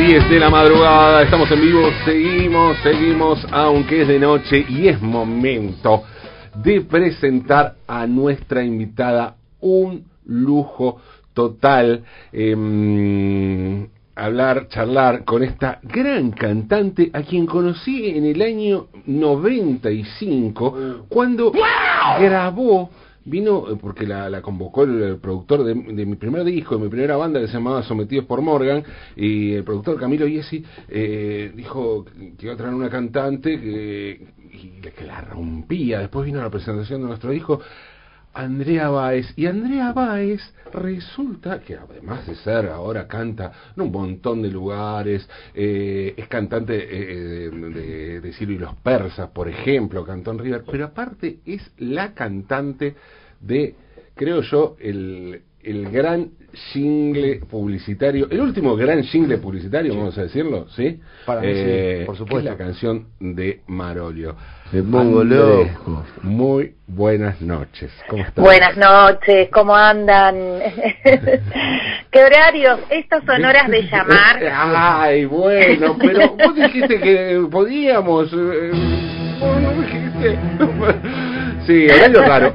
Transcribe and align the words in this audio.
10 0.00 0.30
de 0.30 0.40
la 0.40 0.48
madrugada, 0.48 1.22
estamos 1.22 1.50
en 1.50 1.60
vivo, 1.60 1.82
seguimos, 2.06 2.78
seguimos, 2.82 3.46
aunque 3.52 4.00
es 4.00 4.08
de 4.08 4.18
noche 4.18 4.64
y 4.66 4.88
es 4.88 4.98
momento 5.02 6.04
de 6.54 6.80
presentar 6.80 7.74
a 7.86 8.06
nuestra 8.06 8.64
invitada 8.64 9.36
un 9.60 10.06
lujo 10.24 11.02
total. 11.34 12.02
Em, 12.32 13.88
hablar, 14.16 14.68
charlar 14.68 15.24
con 15.24 15.42
esta 15.42 15.80
gran 15.82 16.30
cantante 16.30 17.10
a 17.12 17.20
quien 17.20 17.44
conocí 17.44 18.08
en 18.08 18.24
el 18.24 18.40
año 18.40 18.86
95 19.04 21.04
cuando 21.10 21.52
grabó 22.18 22.88
vino 23.24 23.70
eh, 23.70 23.76
porque 23.80 24.06
la, 24.06 24.40
convocó 24.42 24.84
el, 24.84 25.18
productor 25.18 25.64
de, 25.64 25.74
mi 25.74 26.16
primer 26.16 26.44
disco, 26.44 26.76
de 26.76 26.84
mi 26.84 26.88
primera 26.88 27.16
banda 27.16 27.40
que 27.40 27.46
se 27.46 27.54
llamaba 27.54 27.82
Sometidos 27.82 28.24
por 28.26 28.42
Morgan, 28.42 28.82
y 29.16 29.52
el 29.52 29.64
productor 29.64 29.98
Camilo 29.98 30.26
Iesi 30.26 30.64
eh, 30.88 31.52
dijo 31.54 32.04
que 32.04 32.46
iba 32.46 32.54
a 32.54 32.56
traer 32.56 32.74
una 32.74 32.90
cantante 32.90 33.60
que, 33.60 34.26
y, 34.52 34.80
que 34.80 35.04
la 35.04 35.20
rompía. 35.20 36.00
Después 36.00 36.26
vino 36.26 36.40
la 36.40 36.50
presentación 36.50 37.02
de 37.02 37.08
nuestro 37.08 37.30
disco. 37.30 37.60
Andrea 38.32 38.88
Báez. 38.88 39.32
Y 39.36 39.46
Andrea 39.46 39.92
Báez 39.92 40.40
resulta 40.72 41.60
que 41.60 41.76
además 41.76 42.26
de 42.26 42.36
ser, 42.36 42.66
ahora 42.66 43.06
canta 43.06 43.52
en 43.76 43.82
un 43.82 43.92
montón 43.92 44.42
de 44.42 44.50
lugares, 44.50 45.28
eh, 45.54 46.14
es 46.16 46.28
cantante 46.28 46.74
eh, 46.74 47.50
de, 47.50 48.20
de 48.20 48.32
Ciro 48.34 48.52
y 48.52 48.58
los 48.58 48.74
Persas, 48.76 49.30
por 49.30 49.48
ejemplo, 49.48 50.04
Cantón 50.04 50.38
River, 50.38 50.62
pero 50.70 50.86
aparte 50.86 51.38
es 51.44 51.72
la 51.78 52.14
cantante 52.14 52.94
de, 53.40 53.74
creo 54.14 54.42
yo, 54.42 54.76
el, 54.80 55.42
el 55.62 55.90
gran 55.90 56.30
jingle 56.72 57.40
publicitario, 57.48 58.28
el 58.30 58.40
último 58.40 58.76
gran 58.76 59.02
jingle 59.02 59.38
publicitario, 59.38 59.94
vamos 59.94 60.16
a 60.18 60.22
decirlo, 60.22 60.68
¿sí? 60.70 61.00
Para 61.26 61.42
eh, 61.44 62.04
por 62.06 62.16
supuesto. 62.16 62.48
la 62.48 62.56
canción 62.56 63.08
de 63.20 63.60
Marolio. 63.66 64.36
Me 64.72 64.84
pongo 64.84 65.24
loco. 65.24 66.04
Muy 66.22 66.74
buenas 66.86 67.40
noches. 67.40 67.90
¿Cómo 68.08 68.22
estás? 68.22 68.44
Buenas 68.44 68.76
noches, 68.76 69.48
¿cómo 69.52 69.74
andan? 69.74 70.36
¿Qué 72.10 72.24
horarios? 72.24 72.78
Estas 72.88 73.24
son 73.24 73.44
horas 73.44 73.68
de 73.68 73.82
llamar. 73.82 74.40
Ay, 74.54 75.24
bueno, 75.24 75.96
pero 75.98 76.36
vos 76.36 76.54
dijiste 76.54 77.00
que 77.00 77.44
podíamos. 77.50 78.32
Eh, 78.32 78.70
no 79.40 79.82
dijiste. 79.82 80.38
Sí, 81.66 81.86
horario 81.88 82.22
raro. 82.22 82.52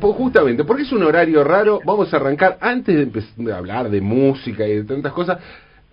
justamente, 0.00 0.64
porque 0.64 0.84
es 0.84 0.92
un 0.92 1.02
horario 1.02 1.42
raro, 1.42 1.80
vamos 1.84 2.14
a 2.14 2.16
arrancar, 2.16 2.56
antes 2.60 2.94
de 2.94 3.02
empezar 3.02 3.50
a 3.52 3.58
hablar 3.58 3.90
de 3.90 4.00
música 4.00 4.66
y 4.66 4.76
de 4.76 4.84
tantas 4.84 5.12
cosas, 5.12 5.38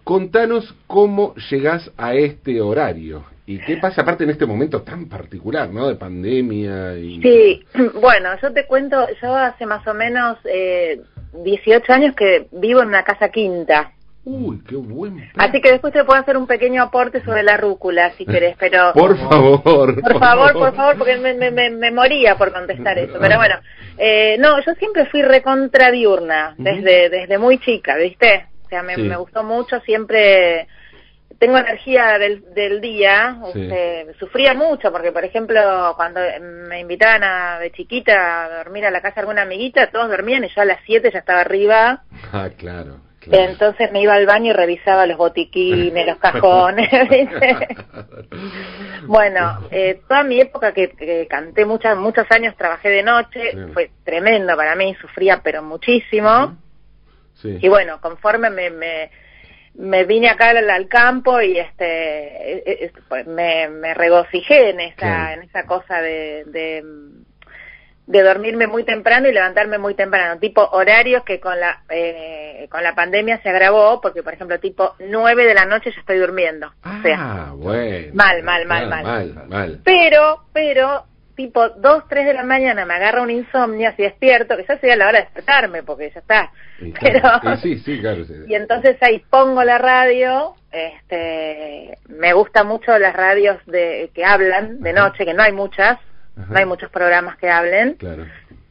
contanos 0.03 0.73
cómo 0.85 1.33
llegás 1.49 1.91
a 1.97 2.13
este 2.13 2.61
horario. 2.61 3.23
¿Y 3.45 3.59
qué 3.59 3.77
pasa 3.77 4.01
aparte 4.01 4.23
en 4.23 4.29
este 4.29 4.45
momento 4.45 4.83
tan 4.83 5.09
particular, 5.09 5.69
¿no? 5.69 5.89
De 5.89 5.95
pandemia 5.95 6.97
y... 6.97 7.21
Sí, 7.21 7.65
bueno, 8.01 8.29
yo 8.41 8.53
te 8.53 8.65
cuento, 8.65 9.05
yo 9.21 9.35
hace 9.35 9.65
más 9.65 9.85
o 9.85 9.93
menos 9.93 10.37
eh, 10.45 11.01
18 11.43 11.93
años 11.93 12.15
que 12.15 12.47
vivo 12.51 12.81
en 12.81 12.87
una 12.87 13.03
casa 13.03 13.29
quinta. 13.29 13.91
Uy, 14.25 14.61
qué 14.65 14.77
buen. 14.77 15.29
Así 15.35 15.59
que 15.59 15.71
después 15.71 15.91
te 15.91 16.05
puedo 16.05 16.21
hacer 16.21 16.37
un 16.37 16.47
pequeño 16.47 16.81
aporte 16.81 17.21
sobre 17.25 17.43
la 17.43 17.57
rúcula, 17.57 18.11
si 18.11 18.25
querés, 18.25 18.55
pero... 18.57 18.93
Por 18.93 19.17
favor. 19.17 19.61
Por, 20.01 20.19
favor, 20.19 20.53
por 20.53 20.75
favor, 20.75 20.97
porque 20.97 21.17
me, 21.17 21.33
me, 21.33 21.51
me, 21.51 21.91
moría 21.91 22.37
por 22.37 22.53
contestar 22.53 22.97
eso. 22.97 23.17
Pero 23.19 23.35
bueno, 23.35 23.55
eh, 23.97 24.37
no, 24.39 24.61
yo 24.61 24.73
siempre 24.75 25.07
fui 25.07 25.21
recontra 25.21 25.91
diurna, 25.91 26.55
desde, 26.57 27.09
desde 27.09 27.37
muy 27.37 27.59
chica, 27.59 27.97
¿viste? 27.97 28.45
O 28.65 28.69
sea, 28.69 28.81
me, 28.83 28.95
me 28.95 29.17
gustó 29.17 29.43
mucho, 29.43 29.81
siempre 29.81 30.67
tengo 31.43 31.57
energía 31.57 32.17
del, 32.17 32.53
del 32.53 32.79
día, 32.79 33.37
este, 33.53 34.13
sufría 34.17 34.53
mucho 34.53 34.93
porque, 34.93 35.11
por 35.11 35.25
ejemplo, 35.25 35.93
cuando 35.97 36.21
me 36.39 36.79
invitaban 36.79 37.21
a, 37.21 37.59
de 37.59 37.69
chiquita 37.73 38.45
a 38.45 38.57
dormir 38.59 38.85
a 38.85 38.91
la 38.91 39.01
casa 39.01 39.15
de 39.15 39.21
alguna 39.21 39.41
amiguita, 39.41 39.91
todos 39.91 40.07
dormían 40.07 40.45
y 40.45 40.47
yo 40.47 40.61
a 40.61 40.65
las 40.65 40.79
7 40.85 41.11
ya 41.11 41.19
estaba 41.19 41.41
arriba. 41.41 42.03
Ah, 42.31 42.49
claro. 42.57 43.01
Entonces 43.29 43.91
me 43.91 44.01
iba 44.01 44.15
al 44.15 44.25
baño 44.25 44.51
y 44.51 44.53
revisaba 44.53 45.05
los 45.05 45.17
botiquines, 45.17 46.07
los 46.07 46.17
cajones. 46.19 46.89
bueno, 49.05 49.67
eh, 49.69 50.01
toda 50.07 50.23
mi 50.23 50.39
época 50.39 50.73
que, 50.73 51.27
canté 51.29 51.65
muchas, 51.65 51.95
muchos 51.97 52.25
años, 52.31 52.55
trabajé 52.57 52.89
de 52.89 53.03
noche, 53.03 53.67
fue 53.73 53.91
tremendo 54.03 54.55
para 54.55 54.75
mí, 54.75 54.95
sufría 54.99 55.41
pero 55.43 55.61
muchísimo. 55.61 56.57
Y 57.43 57.67
bueno, 57.67 57.99
conforme 58.01 58.49
me, 58.49 58.69
me, 58.69 59.11
me 59.75 60.05
vine 60.05 60.29
acá 60.29 60.51
al, 60.51 60.87
campo 60.87 61.41
y 61.41 61.57
este 61.57 61.85
e, 61.85 62.63
e, 62.65 62.91
pues, 63.07 63.25
me, 63.25 63.69
me 63.69 63.93
regocijé 63.93 64.69
en 64.69 64.79
esa, 64.79 65.33
en 65.33 65.43
esa 65.43 65.65
cosa 65.65 66.01
de 66.01 66.83
de 68.05 68.21
dormirme 68.21 68.67
muy 68.67 68.83
temprano 68.83 69.29
y 69.29 69.31
levantarme 69.31 69.77
muy 69.77 69.95
temprano, 69.95 70.39
tipo 70.39 70.61
horarios 70.61 71.23
que 71.23 71.39
con 71.39 71.57
la 71.59 71.83
eh, 71.89 72.67
con 72.69 72.83
la 72.83 72.95
pandemia 72.95 73.41
se 73.41 73.49
agravó, 73.49 74.01
porque 74.01 74.23
por 74.23 74.33
ejemplo 74.33 74.59
tipo 74.59 74.95
9 74.99 75.45
de 75.45 75.53
la 75.53 75.65
noche 75.65 75.91
ya 75.91 75.99
estoy 75.99 76.19
durmiendo. 76.19 76.73
Ah, 76.83 77.53
bueno. 77.55 78.13
Mal, 78.13 78.43
mal, 78.43 78.65
mal, 78.65 78.89
mal, 78.89 79.35
mal, 79.47 79.81
Pero, 79.83 80.43
pero 80.51 81.05
tipo 81.35 81.69
2, 81.69 82.03
3 82.07 82.25
de 82.25 82.33
la 82.33 82.43
mañana 82.43 82.85
me 82.85 82.93
agarra 82.93 83.21
un 83.21 83.31
insomnio, 83.31 83.89
así 83.89 84.03
despierto, 84.03 84.55
que 84.57 84.65
ya 84.67 84.77
sería 84.77 84.95
la 84.95 85.07
hora 85.07 85.19
de 85.19 85.25
despertarme, 85.25 85.83
porque 85.83 86.11
ya 86.11 86.19
está. 86.19 86.51
Pero, 87.01 87.57
sí, 87.61 87.77
sí, 87.79 87.99
claro, 87.99 88.23
Y 88.47 88.55
entonces 88.55 88.97
ahí 89.01 89.23
pongo 89.29 89.63
la 89.63 89.77
radio, 89.77 90.55
este, 90.71 91.97
me 92.09 92.33
gusta 92.33 92.63
mucho 92.63 92.97
las 92.97 93.15
radios 93.15 93.57
de 93.65 94.11
que 94.13 94.25
hablan 94.25 94.81
de 94.81 94.93
noche, 94.93 95.25
que 95.25 95.33
no 95.33 95.43
hay 95.43 95.53
muchas, 95.53 95.99
no 96.35 96.57
hay 96.57 96.65
muchos 96.65 96.89
programas 96.89 97.37
que 97.37 97.49
hablen. 97.49 97.93
Claro. 97.95 98.25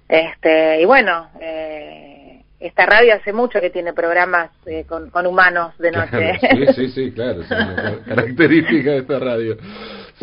Este, 0.08 0.82
y 0.82 0.84
bueno, 0.84 1.30
eh, 1.40 2.42
esta 2.60 2.86
radio 2.86 3.14
hace 3.14 3.32
mucho 3.32 3.60
que 3.60 3.70
tiene 3.70 3.92
programas 3.92 4.50
eh, 4.66 4.84
con, 4.86 5.10
con, 5.10 5.26
humanos 5.26 5.76
de 5.78 5.90
noche. 5.90 6.38
Sí, 6.38 6.66
sí, 6.74 6.88
sí, 6.88 7.12
claro, 7.12 7.42
es 7.42 7.50
una 7.50 7.98
característica 8.06 8.90
de 8.92 8.98
esta 8.98 9.18
radio. 9.18 9.56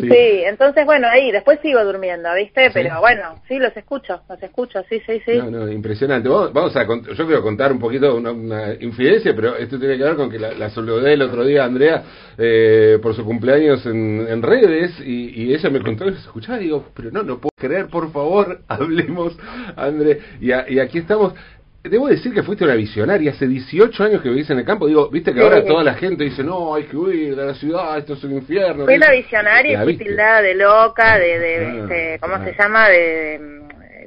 Sí. 0.00 0.42
entonces 0.46 0.84
bueno, 0.84 1.08
ahí 1.08 1.30
después 1.30 1.58
sigo 1.60 1.84
durmiendo, 1.84 2.28
¿viste? 2.34 2.70
Pero 2.72 3.00
bueno, 3.00 3.42
sí, 3.48 3.58
los 3.58 3.76
escucho, 3.76 4.22
los 4.28 4.42
escucho, 4.42 4.82
sí, 4.88 5.00
sí, 5.06 5.20
sí. 5.24 5.36
No, 5.36 5.50
no, 5.50 5.70
impresionante. 5.70 6.28
Vamos, 6.28 6.76
a, 6.76 6.84
yo 6.84 7.26
quiero 7.26 7.42
contar 7.42 7.72
un 7.72 7.78
poquito 7.78 8.14
una, 8.16 8.32
una, 8.32 8.74
infidencia, 8.74 9.34
pero 9.34 9.56
esto 9.56 9.78
tiene 9.78 9.96
que 9.96 10.04
ver 10.04 10.16
con 10.16 10.30
que 10.30 10.38
la, 10.38 10.52
la 10.52 10.70
saludé 10.70 11.14
el 11.14 11.22
otro 11.22 11.44
día 11.44 11.64
Andrea 11.64 12.02
eh, 12.38 12.98
por 13.02 13.14
su 13.14 13.24
cumpleaños 13.24 13.84
en, 13.86 14.26
en 14.28 14.42
redes 14.42 14.98
y, 15.00 15.42
y, 15.42 15.54
ella 15.54 15.70
me 15.70 15.80
contó 15.80 16.08
escuchaba 16.08 16.58
digo, 16.58 16.86
pero 16.94 17.10
no, 17.10 17.22
no 17.22 17.38
puedo 17.38 17.50
creer, 17.56 17.88
por 17.88 18.10
favor, 18.12 18.60
hablemos, 18.68 19.36
André. 19.76 20.20
Y, 20.40 20.48
y 20.48 20.78
aquí 20.78 20.98
estamos. 20.98 21.34
Debo 21.82 22.08
decir 22.08 22.34
que 22.34 22.42
fuiste 22.42 22.64
una 22.64 22.74
visionaria, 22.74 23.30
hace 23.30 23.46
18 23.46 24.04
años 24.04 24.22
que 24.22 24.28
vivís 24.28 24.50
en 24.50 24.58
el 24.58 24.66
campo, 24.66 24.86
digo, 24.86 25.08
viste 25.08 25.32
que 25.32 25.40
ahora 25.40 25.64
toda 25.64 25.82
la 25.82 25.94
gente 25.94 26.24
dice, 26.24 26.44
no, 26.44 26.74
hay 26.74 26.84
que 26.84 26.96
huir 26.96 27.34
de 27.34 27.46
la 27.46 27.54
ciudad, 27.54 27.96
esto 27.96 28.12
es 28.12 28.24
un 28.24 28.32
infierno. 28.32 28.84
Fui 28.84 28.96
una 28.96 29.10
visionaria 29.10 29.80
y 29.80 29.84
fui 29.84 29.96
tildada 29.96 30.42
de 30.42 30.54
loca, 30.54 31.18
de, 31.18 31.38
de 31.38 31.56
ah, 31.56 31.74
este, 31.80 32.18
¿cómo 32.20 32.44
se 32.44 32.54
llama? 32.54 32.88
De, 32.90 33.60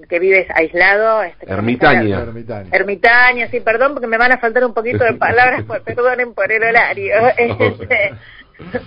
que 0.07 0.19
vives 0.19 0.47
aislado. 0.53 1.23
Este, 1.23 1.51
ermitaña. 1.51 2.21
ermitaña. 2.21 2.69
Ermitaña, 2.71 3.47
sí, 3.47 3.59
perdón 3.61 3.93
porque 3.93 4.05
me 4.05 4.19
van 4.19 4.31
a 4.31 4.37
faltar 4.37 4.63
un 4.63 4.75
poquito 4.75 5.03
de 5.03 5.13
palabras, 5.17 5.63
perdonen 5.83 6.35
por 6.35 6.51
el 6.51 6.61
horario. 6.63 7.15
Este, 8.63 8.83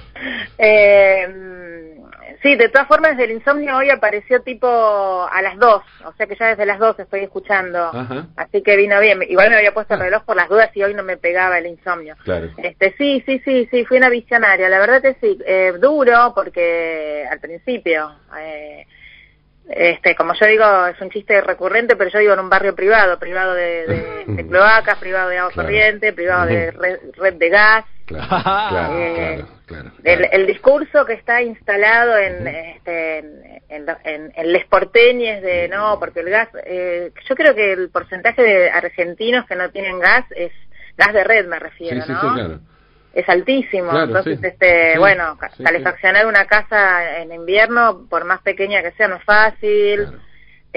eh, 0.58 1.95
Sí, 2.42 2.56
de 2.56 2.68
todas 2.68 2.88
formas, 2.88 3.18
el 3.18 3.30
insomnio 3.30 3.76
hoy 3.76 3.90
apareció 3.90 4.42
tipo 4.42 4.66
a 4.66 5.42
las 5.42 5.58
2, 5.58 5.82
o 6.04 6.12
sea 6.12 6.26
que 6.26 6.36
ya 6.36 6.48
desde 6.48 6.66
las 6.66 6.78
2 6.78 6.98
estoy 6.98 7.20
escuchando, 7.20 7.90
así 8.36 8.62
que 8.62 8.76
vino 8.76 9.00
bien. 9.00 9.22
Igual 9.22 9.50
me 9.50 9.56
había 9.56 9.74
puesto 9.74 9.94
el 9.94 10.00
reloj 10.00 10.24
por 10.24 10.36
las 10.36 10.48
dudas 10.48 10.70
y 10.74 10.82
hoy 10.82 10.94
no 10.94 11.02
me 11.02 11.16
pegaba 11.16 11.58
el 11.58 11.66
insomnio. 11.66 12.16
Claro. 12.24 12.48
Este, 12.56 12.94
sí, 12.98 13.22
sí, 13.26 13.40
sí, 13.44 13.68
sí, 13.70 13.84
fui 13.84 13.98
una 13.98 14.08
visionaria. 14.08 14.68
La 14.68 14.78
verdad 14.78 15.02
que 15.02 15.14
sí, 15.20 15.38
eh, 15.46 15.72
duro 15.80 16.32
porque 16.34 17.26
al 17.30 17.40
principio, 17.40 18.12
eh, 18.38 18.86
este, 19.68 20.14
como 20.14 20.34
yo 20.34 20.46
digo, 20.46 20.86
es 20.86 21.00
un 21.00 21.10
chiste 21.10 21.40
recurrente, 21.40 21.96
pero 21.96 22.10
yo 22.10 22.18
digo 22.20 22.34
en 22.34 22.40
un 22.40 22.48
barrio 22.48 22.74
privado, 22.74 23.18
privado 23.18 23.54
de, 23.54 24.24
de, 24.26 24.46
cloacas, 24.48 24.98
privado 24.98 25.28
de 25.28 25.38
agua 25.38 25.52
corriente, 25.52 26.12
privado 26.12 26.46
de 26.46 26.70
red 27.16 27.34
de 27.34 27.48
gas. 27.48 27.84
Claro, 28.06 28.92
eh, 28.92 29.44
claro, 29.66 29.90
El, 30.04 30.46
discurso 30.46 31.04
que 31.04 31.14
está 31.14 31.42
instalado 31.42 32.16
en, 32.16 32.46
este, 32.46 33.18
en, 33.68 33.86
en, 34.04 34.52
les 34.52 34.64
porteñes 34.66 35.42
de 35.42 35.66
no, 35.68 35.98
porque 35.98 36.20
el 36.20 36.30
gas, 36.30 36.48
eh, 36.64 37.10
yo 37.28 37.34
creo 37.34 37.54
que 37.54 37.72
el 37.72 37.90
porcentaje 37.90 38.42
de 38.42 38.70
argentinos 38.70 39.46
que 39.46 39.56
no 39.56 39.70
tienen 39.70 39.98
gas 39.98 40.24
es 40.36 40.52
gas 40.96 41.12
de 41.12 41.24
red, 41.24 41.46
me 41.46 41.58
refiero, 41.58 42.06
¿no? 42.06 42.60
Es 43.16 43.26
altísimo, 43.30 43.98
entonces, 43.98 44.38
este, 44.44 44.98
bueno, 44.98 45.38
calefaccionar 45.64 46.26
una 46.26 46.44
casa 46.44 47.16
en 47.16 47.32
invierno, 47.32 48.06
por 48.10 48.26
más 48.26 48.42
pequeña 48.42 48.82
que 48.82 48.92
sea, 48.92 49.08
no 49.08 49.16
es 49.16 49.24
fácil. 49.24 50.06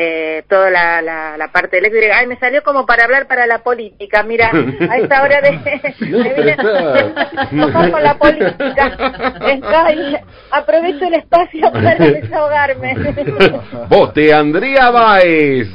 Eh, 0.01 0.43
toda 0.47 0.69
la, 0.69 1.01
la, 1.01 1.47
parte 1.51 1.77
eléctrica. 1.77 2.17
Ay, 2.17 2.25
me 2.25 2.39
salió 2.39 2.63
como 2.63 2.85
para 2.85 3.03
hablar 3.03 3.27
para 3.27 3.45
la 3.45 3.59
política. 3.59 4.23
Mira, 4.23 4.49
a 4.49 4.97
esta 4.97 5.21
hora 5.21 5.41
de... 5.41 5.59
No, 7.51 7.73
con 7.91 8.01
la 8.03 8.17
política. 8.17 8.97
aprovecho 10.51 11.05
el 11.05 11.15
espacio 11.15 11.69
para 11.71 11.95
desahogarme. 11.97 12.95
Vote 13.89 14.33
Andrea 14.33 14.89
Baez. 14.89 15.67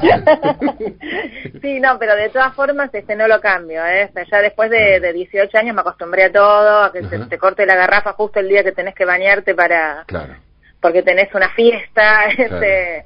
sí, 1.61 1.81
no, 1.81 1.99
pero 1.99 2.17
de 2.17 2.31
todas 2.31 2.55
formas 2.55 2.95
este 2.95 3.17
no 3.17 3.29
lo 3.29 3.41
cambio. 3.43 3.85
¿eh? 3.85 4.11
ya 4.31 4.41
después 4.41 4.71
de, 4.71 5.01
de 5.01 5.13
18 5.13 5.59
años 5.59 5.75
me 5.75 5.83
acostumbré 5.83 6.25
a 6.25 6.33
todo, 6.33 6.85
a 6.85 6.93
que 6.93 7.05
se 7.05 7.19
te 7.27 7.37
corte 7.37 7.67
la 7.67 7.75
garrafa 7.77 8.15
justo 8.15 8.41
el 8.41 8.49
día 8.49 8.65
que 8.65 8.73
tenés 8.73 8.95
que 8.95 9.05
bañarte 9.05 9.55
para... 9.55 10.05
Claro. 10.07 10.35
Porque 10.81 11.03
tenés 11.03 11.35
una 11.35 11.51
fiesta. 11.51 12.25
Este, 12.27 13.05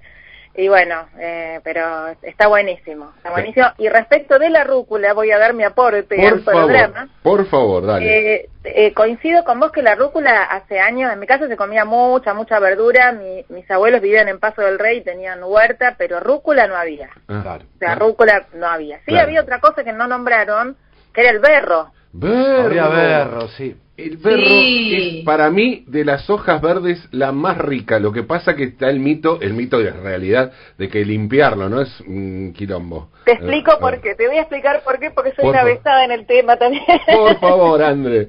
y 0.58 0.66
bueno, 0.66 1.06
eh, 1.20 1.60
pero 1.62 2.08
está 2.20 2.48
buenísimo, 2.48 3.12
está 3.16 3.30
buenísimo. 3.30 3.66
Y 3.78 3.88
respecto 3.88 4.40
de 4.40 4.50
la 4.50 4.64
rúcula, 4.64 5.12
voy 5.12 5.30
a 5.30 5.38
dar 5.38 5.54
mi 5.54 5.62
aporte 5.62 6.16
por 6.16 6.18
al 6.18 6.40
favor, 6.40 6.64
programa. 6.64 7.08
Por 7.22 7.46
favor, 7.46 7.86
dale. 7.86 8.34
Eh, 8.34 8.48
eh, 8.64 8.92
coincido 8.92 9.44
con 9.44 9.60
vos 9.60 9.70
que 9.70 9.82
la 9.82 9.94
rúcula 9.94 10.42
hace 10.42 10.80
años, 10.80 11.12
en 11.12 11.20
mi 11.20 11.28
casa 11.28 11.46
se 11.46 11.56
comía 11.56 11.84
mucha, 11.84 12.34
mucha 12.34 12.58
verdura. 12.58 13.12
mis 13.12 13.70
abuelos 13.70 14.00
vivían 14.00 14.26
en 14.26 14.40
Paso 14.40 14.62
del 14.62 14.80
Rey 14.80 15.00
tenían 15.02 15.44
huerta, 15.44 15.94
pero 15.96 16.18
rúcula 16.18 16.66
no 16.66 16.74
había. 16.74 17.10
Ah, 17.28 17.60
o 17.60 17.78
sea, 17.78 17.94
rúcula 17.94 18.48
no 18.54 18.66
había. 18.66 18.98
Sí 19.06 19.16
había 19.16 19.42
otra 19.42 19.60
cosa 19.60 19.84
que 19.84 19.92
no 19.92 20.08
nombraron, 20.08 20.76
que 21.14 21.20
era 21.20 21.30
el 21.30 21.38
berro. 21.38 21.92
Berro. 22.10 22.64
Había 22.64 22.88
berro, 22.88 23.46
sí. 23.50 23.76
El 23.98 24.16
berro 24.16 24.46
es 24.46 25.24
para 25.24 25.50
mí 25.50 25.82
de 25.88 26.04
las 26.04 26.30
hojas 26.30 26.62
verdes 26.62 27.08
la 27.10 27.32
más 27.32 27.58
rica. 27.58 27.98
Lo 27.98 28.12
que 28.12 28.22
pasa 28.22 28.54
que 28.54 28.62
está 28.62 28.88
el 28.90 29.00
mito, 29.00 29.40
el 29.40 29.54
mito 29.54 29.78
de 29.78 29.90
la 29.90 29.96
realidad 29.96 30.52
de 30.78 30.88
que 30.88 31.04
limpiarlo 31.04 31.68
no 31.68 31.80
es 31.80 32.00
un 32.02 32.52
quilombo. 32.56 33.10
Te 33.24 33.32
explico 33.32 33.72
eh, 33.72 33.76
por 33.80 34.00
qué. 34.00 34.14
Te 34.14 34.28
voy 34.28 34.36
a 34.36 34.42
explicar 34.42 34.84
por 34.84 35.00
qué, 35.00 35.10
porque 35.10 35.32
soy 35.34 35.48
una 35.48 35.64
besada 35.64 36.04
en 36.04 36.12
el 36.12 36.26
tema 36.26 36.56
también. 36.56 36.84
Por 37.12 37.36
favor, 37.40 37.82
André. 37.82 38.28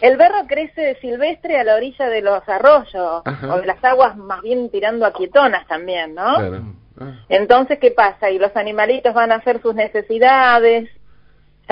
El 0.00 0.16
berro 0.16 0.46
crece 0.46 0.96
silvestre 1.00 1.58
a 1.58 1.64
la 1.64 1.74
orilla 1.74 2.08
de 2.08 2.22
los 2.22 2.48
arroyos 2.48 2.94
o 2.94 3.58
de 3.58 3.66
las 3.66 3.82
aguas 3.82 4.16
más 4.16 4.40
bien 4.42 4.70
tirando 4.70 5.04
a 5.04 5.12
quietonas 5.12 5.66
también, 5.66 6.14
¿no? 6.14 6.36
Claro. 6.36 6.62
Ah. 7.00 7.12
Entonces, 7.28 7.80
¿qué 7.80 7.90
pasa? 7.90 8.30
Y 8.30 8.38
los 8.38 8.54
animalitos 8.56 9.12
van 9.14 9.32
a 9.32 9.36
hacer 9.36 9.60
sus 9.60 9.74
necesidades 9.74 10.88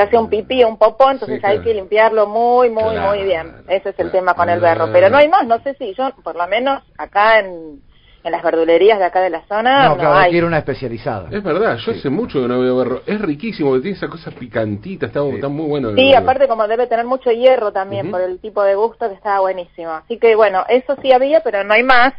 se 0.01 0.07
hace 0.07 0.19
un 0.19 0.31
pipí 0.31 0.63
o 0.65 0.69
un 0.69 0.79
popó, 0.79 1.11
entonces 1.11 1.43
hay 1.45 1.61
que 1.61 1.75
limpiarlo 1.75 2.27
muy, 2.27 2.71
muy, 2.71 2.97
muy 2.97 3.23
bien. 3.25 3.53
Ese 3.69 3.91
es 3.91 3.99
el 3.99 4.11
tema 4.11 4.35
con 4.35 4.49
el 4.49 4.61
berro. 4.61 4.89
Pero 4.93 5.11
no 5.11 5.19
hay 5.19 5.29
más, 5.29 5.47
no 5.47 5.61
sé 5.63 5.75
si 5.75 5.95
yo, 5.95 6.11
por 6.23 6.37
lo 6.37 6.47
menos 6.47 6.83
acá 6.97 7.41
en, 7.41 7.83
en 8.25 8.33
las 8.33 8.43
verdulerías 8.43 8.99
de 8.99 9.05
acá 9.05 9.21
de 9.21 9.31
la 9.31 9.43
zona. 9.47 9.89
No, 9.89 9.97
claro, 9.97 10.15
hay. 10.15 10.31
quiere 10.31 10.47
una 10.47 10.59
especializada. 10.59 11.29
Es 11.31 11.43
verdad, 11.43 11.77
yo 11.77 11.93
hace 11.93 12.09
mucho 12.09 12.41
que 12.41 12.49
no 12.49 12.61
veo 12.61 12.77
berro. 12.79 13.03
Es 13.07 13.21
riquísimo, 13.21 13.79
tiene 13.81 13.97
esa 13.97 14.09
cosa 14.09 14.31
picantita, 14.31 15.07
está, 15.07 15.23
muy 15.23 15.67
bueno. 15.67 15.95
Sí, 15.95 16.15
aparte 16.15 16.49
como 16.49 16.67
debe 16.67 16.87
tener 16.87 17.05
mucho 17.05 17.31
hierro 17.31 17.73
también 17.73 18.11
por 18.11 18.23
el 18.23 18.39
tipo 18.41 18.63
de 18.63 18.75
gusto 18.75 19.09
que 19.09 19.15
está 19.15 19.41
buenísimo. 19.41 19.91
Así 19.91 20.19
que 20.19 20.35
bueno, 20.35 20.65
eso 20.69 20.97
sí 21.03 21.13
había, 21.13 21.41
pero 21.41 21.63
no 21.65 21.75
hay 21.75 21.83
más. 21.83 22.15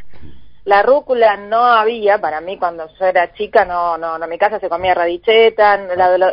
La 0.64 0.82
rúcula 0.82 1.36
no 1.36 1.64
había, 1.64 2.18
para 2.18 2.40
mí 2.40 2.56
cuando 2.56 2.88
yo 2.98 3.04
era 3.04 3.32
chica, 3.32 3.64
no, 3.64 3.98
no, 3.98 4.22
en 4.22 4.30
mi 4.30 4.38
casa 4.38 4.60
se 4.60 4.68
comía 4.68 4.94
radicheta, 4.94 5.76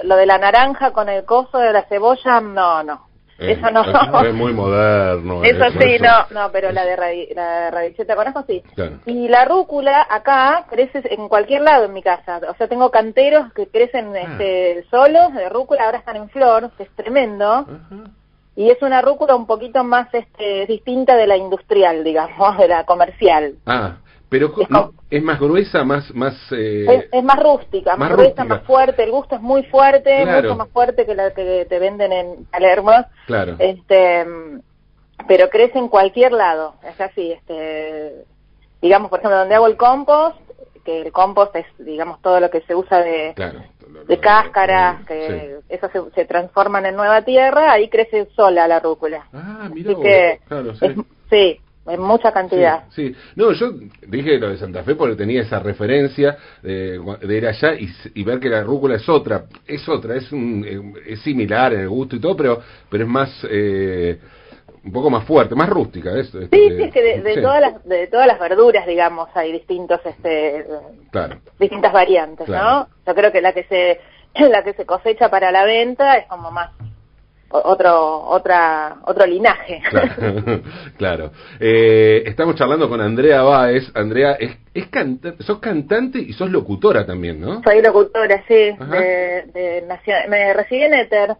lo, 0.03 0.15
de 0.15 0.25
la 0.27 0.37
naranja 0.37 0.91
con 0.91 1.09
el 1.09 1.25
coso 1.25 1.57
de 1.57 1.73
la 1.73 1.83
cebolla, 1.85 2.39
no, 2.39 2.83
no. 2.83 3.07
eso 3.39 3.71
no. 3.71 3.81
Es, 4.23 4.33
muy 4.33 4.53
moderno. 4.53 5.43
Eso, 5.43 5.65
sí, 5.79 5.97
no, 5.99 6.27
no, 6.29 6.51
pero 6.51 6.71
la 6.71 6.85
de, 6.85 7.31
la 7.33 7.71
radicheta 7.71 8.15
con 8.15 8.27
ajo 8.27 8.43
sí. 8.45 8.61
Y 9.07 9.29
la 9.29 9.45
rúcula 9.45 10.05
acá 10.07 10.65
crece 10.69 11.01
en 11.05 11.27
cualquier 11.27 11.61
lado 11.61 11.85
en 11.85 11.93
mi 11.93 12.03
casa. 12.03 12.39
O 12.49 12.55
sea, 12.55 12.67
tengo 12.67 12.91
canteros 12.91 13.51
que 13.53 13.67
crecen 13.67 14.13
ah. 14.15 14.19
este, 14.19 14.85
solos 14.91 15.33
de 15.33 15.49
rúcula, 15.49 15.85
ahora 15.85 15.99
están 15.99 16.17
en 16.17 16.29
flor, 16.29 16.69
que 16.77 16.83
es 16.83 16.91
tremendo. 16.95 17.65
Y 18.55 18.69
es 18.69 18.81
una 18.81 19.01
rúcula 19.01 19.35
un 19.35 19.47
poquito 19.47 19.85
más 19.85 20.13
este, 20.13 20.65
distinta 20.67 21.15
de 21.15 21.25
la 21.25 21.37
industrial, 21.37 22.03
digamos, 22.03 22.57
de 22.59 22.67
la 22.67 22.83
comercial. 22.83 23.55
Ah, 23.65 23.95
pero 24.29 24.53
es, 25.09 25.23
más 25.23 25.39
gruesa, 25.39 25.83
más... 25.83 26.13
más 26.13 26.35
eh, 26.51 27.07
es, 27.11 27.23
más 27.23 27.39
rústica, 27.39 27.95
más, 27.97 28.11
gruesa, 28.11 28.45
más 28.45 28.63
fuerte, 28.63 29.03
el 29.03 29.11
gusto 29.11 29.35
es 29.35 29.41
muy 29.41 29.63
fuerte, 29.63 30.25
mucho 30.25 30.55
más 30.55 30.69
fuerte 30.69 31.05
que 31.05 31.15
la 31.15 31.31
que 31.33 31.65
te 31.67 31.79
venden 31.79 32.11
en 32.11 32.45
Palermo. 32.45 32.91
Claro. 33.25 33.55
Este, 33.57 34.25
pero 35.27 35.49
crece 35.49 35.79
en 35.79 35.89
cualquier 35.89 36.31
lado, 36.31 36.75
es 36.87 37.01
así, 37.01 37.31
este, 37.31 38.23
digamos, 38.81 39.09
por 39.09 39.19
ejemplo, 39.19 39.39
donde 39.39 39.55
hago 39.55 39.67
el 39.67 39.77
compost, 39.77 40.37
que 40.85 41.01
el 41.01 41.11
compost 41.11 41.55
es, 41.55 41.65
digamos, 41.79 42.21
todo 42.21 42.39
lo 42.39 42.51
que 42.51 42.61
se 42.61 42.75
usa 42.75 42.99
de, 42.99 43.33
de 44.07 44.19
cáscaras, 44.19 45.05
que 45.05 45.57
eso 45.69 45.89
se, 45.89 46.11
se, 46.11 46.25
transforman 46.25 46.85
en 46.85 46.95
nueva 46.95 47.23
tierra, 47.23 47.71
ahí 47.71 47.89
crece 47.89 48.27
sola 48.35 48.67
la 48.67 48.79
rúcula. 48.79 49.27
Ah, 49.33 49.69
mira, 49.73 49.93
claro, 50.47 50.75
sí. 50.75 50.87
sí, 51.29 51.61
en 51.89 52.01
mucha 52.01 52.31
cantidad. 52.31 52.83
Sí, 52.89 53.15
no, 53.35 53.51
yo 53.51 53.71
dije 54.07 54.37
lo 54.37 54.49
de 54.49 54.57
Santa 54.57 54.83
Fe 54.83 54.95
porque 54.95 55.15
tenía 55.15 55.41
esa 55.41 55.59
referencia 55.59 56.37
de, 56.61 56.99
ir 57.29 57.47
allá 57.47 57.73
y, 57.73 58.23
ver 58.23 58.39
que 58.39 58.49
la 58.49 58.63
rúcula 58.63 58.95
es 58.95 59.07
otra, 59.09 59.45
es 59.65 59.87
otra, 59.89 60.15
es, 60.15 60.31
un, 60.31 60.65
eh, 60.65 61.01
es 61.07 61.21
similar 61.21 61.73
en 61.73 61.81
el 61.81 61.89
gusto 61.89 62.15
y 62.15 62.19
todo, 62.19 62.35
pero, 62.35 62.61
pero 62.89 63.03
es 63.03 63.09
más... 63.09 63.47
Eh, 63.49 64.19
un 64.81 64.93
poco 64.93 65.09
más 65.09 65.25
fuerte, 65.25 65.55
más 65.55 65.67
rústica. 65.67 66.17
Este, 66.17 66.47
sí, 66.47 66.49
sí, 66.51 66.83
es 66.83 66.93
que 66.93 67.01
de, 67.01 67.41
todas 67.41 67.59
las, 67.59 67.83
de 67.83 68.07
todas 68.07 68.25
las 68.25 68.39
verduras, 68.39 68.87
digamos, 68.87 69.27
hay 69.35 69.51
distintos, 69.51 69.99
este, 70.05 70.65
distintas 71.59 71.91
variantes, 71.91 72.47
¿no? 72.47 72.87
Yo 73.05 73.13
creo 73.13 73.29
que 73.29 73.41
la 73.41 73.51
que 73.51 73.65
se 73.65 73.99
la 74.49 74.63
que 74.63 74.73
se 74.73 74.85
cosecha 74.85 75.29
para 75.29 75.51
la 75.51 75.65
venta 75.65 76.17
es 76.17 76.27
como 76.27 76.51
más 76.51 76.71
otro 77.49 78.21
otra 78.27 78.97
otro 79.05 79.25
linaje. 79.25 79.81
Claro, 80.97 81.31
Eh, 81.59 82.23
estamos 82.25 82.55
charlando 82.55 82.89
con 82.89 83.01
Andrea 83.01 83.41
Báez. 83.41 83.89
Andrea 83.95 84.33
es, 84.33 84.57
es 84.73 84.87
sos 85.39 85.59
cantante 85.59 86.19
y 86.19 86.33
sos 86.33 86.49
locutora 86.51 87.05
también 87.05 87.39
¿no? 87.39 87.61
soy 87.63 87.81
locutora 87.81 88.43
sí 88.47 88.53
de, 88.53 89.45
de, 89.53 89.83
me 90.29 90.53
recibí 90.53 90.83
en 90.83 90.93
Ether 90.93 91.37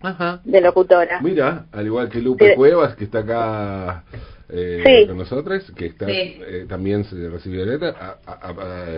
Ajá. 0.00 0.40
de 0.44 0.60
locutora. 0.60 1.20
Mira 1.20 1.66
al 1.72 1.86
igual 1.86 2.08
que 2.08 2.20
Lupe 2.20 2.54
Cuevas 2.54 2.94
que 2.96 3.04
está 3.04 3.20
acá 3.20 4.04
eh, 4.56 5.04
con 5.08 5.18
nosotros, 5.18 5.72
que 5.76 5.86
está, 5.86 6.06
eh, 6.08 6.66
también 6.68 7.04
se 7.04 7.28
recibió 7.28 7.64
letra, 7.64 8.18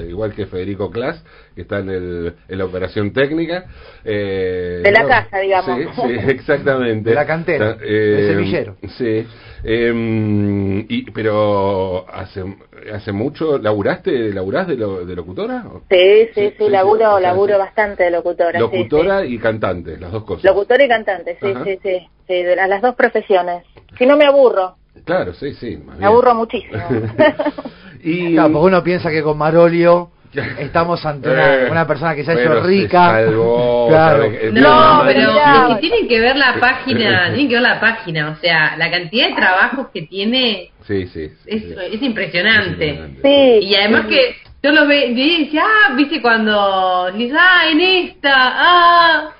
igual 0.08 0.34
que 0.34 0.46
Federico 0.46 0.90
Klaas, 0.90 1.22
que 1.54 1.62
está 1.62 1.78
en, 1.78 1.88
el, 1.88 2.34
en 2.48 2.58
la 2.58 2.64
operación 2.64 3.12
técnica. 3.12 3.64
Eh, 4.04 4.82
de 4.84 4.92
la 4.92 5.06
casa, 5.06 5.38
digamos. 5.38 5.94
Sí, 5.94 6.12
exactamente. 6.28 7.10
De 7.10 7.14
la 7.14 7.26
cantera, 7.26 7.74
de 7.74 8.26
semillero. 8.28 8.76
Sí. 8.98 9.26
Em, 9.64 10.80
y, 10.88 11.10
pero 11.10 12.06
hace 12.08 12.44
hace 12.92 13.10
mucho 13.10 13.58
laburaste 13.58 14.32
laburás 14.32 14.68
de, 14.68 14.76
lo, 14.76 15.04
de 15.04 15.16
locutora 15.16 15.64
sí 15.90 16.28
sí 16.34 16.54
sí, 16.56 16.68
laburo 16.68 17.18
laburo 17.18 17.58
bastante 17.58 18.04
de 18.04 18.10
locutora 18.10 18.60
locutora 18.60 19.24
y 19.24 19.38
cantante 19.38 19.96
las 19.96 20.12
dos 20.12 20.24
cosas 20.24 20.44
locutora 20.44 20.84
y 20.84 20.88
cantante 20.88 21.38
sí 21.40 21.52
sí 21.64 21.78
sí 21.82 22.08
sí 22.28 22.42
de 22.42 22.54
las 22.54 22.80
dos 22.80 22.94
profesiones 22.94 23.64
si 23.98 24.06
no 24.06 24.16
me 24.16 24.26
aburro 24.26 24.76
Claro, 25.04 25.34
sí, 25.34 25.54
sí. 25.54 25.78
Me 25.98 26.06
aburro 26.06 26.34
muchísimo. 26.34 26.72
y 28.02 28.34
claro, 28.34 28.52
porque 28.52 28.66
uno 28.66 28.82
piensa 28.82 29.10
que 29.10 29.22
con 29.22 29.38
Marolio 29.38 30.10
estamos 30.58 31.04
ante 31.06 31.30
una, 31.30 31.82
eh, 31.82 31.86
persona 31.86 32.14
que 32.14 32.24
se 32.24 32.32
ha 32.32 32.34
hecho 32.34 32.60
rica. 32.60 33.18
claro. 33.88 34.30
No, 34.52 35.02
pero 35.06 35.32
que 35.68 35.80
tienen 35.80 36.08
que 36.08 36.20
ver 36.20 36.36
la 36.36 36.56
página, 36.60 37.26
tienen 37.34 37.48
que 37.48 37.54
ver 37.54 37.62
la 37.62 37.80
página, 37.80 38.30
o 38.30 38.36
sea, 38.40 38.76
la 38.76 38.90
cantidad 38.90 39.28
de 39.28 39.34
trabajos 39.34 39.88
que 39.92 40.02
tiene 40.02 40.70
sí, 40.86 41.06
sí, 41.06 41.30
es, 41.46 41.62
es, 41.64 42.02
impresionante. 42.02 43.00
Sí, 43.22 43.58
y 43.62 43.74
además 43.74 44.06
que 44.06 44.36
yo 44.62 44.72
lo 44.72 44.86
ve, 44.86 45.06
y 45.06 45.44
decía, 45.44 45.62
ah, 45.64 45.94
viste 45.94 46.20
cuando 46.20 47.12
dice, 47.12 47.36
ah, 47.38 47.70
en 47.70 47.80
esta, 47.80 48.32
ah, 48.34 49.35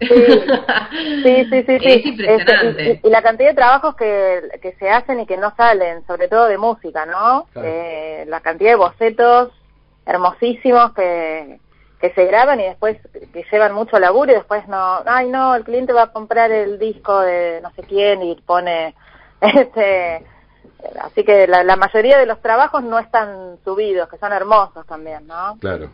Sí, 0.00 1.46
sí, 1.50 1.64
sí, 1.64 1.78
sí. 1.78 1.86
Es 1.86 2.06
impresionante. 2.06 3.00
y, 3.02 3.08
la 3.08 3.22
cantidad 3.22 3.50
de 3.50 3.54
trabajos 3.54 3.96
que, 3.96 4.42
que 4.62 4.72
se 4.74 4.90
hacen 4.90 5.20
y 5.20 5.26
que 5.26 5.36
no 5.36 5.54
salen, 5.56 6.06
sobre 6.06 6.28
todo 6.28 6.46
de 6.46 6.58
música, 6.58 7.06
¿no? 7.06 7.46
Eh, 7.56 8.24
la 8.26 8.40
cantidad 8.40 8.70
de 8.70 8.76
bocetos 8.76 9.52
hermosísimos 10.06 10.92
que, 10.94 11.58
que 12.00 12.12
se 12.12 12.26
graban 12.26 12.60
y 12.60 12.64
después 12.64 12.98
que 13.32 13.44
llevan 13.50 13.74
mucho 13.74 13.98
laburo 13.98 14.32
y 14.32 14.34
después 14.34 14.68
no, 14.68 15.02
ay 15.06 15.30
no, 15.30 15.54
el 15.54 15.64
cliente 15.64 15.92
va 15.92 16.02
a 16.02 16.12
comprar 16.12 16.50
el 16.52 16.78
disco 16.78 17.20
de 17.20 17.60
no 17.62 17.70
sé 17.72 17.82
quién 17.82 18.22
y 18.22 18.34
pone 18.42 18.94
este 19.40 20.26
así 21.00 21.24
que 21.24 21.46
la, 21.46 21.64
la 21.64 21.76
mayoría 21.76 22.18
de 22.18 22.26
los 22.26 22.42
trabajos 22.42 22.82
no 22.82 22.98
están 22.98 23.56
subidos, 23.64 24.08
que 24.10 24.18
son 24.18 24.34
hermosos 24.34 24.86
también, 24.86 25.26
¿no? 25.26 25.56
Claro, 25.58 25.88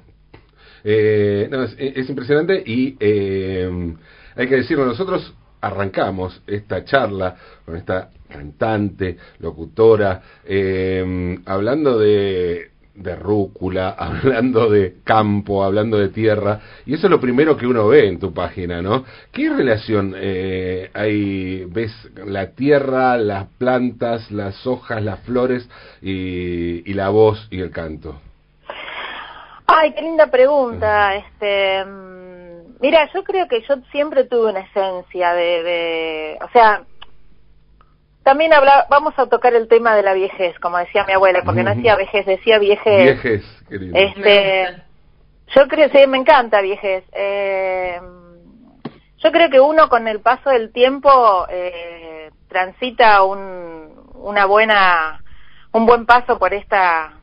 eh, 0.85 1.49
no, 1.51 1.63
es, 1.65 2.09
impresionante 2.09 2.63
y 2.65 2.97
eh, 3.01 3.95
hay 4.37 4.49
que 4.49 4.57
decirlo, 4.57 4.87
nosotros 4.87 5.35
arrancamos 5.61 6.43
esta 6.47 6.85
charla 6.85 7.37
con 7.65 7.77
esta 7.77 8.11
cantante, 8.29 9.17
locutora, 9.41 10.23
eh, 10.45 11.39
hablando 11.45 11.99
de, 11.99 12.71
de 13.01 13.17
rúcula, 13.17 13.91
hablando 13.99 14.71
de 14.71 14.97
campo, 15.05 15.65
hablando 15.65 15.99
de 15.99 16.09
tierra, 16.09 16.61
y 16.87 16.95
eso 16.95 17.07
es 17.07 17.11
lo 17.11 17.21
primero 17.21 17.57
que 17.57 17.67
uno 17.67 17.89
ve 17.89 18.07
en 18.07 18.19
tu 18.19 18.33
página, 18.33 18.83
¿no? 18.83 19.05
¿Qué 19.33 19.49
relación 19.49 20.15
eh, 20.17 20.91
hay, 20.93 21.65
ves 21.65 21.93
la 22.27 22.51
tierra, 22.51 23.17
las 23.17 23.47
plantas, 23.59 24.31
las 24.31 24.67
hojas, 24.67 25.03
las 25.03 25.21
flores 25.21 25.69
y, 26.03 26.93
la 26.93 27.09
voz 27.09 27.47
y 27.51 27.61
el 27.61 27.71
canto? 27.71 28.21
Ay, 29.73 29.93
qué 29.93 30.03
linda 30.03 30.27
pregunta. 30.27 31.15
Este, 31.15 31.85
mm, 31.85 32.77
mira, 32.81 33.09
yo 33.15 33.23
creo 33.23 33.47
que 33.47 33.63
yo 33.63 33.77
siempre 33.93 34.25
tuve 34.25 34.51
una 34.51 34.61
esencia 34.61 35.33
de, 35.33 35.63
de 35.63 36.39
o 36.43 36.49
sea, 36.51 36.83
también 38.25 38.53
habla, 38.53 38.87
vamos 38.91 39.15
a 39.17 39.27
tocar 39.27 39.55
el 39.55 39.69
tema 39.69 39.95
de 39.95 40.03
la 40.03 40.13
viejez, 40.13 40.59
como 40.59 40.79
decía 40.79 41.05
mi 41.07 41.13
abuela, 41.13 41.43
porque 41.45 41.63
no 41.63 41.75
decía 41.75 41.97
vejez, 41.97 42.27
decía 42.27 42.59
viejez. 42.59 43.23
Viejez, 43.23 43.63
querido. 43.69 43.97
Este, 43.97 44.83
yo 45.55 45.69
creo, 45.69 45.89
sí, 45.91 46.07
me 46.07 46.19
encanta 46.19 46.61
viejez. 46.61 47.05
Eh, 47.13 48.01
yo 49.19 49.33
creo 49.33 49.51
que 49.51 49.61
uno 49.61 49.89
con 49.89 50.09
el 50.09 50.21
paso 50.21 50.51
del 50.51 50.73
tiempo 50.73 51.47
eh, 51.49 52.31
transita 52.49 53.23
un, 53.23 54.11
una 54.15 54.47
buena, 54.47 55.23
un 55.73 55.87
buen 55.87 56.07
paso 56.07 56.39
por 56.39 56.55
esta, 56.55 57.20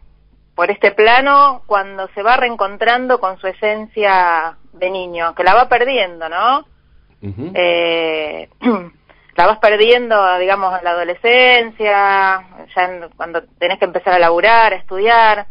por 0.57 0.71
este 0.71 0.91
plano 0.91 1.61
cuando 1.67 2.07
se 2.15 2.23
va 2.23 2.35
reencontrando 2.35 3.19
con 3.19 3.37
su 3.37 3.45
esencia 3.45 4.57
de 4.73 4.89
niño, 4.89 5.35
que 5.35 5.43
la 5.43 5.53
va 5.53 5.69
perdiendo, 5.69 6.27
¿no? 6.29 6.65
eh, 7.53 8.49
la 9.35 9.45
vas 9.45 9.59
perdiendo, 9.59 10.39
digamos, 10.39 10.75
en 10.79 10.83
la 10.83 10.89
adolescencia, 10.89 12.43
ya 12.75 13.09
cuando 13.15 13.43
tenés 13.59 13.77
que 13.77 13.85
empezar 13.85 14.13
a 14.13 14.19
laburar, 14.19 14.73
a 14.73 14.77
estudiar. 14.77 15.45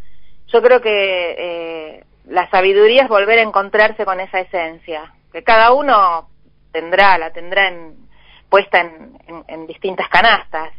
Yo 0.48 0.60
creo 0.60 0.80
que 0.80 1.36
eh, 1.38 2.04
la 2.24 2.50
sabiduría 2.50 3.04
es 3.04 3.08
volver 3.08 3.38
a 3.38 3.42
encontrarse 3.42 4.04
con 4.04 4.18
esa 4.18 4.40
esencia, 4.40 5.14
que 5.32 5.44
cada 5.44 5.70
uno 5.70 6.30
tendrá, 6.72 7.16
la 7.16 7.32
tendrá 7.32 7.68
en, 7.68 7.94
puesta 8.50 8.80
en, 8.80 9.16
en, 9.46 9.68
distintas 9.68 10.08
canastas. 10.08 10.72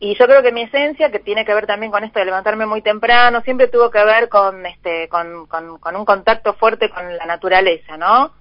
Y 0.00 0.16
yo 0.16 0.26
creo 0.26 0.42
que 0.42 0.52
mi 0.52 0.62
esencia, 0.62 1.10
que 1.10 1.18
tiene 1.18 1.44
que 1.44 1.54
ver 1.54 1.66
también 1.66 1.92
con 1.92 2.04
esto 2.04 2.18
de 2.18 2.26
levantarme 2.26 2.66
muy 2.66 2.82
temprano, 2.82 3.40
siempre 3.42 3.68
tuvo 3.68 3.90
que 3.90 4.04
ver 4.04 4.28
con, 4.28 4.66
este, 4.66 5.08
con, 5.08 5.46
con, 5.46 5.78
con 5.78 5.96
un 5.96 6.04
contacto 6.04 6.54
fuerte 6.54 6.90
con 6.90 7.16
la 7.16 7.26
naturaleza, 7.26 7.96
¿no? 7.96 8.32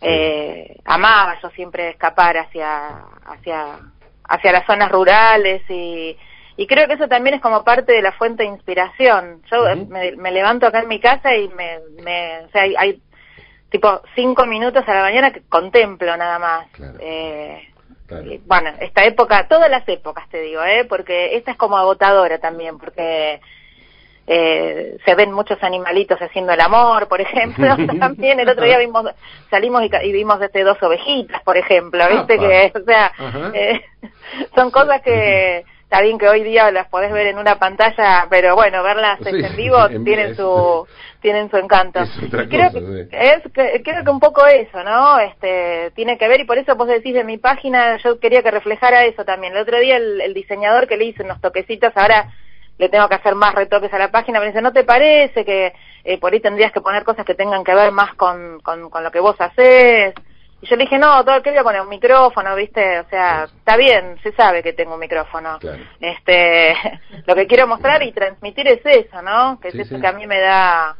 eh, 0.00 0.76
amaba 0.84 1.38
yo 1.42 1.50
siempre 1.50 1.90
escapar 1.90 2.36
hacia, 2.38 3.04
hacia, 3.26 3.78
hacia 4.24 4.52
las 4.52 4.66
zonas 4.66 4.90
rurales 4.90 5.62
y, 5.68 6.16
y 6.56 6.66
creo 6.66 6.86
que 6.88 6.94
eso 6.94 7.08
también 7.08 7.34
es 7.36 7.42
como 7.42 7.64
parte 7.64 7.92
de 7.92 8.02
la 8.02 8.12
fuente 8.12 8.42
de 8.42 8.48
inspiración. 8.48 9.42
Yo 9.50 9.64
me, 9.88 10.30
levanto 10.30 10.66
acá 10.66 10.80
en 10.80 10.88
mi 10.88 11.00
casa 11.00 11.34
y 11.34 11.48
me, 11.48 11.80
me 12.02 12.40
o 12.46 12.50
sea, 12.50 12.62
hay, 12.78 13.02
tipo 13.70 14.02
cinco 14.16 14.46
minutos 14.46 14.82
a 14.86 14.94
la 14.94 15.02
mañana 15.02 15.32
que 15.32 15.42
contemplo 15.42 16.16
nada 16.16 16.38
más. 16.38 16.66
Eh, 16.98 17.69
bueno, 18.46 18.70
esta 18.80 19.04
época, 19.04 19.46
todas 19.48 19.70
las 19.70 19.88
épocas 19.88 20.28
te 20.28 20.40
digo, 20.40 20.62
¿eh? 20.64 20.84
porque 20.88 21.36
esta 21.36 21.52
es 21.52 21.56
como 21.56 21.76
agotadora 21.76 22.38
también, 22.38 22.78
porque 22.78 23.40
eh, 24.26 24.96
se 25.04 25.14
ven 25.16 25.32
muchos 25.32 25.60
animalitos 25.62 26.16
haciendo 26.20 26.52
el 26.52 26.60
amor, 26.60 27.08
por 27.08 27.20
ejemplo. 27.20 27.76
También 27.98 28.38
el 28.38 28.48
otro 28.48 28.64
día 28.64 28.78
vimos, 28.78 29.04
salimos 29.50 29.82
y, 29.82 30.12
vimos 30.12 30.38
desde 30.38 30.62
dos 30.62 30.80
ovejitas, 30.82 31.42
por 31.42 31.56
ejemplo, 31.56 32.04
¿viste? 32.08 32.38
que, 32.38 32.72
o 32.74 32.84
sea, 32.84 33.12
eh, 33.54 33.80
son 34.54 34.70
cosas 34.70 35.02
que 35.02 35.64
está 35.90 36.02
bien 36.02 36.18
que 36.18 36.28
hoy 36.28 36.44
día 36.44 36.70
las 36.70 36.86
podés 36.86 37.12
ver 37.12 37.26
en 37.26 37.38
una 37.38 37.58
pantalla, 37.58 38.28
pero 38.30 38.54
bueno, 38.54 38.80
verlas 38.84 39.18
en 39.26 39.56
vivo 39.56 39.88
tienen 40.04 40.36
su 40.36 40.86
tienen 41.20 41.50
su 41.50 41.56
encanto. 41.56 42.00
creo 42.30 42.48
que 42.48 43.08
es 43.10 43.42
creo 43.52 44.04
que 44.04 44.10
un 44.10 44.20
poco 44.20 44.46
eso, 44.46 44.84
¿no? 44.84 45.18
Este 45.18 45.90
tiene 45.96 46.16
que 46.16 46.28
ver 46.28 46.40
y 46.40 46.44
por 46.44 46.58
eso 46.58 46.76
vos 46.76 46.86
decís 46.86 47.12
de 47.12 47.24
mi 47.24 47.38
página, 47.38 47.96
yo 47.96 48.20
quería 48.20 48.42
que 48.44 48.52
reflejara 48.52 49.04
eso 49.04 49.24
también. 49.24 49.52
El 49.52 49.62
otro 49.62 49.80
día 49.80 49.96
el, 49.96 50.20
el 50.20 50.32
diseñador 50.32 50.86
que 50.86 50.96
le 50.96 51.06
hizo 51.06 51.24
unos 51.24 51.40
toquecitos 51.40 51.92
ahora 51.96 52.32
le 52.78 52.88
tengo 52.88 53.08
que 53.08 53.16
hacer 53.16 53.34
más 53.34 53.54
retoques 53.54 53.92
a 53.92 53.98
la 53.98 54.12
página, 54.12 54.40
me 54.40 54.46
dice, 54.46 54.62
¿no 54.62 54.72
te 54.72 54.84
parece 54.84 55.44
que 55.44 55.74
eh, 56.04 56.18
por 56.18 56.32
ahí 56.32 56.40
tendrías 56.40 56.72
que 56.72 56.80
poner 56.80 57.04
cosas 57.04 57.26
que 57.26 57.34
tengan 57.34 57.62
que 57.64 57.74
ver 57.74 57.90
más 57.90 58.14
con, 58.14 58.60
con, 58.60 58.88
lo 59.02 59.10
que 59.10 59.20
vos 59.20 59.36
haces? 59.38 60.14
Y 60.62 60.66
yo 60.66 60.76
le 60.76 60.84
dije, 60.84 60.98
no, 60.98 61.24
todo 61.24 61.42
que 61.42 61.50
voy 61.50 61.58
a 61.58 61.62
poner 61.62 61.80
un 61.80 61.88
micrófono, 61.88 62.54
¿viste? 62.54 63.00
O 63.00 63.08
sea, 63.08 63.44
está 63.44 63.76
bien, 63.76 64.18
se 64.22 64.32
sabe 64.32 64.62
que 64.62 64.74
tengo 64.74 64.94
un 64.94 65.00
micrófono. 65.00 65.58
Este, 66.00 66.74
lo 67.26 67.34
que 67.34 67.46
quiero 67.46 67.66
mostrar 67.66 68.02
y 68.02 68.12
transmitir 68.12 68.68
es 68.68 68.80
eso, 68.84 69.22
¿no? 69.22 69.58
Que 69.60 69.68
es 69.68 69.74
eso 69.74 70.00
que 70.00 70.06
a 70.06 70.12
mí 70.12 70.26
me 70.26 70.40
da, 70.40 70.96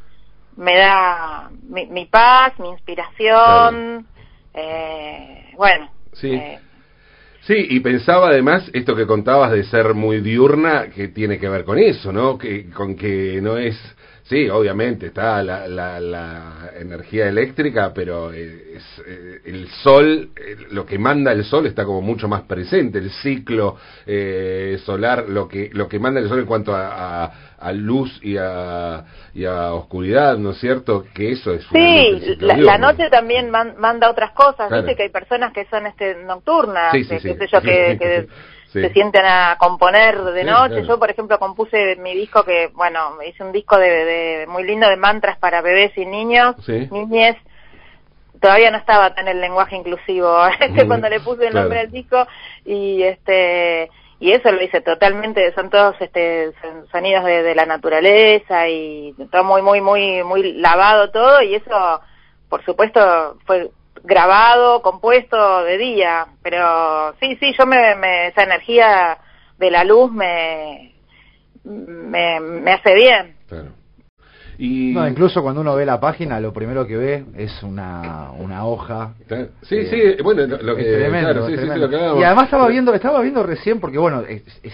me 0.56 0.76
da 0.76 1.50
mi, 1.68 2.06
paz, 2.06 2.58
mi 2.58 2.70
inspiración, 2.70 4.06
eh, 4.54 5.52
bueno. 5.56 5.90
Sí. 6.12 6.34
Eh, 6.34 6.58
Sí, 7.42 7.54
y 7.70 7.80
pensaba 7.80 8.28
además 8.28 8.70
esto 8.74 8.94
que 8.94 9.06
contabas 9.06 9.52
de 9.52 9.64
ser 9.64 9.94
muy 9.94 10.20
diurna, 10.20 10.88
que 10.90 11.08
tiene 11.08 11.38
que 11.38 11.48
ver 11.48 11.64
con 11.64 11.78
eso, 11.78 12.12
¿no? 12.12 12.36
Que, 12.36 12.68
con 12.70 12.94
que 12.94 13.40
no 13.40 13.56
es, 13.56 13.76
sí, 14.30 14.48
obviamente 14.48 15.06
está 15.06 15.42
la, 15.42 15.66
la, 15.66 16.70
energía 16.78 17.28
eléctrica, 17.28 17.92
pero 17.92 18.32
es, 18.32 18.82
eh, 19.06 19.40
el 19.44 19.68
sol, 19.82 20.30
eh, 20.36 20.56
lo 20.70 20.86
que 20.86 20.98
manda 20.98 21.32
el 21.32 21.44
sol 21.44 21.66
está 21.66 21.84
como 21.84 22.00
mucho 22.00 22.28
más 22.28 22.42
presente, 22.42 22.98
el 22.98 23.10
ciclo 23.10 23.76
eh, 24.06 24.78
solar, 24.86 25.28
lo 25.28 25.48
que, 25.48 25.68
lo 25.72 25.88
que 25.88 25.98
manda 25.98 26.20
el 26.20 26.28
sol 26.28 26.38
en 26.38 26.46
cuanto 26.46 26.74
a 26.74 27.50
a 27.60 27.72
luz 27.72 28.18
y 28.22 28.36
a, 28.38 29.04
y 29.34 29.44
a 29.44 29.74
oscuridad, 29.74 30.38
¿no 30.38 30.50
es 30.52 30.58
cierto? 30.58 31.04
Que 31.14 31.32
eso 31.32 31.52
es 31.52 31.64
Sí, 31.70 32.36
la, 32.40 32.78
noche 32.78 33.10
también 33.10 33.50
manda 33.50 34.10
otras 34.10 34.32
cosas, 34.32 34.70
¿viste? 34.70 34.96
Que 34.96 35.04
hay 35.04 35.08
personas 35.10 35.52
que 35.52 35.66
son 35.66 35.86
este 35.86 36.16
nocturnas, 36.24 36.92
que, 36.92 37.06
que, 38.00 38.28
se 38.72 38.92
sienten 38.92 39.24
a 39.24 39.56
componer 39.58 40.22
de 40.22 40.44
noche. 40.44 40.84
Yo, 40.86 40.98
por 40.98 41.10
ejemplo, 41.10 41.38
compuse 41.38 41.96
mi 41.96 42.14
disco 42.14 42.44
que, 42.44 42.68
bueno, 42.68 43.16
hice 43.26 43.42
un 43.42 43.52
disco 43.52 43.76
de, 43.76 44.46
muy 44.48 44.64
lindo 44.64 44.88
de 44.88 44.96
mantras 44.96 45.38
para 45.38 45.62
bebés 45.62 45.96
y 45.96 46.06
niños, 46.06 46.56
niñez. 46.68 47.36
Todavía 48.40 48.70
no 48.70 48.78
estaba 48.78 49.14
tan 49.14 49.28
el 49.28 49.40
lenguaje 49.40 49.76
inclusivo 49.76 50.46
este 50.60 50.86
cuando 50.86 51.08
le 51.08 51.20
puse 51.20 51.48
el 51.48 51.54
nombre 51.54 51.80
al 51.80 51.90
disco. 51.90 52.26
Y 52.64 53.02
este 53.02 53.90
y 54.20 54.32
eso 54.32 54.52
lo 54.52 54.62
hice 54.62 54.82
totalmente, 54.82 55.52
son 55.54 55.70
todos 55.70 55.96
este 55.98 56.52
sonidos 56.92 57.24
de, 57.24 57.54
la 57.54 57.64
naturaleza 57.64 58.68
y 58.68 59.14
todo 59.32 59.44
muy, 59.44 59.62
muy, 59.62 59.80
muy, 59.80 60.22
muy 60.22 60.52
lavado 60.52 61.10
todo. 61.10 61.42
Y 61.42 61.54
eso, 61.54 62.00
por 62.50 62.62
supuesto, 62.64 63.38
fue 63.46 63.70
grabado, 64.04 64.82
compuesto 64.82 65.64
de 65.64 65.78
día, 65.78 66.26
pero 66.42 67.14
sí, 67.20 67.36
sí, 67.40 67.54
yo 67.58 67.66
me, 67.66 67.94
me 67.96 68.28
esa 68.28 68.44
energía 68.44 69.18
de 69.58 69.70
la 69.70 69.84
luz 69.84 70.10
me, 70.12 70.94
me, 71.64 72.40
me 72.40 72.72
hace 72.72 72.94
bien. 72.94 73.36
No, 74.92 75.08
incluso 75.08 75.42
cuando 75.42 75.62
uno 75.62 75.74
ve 75.74 75.86
la 75.86 75.98
página, 75.98 76.38
lo 76.38 76.52
primero 76.52 76.86
que 76.86 76.96
ve 76.96 77.24
es 77.36 77.62
una, 77.62 78.30
una 78.32 78.66
hoja. 78.66 79.14
Sí, 79.62 79.86
sí, 79.86 80.22
bueno, 80.22 80.46
lo 80.46 80.76
que, 80.76 80.82
tremendo, 80.82 81.46
sí, 81.46 81.56
sí, 81.56 81.66
Y 81.66 82.22
además 82.22 82.44
estaba 82.44 82.68
viendo, 82.68 82.92
estaba 82.92 83.22
viendo 83.22 83.42
recién, 83.42 83.80
porque 83.80 83.96
bueno, 83.96 84.22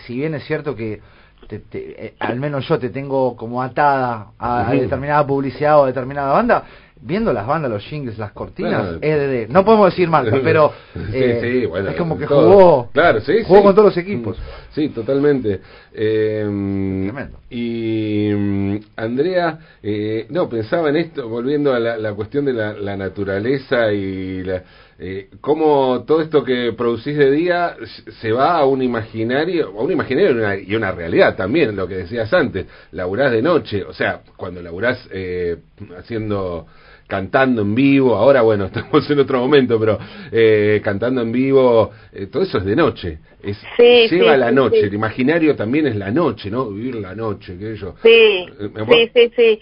si 0.07 0.17
bien 0.17 0.35
es 0.35 0.45
cierto 0.45 0.75
que 0.75 1.01
te, 1.47 1.63
eh, 1.73 2.15
al 2.19 2.41
menos 2.41 2.67
yo 2.69 2.81
te 2.81 2.91
tengo 2.91 3.37
como 3.37 3.63
atada 3.63 4.33
a, 4.39 4.69
a, 4.69 4.73
determinada 4.73 5.25
publicidad 5.25 5.79
o 5.79 5.85
a 5.85 5.87
determinada 5.87 6.33
banda, 6.33 6.65
viendo 7.01 7.33
las 7.33 7.47
bandas, 7.47 7.71
los 7.71 7.85
jingles, 7.85 8.19
las 8.19 8.33
cortinas, 8.33 8.99
no 9.49 9.65
podemos 9.65 9.91
decir 9.91 10.09
mal, 10.09 10.41
pero 10.43 10.73
eh, 11.13 11.69
es 11.89 11.97
como 11.97 12.19
que 12.19 12.27
jugó, 12.27 12.91
claro, 12.93 13.21
jugó 13.47 13.63
con 13.63 13.75
todos 13.75 13.87
los 13.89 13.97
equipos. 13.97 14.39
Sí, 14.73 14.89
totalmente. 14.91 15.61
Eh, 15.93 16.45
y 17.51 18.31
mm, 18.35 18.77
Andrea, 18.97 19.59
eh, 19.83 20.27
no, 20.31 20.49
pensaba 20.49 20.89
en 20.91 20.97
esto, 20.97 21.29
volviendo 21.29 21.73
a 21.73 21.79
la, 21.79 22.13
cuestión 22.15 22.45
de 22.45 22.53
la, 22.53 22.97
naturaleza 22.97 23.93
y 23.93 24.43
la, 24.43 24.63
eh, 24.99 25.29
cómo 25.41 26.05
todo 26.07 26.23
esto 26.23 26.43
que 26.43 26.73
producís 26.73 27.17
de 27.19 27.31
día 27.31 27.77
se 28.21 28.33
va 28.33 28.59
a 28.59 28.65
un 28.65 28.83
imaginario, 28.83 29.69
a 29.69 29.83
un 29.83 29.93
imaginario 29.93 30.31
y 30.31 30.35
una, 30.35 30.57
y 30.57 30.75
una 30.75 30.93
realidad 30.93 31.37
también, 31.37 31.77
lo 31.77 31.87
que 31.87 31.97
decías 31.97 32.33
antes, 32.33 32.67
laburás 32.93 33.33
de 33.33 33.43
noche, 33.43 33.85
o 33.85 33.93
sea, 33.93 34.23
cuando 34.37 34.63
laburás 34.63 35.07
eh, 35.13 35.59
haciendo 35.99 36.67
cantando 37.07 37.63
en 37.63 37.75
vivo, 37.75 38.15
ahora 38.15 38.43
bueno, 38.43 38.65
estamos 38.67 39.09
en 39.11 39.21
otro 39.21 39.39
momento, 39.39 39.79
pero 39.79 39.99
eh, 40.33 40.81
cantando 40.83 41.23
en 41.23 41.33
vivo, 41.33 41.91
eh, 42.13 42.27
todo 42.27 42.43
eso 42.43 42.59
es 42.59 42.65
de 42.65 42.77
noche, 42.77 43.19
es, 43.43 43.59
lleva 44.11 44.37
la 44.37 44.51
noche, 44.51 44.81
el 44.81 44.95
imaginario 44.95 45.55
también 45.55 45.87
es 45.87 45.97
la 45.97 46.11
noche, 46.11 46.51
¿no? 46.51 46.69
Vivir 46.69 46.97
la 46.97 47.15
noche, 47.15 47.57
que 47.57 47.77
yo. 47.77 47.95
Sí, 48.03 48.09
eh, 48.09 49.11
sí, 49.15 49.33
sí, 49.37 49.61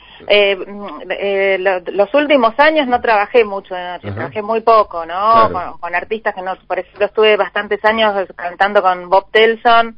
los 1.93 2.15
últimos 2.15 2.59
años 2.59 2.87
no 2.87 3.01
trabajé 3.01 3.45
mucho 3.45 3.75
de 3.75 3.85
noche, 3.85 4.13
trabajé 4.13 4.43
muy 4.43 4.61
poco, 4.61 5.05
¿no? 5.05 5.51
Con, 5.81 5.95
artistas 5.95 6.35
que 6.35 6.43
no, 6.43 6.57
por 6.67 6.79
ejemplo, 6.79 7.07
estuve 7.07 7.37
bastantes 7.37 7.85
años 7.85 8.27
cantando 8.35 8.83
con 8.83 9.09
Bob 9.09 9.31
Telson. 9.31 9.97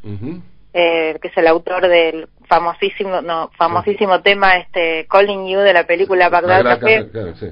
que 0.72 1.20
es 1.22 1.36
el 1.36 1.46
autor 1.46 1.88
del 1.88 2.28
famosísimo, 2.46 3.20
no, 3.20 3.50
famosísimo 3.56 4.20
tema, 4.22 4.56
este, 4.56 5.06
Calling 5.06 5.46
You 5.46 5.60
de 5.60 5.72
la 5.72 5.86
película 5.86 6.28
Bagdad 6.28 6.64
Café, 6.64 7.06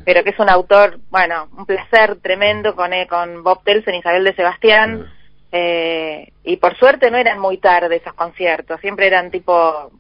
pero 0.04 0.24
que 0.24 0.30
es 0.30 0.38
un 0.38 0.48
autor, 0.48 0.98
bueno, 1.10 1.48
un 1.56 1.66
placer 1.66 2.16
tremendo 2.20 2.74
con, 2.74 2.92
eh, 2.92 3.06
con 3.06 3.42
Bob 3.42 3.62
Telson 3.64 3.94
y 3.94 3.98
Isabel 3.98 4.24
de 4.24 4.34
Sebastián, 4.34 5.06
eh, 5.52 6.32
y 6.42 6.56
por 6.56 6.76
suerte 6.76 7.10
no 7.10 7.16
eran 7.16 7.38
muy 7.38 7.58
tarde 7.58 7.96
esos 7.96 8.14
conciertos, 8.14 8.80
siempre 8.80 9.06
eran 9.06 9.30
tipo 9.30 9.90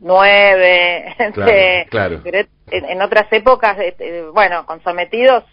nueve, 0.00 1.14
claro, 1.90 2.16
este, 2.16 2.30
pero 2.30 2.48
en, 2.70 3.02
otras 3.02 3.32
épocas, 3.32 3.78
este, 3.78 4.24
bueno, 4.30 4.66
con 4.66 4.82
sometidos, 4.82 5.44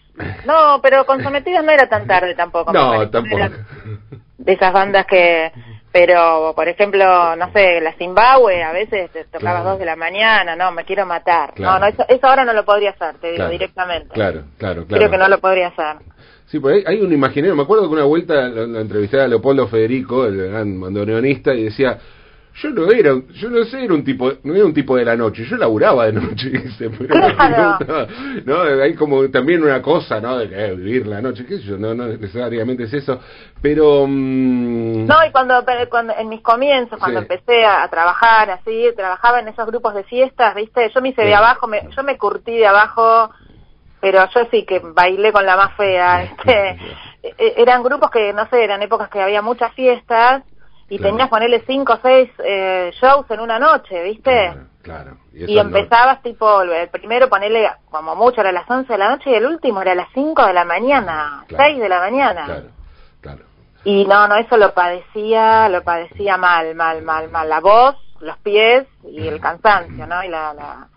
no, 0.46 0.80
pero 0.82 1.06
con 1.06 1.22
sometidos 1.22 1.64
no 1.64 1.70
era 1.70 1.88
tan 1.88 2.06
tarde 2.06 2.34
tampoco. 2.34 2.72
No, 2.72 3.08
tampoco. 3.10 3.44
De 4.38 4.52
esas 4.52 4.72
bandas 4.72 5.06
que 5.06 5.52
pero 5.98 6.52
por 6.54 6.68
ejemplo 6.68 7.34
no 7.34 7.52
sé 7.52 7.80
la 7.80 7.92
Zimbabue 7.94 8.62
a 8.62 8.72
veces 8.72 9.10
te 9.10 9.24
tocaba 9.24 9.64
dos 9.64 9.80
de 9.80 9.84
la 9.84 9.96
mañana 9.96 10.54
no 10.54 10.70
me 10.70 10.84
quiero 10.84 11.04
matar. 11.06 11.58
No 11.58 11.76
no 11.80 11.86
eso, 11.86 12.04
eso, 12.08 12.24
ahora 12.24 12.44
no 12.44 12.52
lo 12.52 12.64
podría 12.64 12.90
hacer 12.90 13.16
te 13.16 13.32
digo 13.32 13.48
directamente. 13.48 14.10
Claro 14.14 14.44
claro 14.58 14.86
claro. 14.86 15.00
creo 15.00 15.10
que 15.10 15.18
no 15.18 15.28
lo 15.28 15.38
podría 15.38 15.68
hacer. 15.68 15.96
Sí 16.46 16.60
pues 16.60 16.86
hay, 16.86 17.00
un 17.00 17.12
imaginario. 17.12 17.56
Me 17.56 17.62
acuerdo 17.62 17.88
que 17.88 17.94
una 17.94 18.04
vuelta 18.04 18.48
la, 18.48 18.80
entrevisté 18.80 19.20
a 19.20 19.26
Leopoldo 19.26 19.66
Federico 19.66 20.24
el 20.24 20.50
gran 20.50 20.80
bandoneonista 20.80 21.52
y 21.52 21.64
decía 21.64 21.98
yo 22.60 22.70
no 22.70 22.90
era, 22.90 23.14
yo 23.34 23.50
no 23.50 23.64
sé, 23.64 23.84
era 23.84 23.94
un 23.94 24.02
tipo, 24.02 24.32
no 24.42 24.54
era 24.54 24.64
un 24.64 24.74
tipo 24.74 24.96
de 24.96 25.04
la 25.04 25.16
noche, 25.16 25.44
yo 25.44 25.56
laburaba 25.56 26.06
de 26.06 26.12
noche, 26.12 26.50
no, 28.44 28.62
hay 28.62 28.94
como 28.94 29.28
también 29.30 29.62
una 29.62 29.80
cosa, 29.80 30.20
¿no? 30.20 30.38
De 30.38 30.48
que, 30.48 30.74
vivir 30.74 31.06
la 31.06 31.20
noche, 31.20 31.46
qué 31.46 31.58
sé 31.58 31.62
yo, 31.62 31.78
no, 31.78 31.94
no 31.94 32.06
necesariamente 32.06 32.84
es 32.84 32.94
eso, 32.94 33.20
pero... 33.62 34.06
Mm, 34.08 35.06
no, 35.06 35.24
y 35.24 35.30
cuando, 35.30 35.64
cuando 35.88 36.14
en 36.18 36.28
mis 36.28 36.42
comienzos, 36.42 36.98
cuando 36.98 37.20
empecé 37.20 37.64
a, 37.64 37.86
trabajar 37.88 38.50
así, 38.50 38.88
trabajaba 38.96 39.40
en 39.40 39.48
esos 39.48 39.66
grupos 39.66 39.94
de 39.94 40.02
fiestas, 40.04 40.54
¿viste? 40.54 40.90
Yo 40.92 41.00
me 41.00 41.10
hice 41.10 41.22
de 41.22 41.34
abajo, 41.34 41.68
me, 41.68 41.88
yo 41.96 42.02
me 42.02 42.18
curtí 42.18 42.56
de 42.56 42.66
abajo, 42.66 43.30
pero 44.00 44.28
yo 44.34 44.40
sí 44.50 44.64
que 44.64 44.80
bailé 44.80 45.32
con 45.32 45.46
la 45.46 45.56
más 45.56 45.76
fea, 45.76 46.24
este, 46.24 46.76
eran 47.38 47.84
grupos 47.84 48.10
que, 48.10 48.32
no 48.32 48.48
sé, 48.48 48.64
eran 48.64 48.82
épocas 48.82 49.08
que 49.10 49.20
había 49.20 49.42
muchas 49.42 49.72
fiestas, 49.74 50.42
y 50.88 50.96
tenías 50.96 51.10
tenías 51.10 51.28
ponerle 51.28 51.64
cinco 51.66 51.94
o 51.94 51.98
seis 52.02 52.30
eh, 52.44 52.90
shows 53.00 53.30
en 53.30 53.40
una 53.40 53.58
noche, 53.58 54.02
¿viste? 54.02 54.54
Claro, 54.82 55.18
Y, 55.34 55.58
empezabas 55.58 56.22
tipo, 56.22 56.62
el 56.62 56.88
primero 56.88 57.28
ponerle 57.28 57.70
como 57.90 58.16
mucho 58.16 58.40
era 58.40 58.52
las 58.52 58.68
once 58.70 58.92
de 58.92 58.98
la 58.98 59.10
noche 59.10 59.30
y 59.30 59.34
el 59.34 59.44
último 59.44 59.82
era 59.82 59.94
las 59.94 60.08
cinco 60.14 60.46
de 60.46 60.54
la 60.54 60.64
mañana, 60.64 61.44
seis 61.48 61.78
de 61.78 61.88
la 61.88 62.00
mañana. 62.00 62.44
Claro, 62.46 62.68
claro. 63.20 63.44
Y 63.84 64.06
no, 64.06 64.28
no, 64.28 64.36
eso 64.36 64.56
lo 64.56 64.72
padecía, 64.72 65.68
lo 65.68 65.82
padecía 65.82 66.38
mal, 66.38 66.74
mal, 66.74 67.02
mal, 67.02 67.30
mal. 67.30 67.48
La 67.48 67.60
voz, 67.60 67.96
los 68.20 68.38
pies 68.38 68.86
y 69.04 69.26
el 69.26 69.40
cansancio, 69.40 70.06
¿no? 70.06 70.24
Y 70.24 70.28
la, 70.28 70.54
la 70.54 70.88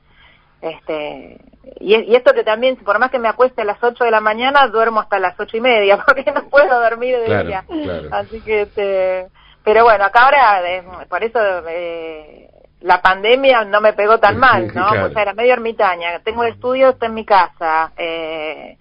este, 0.62 1.40
y, 1.80 1.96
y, 1.96 2.16
esto 2.16 2.34
que 2.34 2.44
también, 2.44 2.76
por 2.78 3.00
más 3.00 3.12
que 3.12 3.20
me 3.20 3.28
acueste 3.28 3.62
a 3.62 3.66
las 3.66 3.84
8 3.84 4.04
de 4.04 4.12
la 4.12 4.22
mañana, 4.22 4.68
duermo 4.68 5.00
hasta 5.00 5.20
las 5.20 5.40
ocho 5.40 5.58
y 5.58 5.62
media, 5.62 5.98
porque 6.06 6.32
no 6.32 6.44
puedo 6.50 6.80
dormir 6.80 7.18
de 7.18 7.44
día. 7.44 7.66
Así 8.12 8.42
que, 8.42 8.62
este, 8.64 9.28
pero 9.64 9.84
bueno, 9.84 10.06
acá 10.06 10.26
ahora, 10.26 10.70
eh, 10.70 10.84
por 11.10 11.24
eso 11.24 11.40
eh, 11.70 12.50
la 12.82 13.02
pandemia 13.02 13.64
no 13.66 13.82
me 13.82 13.94
pegó 13.94 14.20
tan 14.20 14.38
mal, 14.38 14.74
¿no? 14.74 14.88
O 14.88 15.10
sea, 15.10 15.22
era 15.22 15.34
medio 15.34 15.54
ermitaña. 15.54 16.20
Tengo 16.24 16.44
el 16.44 16.54
estudio, 16.54 16.90
está 16.90 17.06
en 17.06 17.14
mi 17.14 17.26
casa. 17.26 17.92
Eh, 17.98 18.78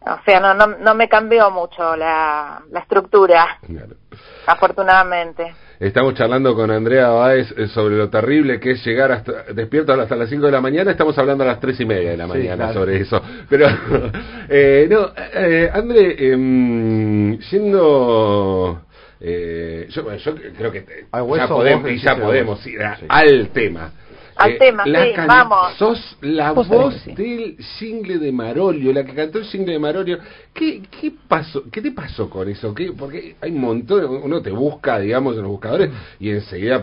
o 0.00 0.18
sea, 0.24 0.40
no, 0.40 0.54
no, 0.54 0.66
no 0.66 0.94
me 0.94 1.08
cambió 1.08 1.50
mucho 1.50 1.96
la, 1.96 2.60
la 2.70 2.80
estructura, 2.80 3.58
afortunadamente. 4.46 5.54
Estamos 5.78 6.14
charlando 6.14 6.54
con 6.54 6.70
Andrea 6.70 7.08
Báez 7.08 7.52
eh, 7.56 7.66
sobre 7.66 7.96
lo 7.96 8.08
terrible 8.08 8.60
que 8.60 8.72
es 8.72 8.84
llegar 8.84 9.10
hasta 9.10 9.52
despierto 9.52 9.92
hasta 9.92 10.14
las 10.14 10.28
5 10.28 10.46
de 10.46 10.52
la 10.52 10.60
mañana. 10.60 10.92
Estamos 10.92 11.18
hablando 11.18 11.42
a 11.42 11.48
las 11.48 11.60
tres 11.60 11.80
y 11.80 11.84
media 11.84 12.10
de 12.10 12.16
la 12.16 12.26
mañana 12.28 12.72
sobre 12.72 13.00
eso. 13.00 13.20
Pero, 13.48 13.66
eh, 14.48 14.86
no, 14.88 15.10
eh, 15.34 15.70
André, 15.72 16.14
eh, 16.18 17.38
yendo 17.50 18.82
eh, 19.24 19.86
yo, 19.90 20.04
creo 20.56 20.72
que 20.72 20.84
ya 21.12 21.48
podemos, 21.48 22.02
ya 22.02 22.16
podemos 22.16 22.66
ir 22.66 22.80
al 23.08 23.50
tema. 23.50 23.92
Al 24.34 24.52
eh, 24.52 24.58
tema, 24.58 24.84
sí, 24.84 24.90
vamos. 25.26 25.74
Sos 25.76 26.16
la 26.22 26.52
voz 26.52 27.04
del 27.04 27.56
single 27.78 28.18
de 28.18 28.32
Marolio, 28.32 28.92
la 28.92 29.04
que 29.04 29.14
cantó 29.14 29.38
el 29.38 29.44
single 29.44 29.74
de 29.74 29.78
Marolio. 29.78 30.18
¿Qué, 30.52 30.82
qué 31.00 31.12
pasó? 31.28 31.62
¿Qué 31.70 31.80
te 31.80 31.92
pasó 31.92 32.28
con 32.28 32.48
eso? 32.48 32.74
¿Qué? 32.74 32.92
Porque 32.98 33.36
hay 33.40 33.52
un 33.52 33.60
montón, 33.60 34.04
uno 34.04 34.42
te 34.42 34.50
busca, 34.50 34.98
digamos, 34.98 35.36
en 35.36 35.42
los 35.42 35.50
buscadores 35.50 35.90
y 36.18 36.30
enseguida 36.30 36.82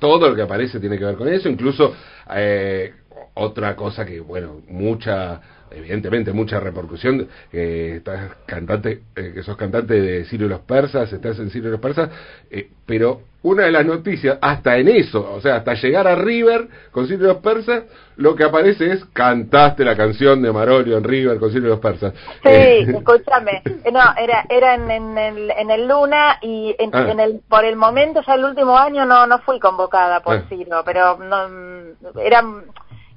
todo 0.00 0.28
lo 0.28 0.34
que 0.34 0.42
aparece 0.42 0.80
tiene 0.80 0.98
que 0.98 1.04
ver 1.04 1.16
con 1.16 1.28
eso, 1.28 1.48
incluso 1.48 1.94
eh, 2.34 2.92
otra 3.34 3.76
cosa 3.76 4.04
que, 4.04 4.18
bueno, 4.20 4.62
mucha 4.68 5.40
evidentemente 5.70 6.32
mucha 6.32 6.60
repercusión, 6.60 7.28
eh, 7.52 7.94
estás 7.96 8.36
cantante, 8.46 9.02
eh, 9.14 9.32
que 9.34 9.42
sos 9.42 9.56
cantante 9.56 9.94
de 9.94 10.24
Sirio 10.24 10.48
los 10.48 10.60
Persas, 10.60 11.12
estás 11.12 11.38
en 11.38 11.50
Sirio 11.50 11.70
los 11.70 11.80
Persas, 11.80 12.10
eh, 12.50 12.68
pero 12.86 13.22
una 13.42 13.64
de 13.64 13.70
las 13.70 13.86
noticias, 13.86 14.38
hasta 14.40 14.76
en 14.76 14.88
eso, 14.88 15.32
o 15.32 15.40
sea, 15.40 15.56
hasta 15.56 15.74
llegar 15.74 16.08
a 16.08 16.16
River 16.16 16.68
con 16.90 17.06
Sirio 17.06 17.28
los 17.28 17.36
Persas, 17.38 17.84
lo 18.16 18.34
que 18.34 18.44
aparece 18.44 18.90
es 18.92 19.04
cantaste 19.06 19.84
la 19.84 19.96
canción 19.96 20.42
de 20.42 20.52
Marolio 20.52 20.96
en 20.98 21.04
River 21.04 21.38
con 21.38 21.52
Sirio 21.52 21.68
los 21.68 21.80
Persas. 21.80 22.12
Sí, 22.42 22.48
eh, 22.48 22.80
escúchame, 22.96 23.62
no, 23.92 24.00
era, 24.18 24.46
era 24.48 24.74
en, 24.74 24.90
en, 24.90 25.18
el, 25.18 25.50
en 25.50 25.70
el 25.70 25.86
Luna 25.86 26.38
y 26.42 26.74
en, 26.78 26.90
ah. 26.94 27.08
en, 27.10 27.20
el, 27.20 27.40
por 27.48 27.64
el 27.64 27.76
momento, 27.76 28.20
ya 28.26 28.34
el 28.34 28.44
último 28.44 28.76
año 28.76 29.04
no, 29.04 29.26
no 29.26 29.38
fui 29.40 29.60
convocada 29.60 30.20
por 30.20 30.36
ah. 30.36 30.82
pero 30.84 31.18
no, 31.18 32.20
eran... 32.20 32.64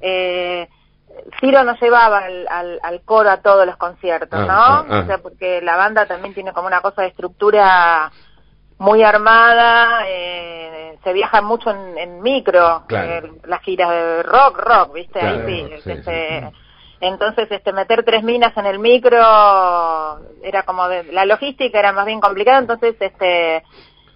Eh, 0.02 0.68
Ciro 1.40 1.64
no 1.64 1.76
llevaba 1.80 2.20
al, 2.20 2.80
al, 2.82 3.02
coro 3.06 3.30
a 3.30 3.42
todos 3.42 3.66
los 3.66 3.78
conciertos, 3.78 4.40
ah, 4.40 4.46
¿no? 4.46 4.54
Ah, 4.54 4.86
ah. 4.90 5.00
O 5.00 5.06
sea, 5.06 5.18
porque 5.20 5.62
la 5.62 5.76
banda 5.76 6.06
también 6.06 6.34
tiene 6.34 6.54
como 6.54 6.68
una 6.68 6.82
cosa 6.82 7.02
de 7.02 7.10
estructura 7.10 8.12
muy 8.80 9.04
armada, 9.04 10.06
eh, 10.08 10.98
se 11.04 11.14
viaja 11.14 11.42
mucho 11.42 11.70
en, 11.70 12.22
micro, 12.22 12.84
eh, 12.90 13.22
las 13.46 13.62
giras 13.62 13.90
de 13.90 14.24
rock, 14.24 14.58
rock, 14.58 14.94
¿viste? 14.94 15.20
Ahí 15.20 15.44
sí, 15.46 15.90
este, 15.90 16.50
Entonces, 17.02 17.52
este, 17.52 17.74
meter 17.74 18.04
tres 18.04 18.24
minas 18.24 18.56
en 18.56 18.66
el 18.66 18.80
micro 18.80 19.18
era 20.42 20.64
como 20.66 20.88
de, 20.88 21.04
la 21.12 21.26
logística 21.26 21.78
era 21.78 21.92
más 21.92 22.06
bien 22.06 22.22
complicada, 22.22 22.60
entonces, 22.60 22.96
este, 23.00 23.64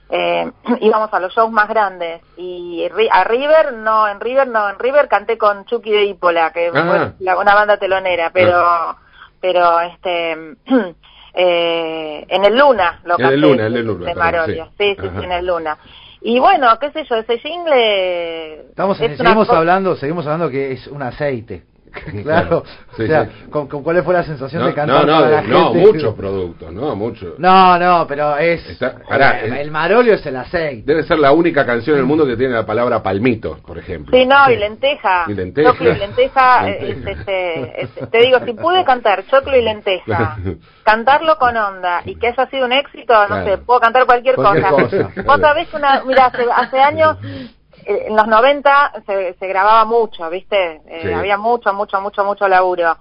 eh, 0.09 0.51
íbamos 0.81 1.13
a 1.13 1.19
los 1.19 1.33
shows 1.33 1.51
más 1.51 1.67
grandes 1.67 2.21
y 2.37 2.85
a 3.11 3.23
River 3.23 3.73
no 3.73 4.07
en 4.07 4.19
River 4.19 4.47
no 4.47 4.69
en 4.69 4.79
River 4.79 5.07
canté 5.07 5.37
con 5.37 5.65
Chucky 5.65 5.91
de 5.91 6.05
Ipola 6.05 6.51
que 6.51 6.71
fue 6.71 7.35
una 7.35 7.55
banda 7.55 7.77
telonera 7.77 8.31
pero 8.31 8.97
pero 9.41 9.79
este 9.81 10.55
eh, 11.33 12.25
en 12.27 12.45
el 12.45 12.57
Luna 12.57 13.01
lo 13.05 13.17
canté 13.17 13.35
en 13.35 13.59
el 13.59 13.85
Luna, 13.85 14.05
de 14.05 14.15
Marolia 14.15 14.65
sí. 14.77 14.95
Sí, 14.95 15.01
sí, 15.01 15.23
en 15.23 15.31
el 15.31 15.45
Luna. 15.45 15.77
Y 16.21 16.39
bueno 16.39 16.77
qué 16.79 16.91
sé 16.91 17.03
yo 17.05 17.15
ese 17.15 17.39
jingle 17.39 18.69
estamos 18.69 18.97
seguimos 18.97 19.49
hablando 19.49 19.95
seguimos 19.95 20.25
hablando 20.25 20.49
que 20.49 20.73
es 20.73 20.87
un 20.87 21.01
aceite 21.01 21.63
claro, 22.23 22.63
o 22.91 22.95
sea, 22.95 23.29
Con, 23.49 23.67
cuál 23.67 24.03
fue 24.03 24.13
la 24.13 24.23
sensación 24.23 24.65
de 24.65 24.73
cantar 24.73 25.05
no, 25.05 25.25
no, 25.25 25.41
no, 25.41 25.73
muchos 25.73 26.15
productos, 26.15 26.71
no, 26.71 26.95
muchos. 26.95 27.37
No, 27.37 27.77
no, 27.77 28.07
pero 28.07 28.37
es, 28.37 28.63
el, 28.79 29.71
marolio 29.71 30.15
es 30.15 30.25
el 30.25 30.35
aceite. 30.35 30.83
Debe 30.85 31.03
ser 31.03 31.19
la 31.19 31.31
única 31.31 31.65
canción 31.65 31.95
del 31.97 32.05
mundo 32.05 32.25
que 32.25 32.35
tiene 32.35 32.53
la 32.53 32.65
palabra 32.65 33.03
palmito, 33.03 33.59
por 33.65 33.77
ejemplo. 33.77 34.17
Sí, 34.17 34.25
no, 34.25 34.49
y 34.51 34.57
lenteja. 34.57 35.25
Y 35.27 35.33
lenteja. 35.33 35.71
Choclo 35.71 35.91
y 35.91 35.99
lenteja, 35.99 36.69
este, 36.69 38.07
te 38.11 38.17
digo, 38.19 38.39
si 38.45 38.53
pude 38.53 38.83
cantar 38.83 39.25
choclo 39.27 39.55
y 39.55 39.61
lenteja, 39.61 40.37
cantarlo 40.83 41.37
con 41.37 41.55
onda 41.55 42.01
y 42.05 42.15
que 42.15 42.29
eso 42.29 42.41
ha 42.41 42.49
sido 42.49 42.65
un 42.65 42.73
éxito, 42.73 43.13
no 43.27 43.43
sé, 43.43 43.57
puedo 43.59 43.79
cantar 43.79 44.05
cualquier, 44.05 44.35
cosa. 44.35 44.69
cosa. 44.69 45.09
Vos 45.25 45.39
sabés 45.39 45.73
una, 45.73 46.03
mira, 46.05 46.25
hace, 46.25 46.45
hace 46.51 46.79
años 46.79 47.17
eh, 47.85 48.05
en 48.07 48.15
los 48.15 48.27
90 48.27 49.03
se, 49.05 49.33
se 49.33 49.47
grababa 49.47 49.85
mucho, 49.85 50.29
¿viste? 50.29 50.81
Eh, 50.87 51.13
había 51.13 51.37
mucho, 51.37 51.73
mucho, 51.73 52.01
mucho, 52.01 52.23
mucho 52.23 52.47
laburo. 52.47 52.97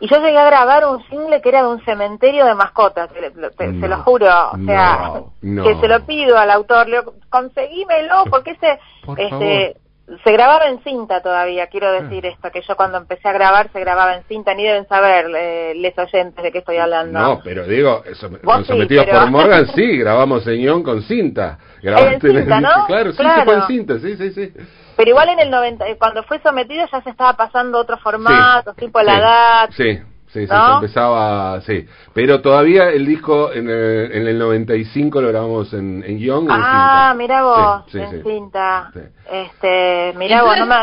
Y 0.00 0.08
yo 0.08 0.16
llegué 0.18 0.38
a 0.38 0.44
grabar 0.44 0.86
un 0.86 1.02
single 1.08 1.40
que 1.40 1.48
era 1.48 1.62
de 1.62 1.68
un 1.68 1.84
cementerio 1.84 2.44
de 2.44 2.54
mascotas, 2.54 3.10
se 3.12 3.88
lo 3.88 3.96
juro, 4.04 4.26
o 4.52 4.64
sea, 4.64 5.22
que 5.40 5.76
se 5.80 5.88
lo 5.88 6.06
pido 6.06 6.38
al 6.38 6.50
autor, 6.52 6.88
le 6.88 7.02
conseguímelo, 7.28 8.24
porque 8.30 8.52
ese, 8.52 8.78
este, 9.16 9.76
se 10.24 10.32
grababa 10.32 10.68
en 10.68 10.82
cinta 10.84 11.20
todavía, 11.20 11.66
quiero 11.66 11.88
ah. 11.88 12.00
decir 12.00 12.24
esto, 12.26 12.50
que 12.50 12.62
yo 12.62 12.76
cuando 12.76 12.98
empecé 12.98 13.28
a 13.28 13.32
grabar 13.32 13.70
se 13.72 13.80
grababa 13.80 14.14
en 14.14 14.22
cinta, 14.24 14.54
ni 14.54 14.64
deben 14.64 14.86
saber 14.86 15.26
eh, 15.36 15.74
les 15.76 15.98
oyentes 15.98 16.42
de 16.42 16.52
qué 16.52 16.58
estoy 16.58 16.76
hablando. 16.76 17.18
No, 17.18 17.40
pero 17.42 17.66
digo, 17.66 18.02
eso, 18.06 18.30
sometidos 18.64 19.06
por 19.06 19.30
Morgan, 19.30 19.66
sí, 19.74 19.98
grabamos 19.98 20.44
Señón 20.44 20.82
con 20.82 21.02
cinta. 21.02 21.58
Grabaste 21.82 22.28
en 22.28 22.36
cinta, 22.36 22.60
¿no? 22.60 22.86
Claro, 22.86 23.12
sí, 23.12 23.22
se 23.22 23.44
fue 23.44 23.54
en 23.54 23.62
cinta, 23.66 23.98
sí, 23.98 24.16
sí, 24.16 24.30
sí. 24.32 24.52
Pero 24.96 25.10
igual 25.10 25.28
en 25.28 25.40
el 25.40 25.50
90, 25.50 25.84
cuando 25.98 26.22
fue 26.24 26.40
sometido 26.40 26.84
ya 26.90 27.00
se 27.02 27.10
estaba 27.10 27.34
pasando 27.34 27.78
otro 27.78 27.98
formato, 27.98 28.74
tipo 28.74 29.00
la 29.00 29.18
edad. 29.18 29.70
Sí. 29.76 29.98
sí, 30.32 30.46
sí, 30.46 30.54
empezaba, 30.74 31.60
sí. 31.60 31.86
Pero 32.12 32.40
todavía 32.40 32.90
el 32.90 33.06
disco 33.06 33.52
en 33.52 33.68
el, 33.68 34.12
en 34.12 34.26
el 34.26 34.38
95 34.38 35.20
lo 35.20 35.28
grabamos 35.28 35.72
en, 35.72 36.02
en 36.04 36.18
guion. 36.18 36.48
Ah, 36.50 37.14
mira 37.16 37.42
vos, 37.42 37.94
en 37.94 38.22
cinta. 38.24 38.90
Este, 39.30 40.14
mira 40.16 40.42
vos, 40.42 40.58
no 40.58 40.66
me... 40.66 40.74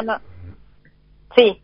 Sí. 1.36 1.62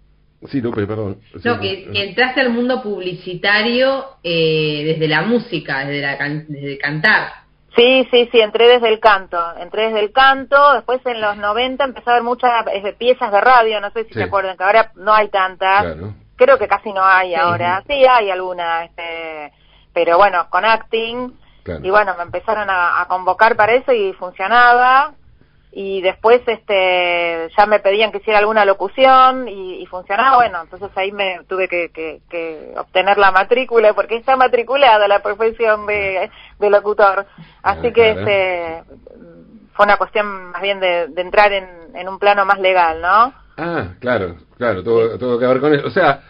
Sí, 0.49 0.59
Lupe, 0.59 0.87
perdón. 0.87 1.19
no, 1.43 1.59
que, 1.59 1.87
entraste 1.93 2.41
al 2.41 2.49
mundo 2.49 2.81
publicitario 2.81 4.05
eh, 4.23 4.83
desde 4.85 5.07
la 5.07 5.21
música, 5.21 5.85
desde, 5.85 6.01
la 6.01 6.17
desde 6.47 6.77
cantar. 6.79 7.40
Sí, 7.75 8.07
sí, 8.11 8.27
sí, 8.31 8.39
entré 8.41 8.67
desde 8.67 8.89
el 8.89 8.99
canto, 8.99 9.37
entré 9.57 9.85
desde 9.85 10.01
el 10.01 10.11
canto, 10.11 10.73
después 10.73 10.99
en 11.05 11.21
los 11.21 11.37
90 11.37 11.83
empecé 11.83 12.09
a 12.09 12.15
ver 12.15 12.23
muchas 12.23 12.65
piezas 12.97 13.31
de 13.31 13.39
radio, 13.39 13.79
no 13.79 13.91
sé 13.91 14.03
si 14.05 14.13
se 14.13 14.23
acuerdan, 14.23 14.57
que 14.57 14.63
ahora 14.63 14.91
no 14.95 15.13
hay 15.13 15.29
tantas, 15.29 15.95
creo 16.35 16.57
que 16.57 16.67
casi 16.67 16.91
no 16.91 17.03
hay 17.03 17.33
ahora, 17.33 17.81
sí 17.87 18.05
hay 18.05 18.29
alguna, 18.29 18.83
este, 18.83 19.53
pero 19.93 20.17
bueno, 20.17 20.47
con 20.49 20.65
acting, 20.65 21.31
y 21.81 21.89
bueno, 21.89 22.13
me 22.17 22.23
empezaron 22.23 22.67
a, 22.69 23.05
convocar 23.07 23.55
para 23.55 23.73
eso 23.73 23.93
y 23.93 24.11
funcionaba, 24.13 25.13
y 25.73 26.01
después 26.01 26.41
este 26.47 27.49
ya 27.57 27.65
me 27.65 27.79
pedían 27.79 28.11
que 28.11 28.17
hiciera 28.17 28.39
alguna 28.39 28.65
locución 28.65 29.47
y, 29.47 29.85
funcionaba 29.85 30.37
bueno 30.37 30.61
entonces 30.61 30.89
ahí 30.95 31.11
me 31.11 31.41
tuve 31.49 31.67
que, 31.67 31.89
que, 31.91 32.73
obtener 32.77 33.17
la 33.17 33.31
matrícula 33.31 33.93
porque 33.93 34.15
está 34.15 34.37
matriculada 34.37 35.05
la 35.09 35.21
profesión 35.21 35.85
de, 35.85 36.31
de 36.59 36.69
locutor. 36.69 37.25
Así 37.61 37.87
ah, 37.87 37.93
que 37.93 38.11
este 38.11 38.83
fue 39.73 39.85
una 39.85 39.97
cuestión 39.97 40.51
más 40.51 40.61
bien 40.61 40.79
de, 40.79 41.09
entrar 41.17 41.51
en, 41.51 41.67
en, 41.93 42.07
un 42.07 42.19
plano 42.19 42.45
más 42.45 42.59
legal 42.59 43.01
no 43.01 43.33
ah 43.57 43.87
claro 43.99 44.37
claro 44.57 44.81
todo, 44.83 45.39
que 45.39 45.45
ver 45.45 45.59
con 45.59 45.73
eso. 45.73 45.87
O 45.87 45.91
sea 45.91 46.21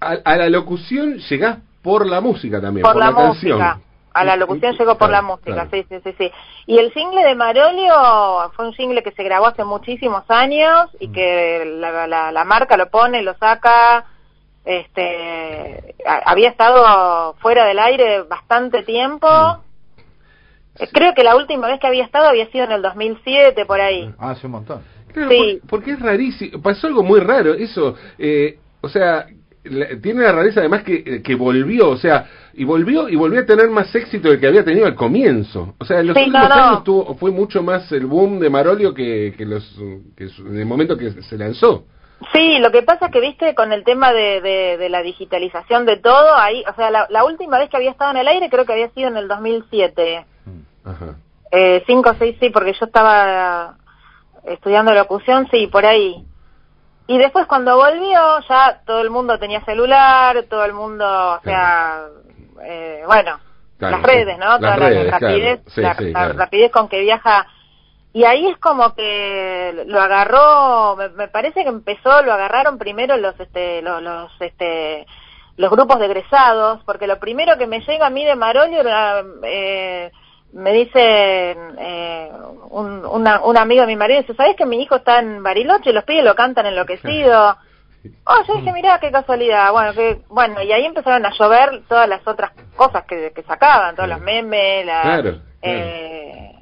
a, 0.00 0.36
la 0.36 0.48
locución 0.48 1.18
llegás 1.18 1.58
por 1.82 2.06
la 2.06 2.20
música 2.20 2.60
también 2.60 2.82
por, 2.82 2.96
la, 2.96 3.12
música 3.12 3.78
a 4.14 4.24
la 4.24 4.36
locución 4.36 4.76
llegó 4.76 4.96
por 4.96 5.10
la 5.10 5.22
música, 5.22 5.66
sí, 5.72 5.84
sí, 5.88 5.96
sí, 6.04 6.14
sí. 6.16 6.30
Y 6.66 6.78
el 6.78 6.92
single 6.94 7.24
de 7.24 7.34
Marolio 7.34 8.48
fue 8.54 8.68
un 8.68 8.74
single 8.74 9.02
que 9.02 9.10
se 9.10 9.24
grabó 9.24 9.46
hace 9.46 9.64
muchísimos 9.64 10.22
años 10.28 10.88
y 11.00 11.08
que 11.08 11.64
la, 11.80 12.06
la, 12.06 12.44
marca 12.44 12.76
lo 12.76 12.88
pone, 12.90 13.22
lo 13.22 13.34
saca, 13.34 14.04
este, 14.64 15.96
había 16.24 16.48
estado 16.48 17.34
fuera 17.40 17.66
del 17.66 17.80
aire 17.80 18.22
bastante 18.22 18.84
tiempo. 18.84 19.28
Eh, 20.78 20.88
creo 20.92 21.12
que 21.14 21.24
la 21.24 21.34
última 21.34 21.66
vez 21.66 21.80
que 21.80 21.88
había 21.88 22.04
estado 22.04 22.28
había 22.28 22.48
sido 22.52 22.66
en 22.66 22.72
el 22.72 22.82
2007, 22.82 23.66
por 23.66 23.80
ahí. 23.80 24.14
Ah, 24.18 24.30
hace 24.30 24.46
un 24.46 24.52
montón. 24.52 24.82
sí. 25.28 25.60
porque, 25.68 25.92
es 25.92 26.00
rarísimo, 26.00 26.62
pasó 26.62 26.86
algo 26.86 27.02
muy 27.02 27.18
raro, 27.18 27.52
eso, 27.54 27.96
eh, 28.16 28.58
o 28.80 28.88
sea, 28.88 29.26
tiene 30.02 30.22
la 30.22 30.32
rareza 30.32 30.60
además 30.60 30.84
que, 30.84 31.20
que 31.22 31.34
volvió, 31.34 31.88
o 31.90 31.96
sea, 31.96 32.26
y 32.56 32.64
volvió 32.64 33.08
y 33.08 33.16
volvió 33.16 33.40
a 33.40 33.46
tener 33.46 33.68
más 33.70 33.94
éxito 33.94 34.28
del 34.28 34.40
que 34.40 34.46
había 34.46 34.64
tenido 34.64 34.86
al 34.86 34.94
comienzo. 34.94 35.74
O 35.78 35.84
sea, 35.84 36.00
en 36.00 36.08
los 36.08 36.16
últimos 36.16 36.50
años 36.50 36.84
tuvo, 36.84 37.14
fue 37.14 37.30
mucho 37.30 37.62
más 37.62 37.90
el 37.92 38.06
boom 38.06 38.38
de 38.40 38.50
Marolio 38.50 38.94
que, 38.94 39.34
que 39.36 39.44
los 39.44 39.64
que 40.16 40.24
en 40.38 40.58
el 40.58 40.66
momento 40.66 40.96
que 40.96 41.10
se 41.22 41.38
lanzó. 41.38 41.84
Sí, 42.32 42.58
lo 42.58 42.70
que 42.70 42.82
pasa 42.82 43.06
es 43.06 43.12
que 43.12 43.20
viste 43.20 43.54
con 43.54 43.72
el 43.72 43.84
tema 43.84 44.12
de, 44.12 44.40
de, 44.40 44.88
la 44.88 45.02
digitalización 45.02 45.84
de 45.84 45.96
todo, 45.96 46.34
ahí, 46.36 46.64
o 46.70 46.74
sea, 46.74 46.90
la, 46.90 47.24
última 47.24 47.58
vez 47.58 47.68
que 47.68 47.76
había 47.76 47.90
estado 47.90 48.12
en 48.12 48.18
el 48.18 48.28
aire 48.28 48.48
creo 48.48 48.64
que 48.64 48.72
había 48.72 48.88
sido 48.90 49.08
en 49.08 49.16
el 49.16 49.28
2007. 49.28 50.24
Ajá. 50.84 51.16
Eh, 51.50 51.82
cinco 51.86 52.10
o 52.10 52.14
seis, 52.14 52.36
sí, 52.40 52.50
porque 52.50 52.72
yo 52.72 52.86
estaba 52.86 53.76
estudiando 54.44 54.92
locución, 54.92 55.48
sí, 55.50 55.66
por 55.66 55.84
ahí. 55.84 56.24
Y 57.06 57.18
después 57.18 57.46
cuando 57.46 57.76
volvió 57.76 58.40
ya 58.48 58.80
todo 58.86 59.02
el 59.02 59.10
mundo 59.10 59.38
tenía 59.38 59.62
celular, 59.64 60.44
todo 60.48 60.64
el 60.64 60.72
mundo, 60.72 61.04
o 61.04 61.40
sea, 61.42 62.06
eh, 62.62 63.02
bueno, 63.06 63.38
las 63.78 64.02
redes, 64.02 64.38
¿no? 64.38 64.58
Toda 64.58 64.76
la 64.76 65.18
rapidez, 65.18 65.60
la, 65.76 66.32
rapidez 66.32 66.70
con 66.70 66.88
que 66.88 67.00
viaja. 67.00 67.46
Y 68.12 68.24
ahí 68.24 68.46
es 68.46 68.56
como 68.58 68.94
que 68.94 69.84
lo 69.86 70.00
agarró, 70.00 70.96
me, 71.16 71.28
parece 71.28 71.64
que 71.64 71.68
empezó, 71.68 72.22
lo 72.22 72.32
agarraron 72.32 72.78
primero 72.78 73.16
los, 73.16 73.38
este, 73.40 73.82
los, 73.82 74.00
los, 74.00 74.30
este, 74.38 75.04
los 75.56 75.70
grupos 75.70 75.98
de 75.98 76.06
egresados, 76.06 76.80
porque 76.84 77.08
lo 77.08 77.18
primero 77.18 77.58
que 77.58 77.66
me 77.66 77.80
llega 77.80 78.06
a 78.06 78.10
mí 78.10 78.24
de 78.24 78.36
Marolio 78.36 78.80
era, 78.80 79.24
eh, 79.42 80.12
me 80.52 80.72
dice 80.72 81.56
eh, 81.78 82.30
un, 82.70 83.04
un 83.04 83.56
amigo 83.56 83.80
de 83.80 83.88
mi 83.88 83.96
marido, 83.96 84.20
dice, 84.20 84.34
¿sabes 84.34 84.54
que 84.54 84.64
mi 84.64 84.80
hijo 84.80 84.94
está 84.94 85.18
en 85.18 85.42
Bariloche 85.42 85.90
y 85.90 85.92
los 85.92 86.04
pibes 86.04 86.24
lo 86.24 86.36
cantan 86.36 86.66
enloquecido? 86.66 87.56
Oh, 88.24 88.42
yo 88.46 88.54
dije, 88.54 88.72
mirá, 88.72 88.98
qué 89.00 89.10
casualidad. 89.10 89.72
Bueno, 89.72 89.92
que, 89.92 90.22
bueno, 90.28 90.62
y 90.62 90.72
ahí 90.72 90.84
empezaron 90.84 91.24
a 91.24 91.30
llover 91.30 91.82
todas 91.88 92.08
las 92.08 92.26
otras 92.26 92.52
cosas 92.76 93.04
que, 93.04 93.32
que 93.34 93.42
sacaban, 93.42 93.94
todos 93.96 94.08
los 94.08 94.20
memes, 94.20 94.86
la, 94.86 95.22
Eh, 95.62 96.52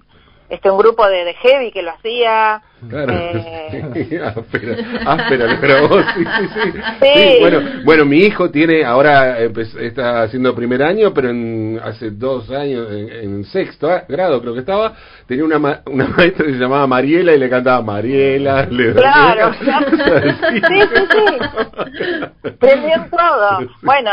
este 0.48 0.70
un 0.70 0.78
grupo 0.78 1.06
de, 1.08 1.24
de 1.24 1.34
heavy 1.34 1.72
que 1.72 1.82
lo 1.82 1.90
hacía 1.92 2.62
Claro. 2.88 3.12
Eh... 3.14 4.20
áspera, 5.06 5.58
pero 5.60 5.88
vos, 5.88 6.04
sí, 6.14 6.24
sí, 6.24 6.72
sí. 7.00 7.36
bueno, 7.40 7.60
bueno, 7.84 8.04
mi 8.04 8.18
hijo 8.18 8.50
tiene, 8.50 8.84
ahora 8.84 9.38
está 9.38 10.22
haciendo 10.22 10.54
primer 10.54 10.82
año, 10.82 11.12
pero 11.14 11.30
en, 11.30 11.80
hace 11.82 12.10
dos 12.10 12.50
años, 12.50 12.88
en, 12.90 13.44
sexto 13.44 13.88
grado 14.08 14.40
creo 14.40 14.54
que 14.54 14.60
estaba, 14.60 14.94
tenía 15.26 15.44
una, 15.44 15.82
una 15.86 16.08
maestra 16.08 16.46
que 16.46 16.52
se 16.52 16.58
llamaba 16.58 16.86
Mariela 16.86 17.32
y 17.32 17.38
le 17.38 17.50
cantaba 17.50 17.82
Mariela. 17.82 18.66
Le 18.66 18.92
claro, 18.94 19.52
sí, 19.60 20.60
sí, 20.68 20.80
sí. 21.10 22.50
Prendió 22.58 23.06
todo. 23.10 23.70
Bueno, 23.82 24.10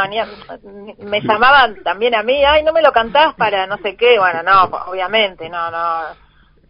me 1.00 1.22
llamaban 1.22 1.76
también 1.84 2.16
a 2.16 2.24
mí, 2.24 2.44
ay, 2.44 2.64
no 2.64 2.74
me 2.74 2.82
lo 2.82 2.92
cantás 2.92 3.34
para 3.36 3.68
no 3.68 3.78
sé 3.78 3.96
qué. 3.96 4.18
Bueno, 4.20 4.44
no, 4.44 4.64
obviamente, 4.88 5.50
no, 5.50 5.72
no 5.72 6.29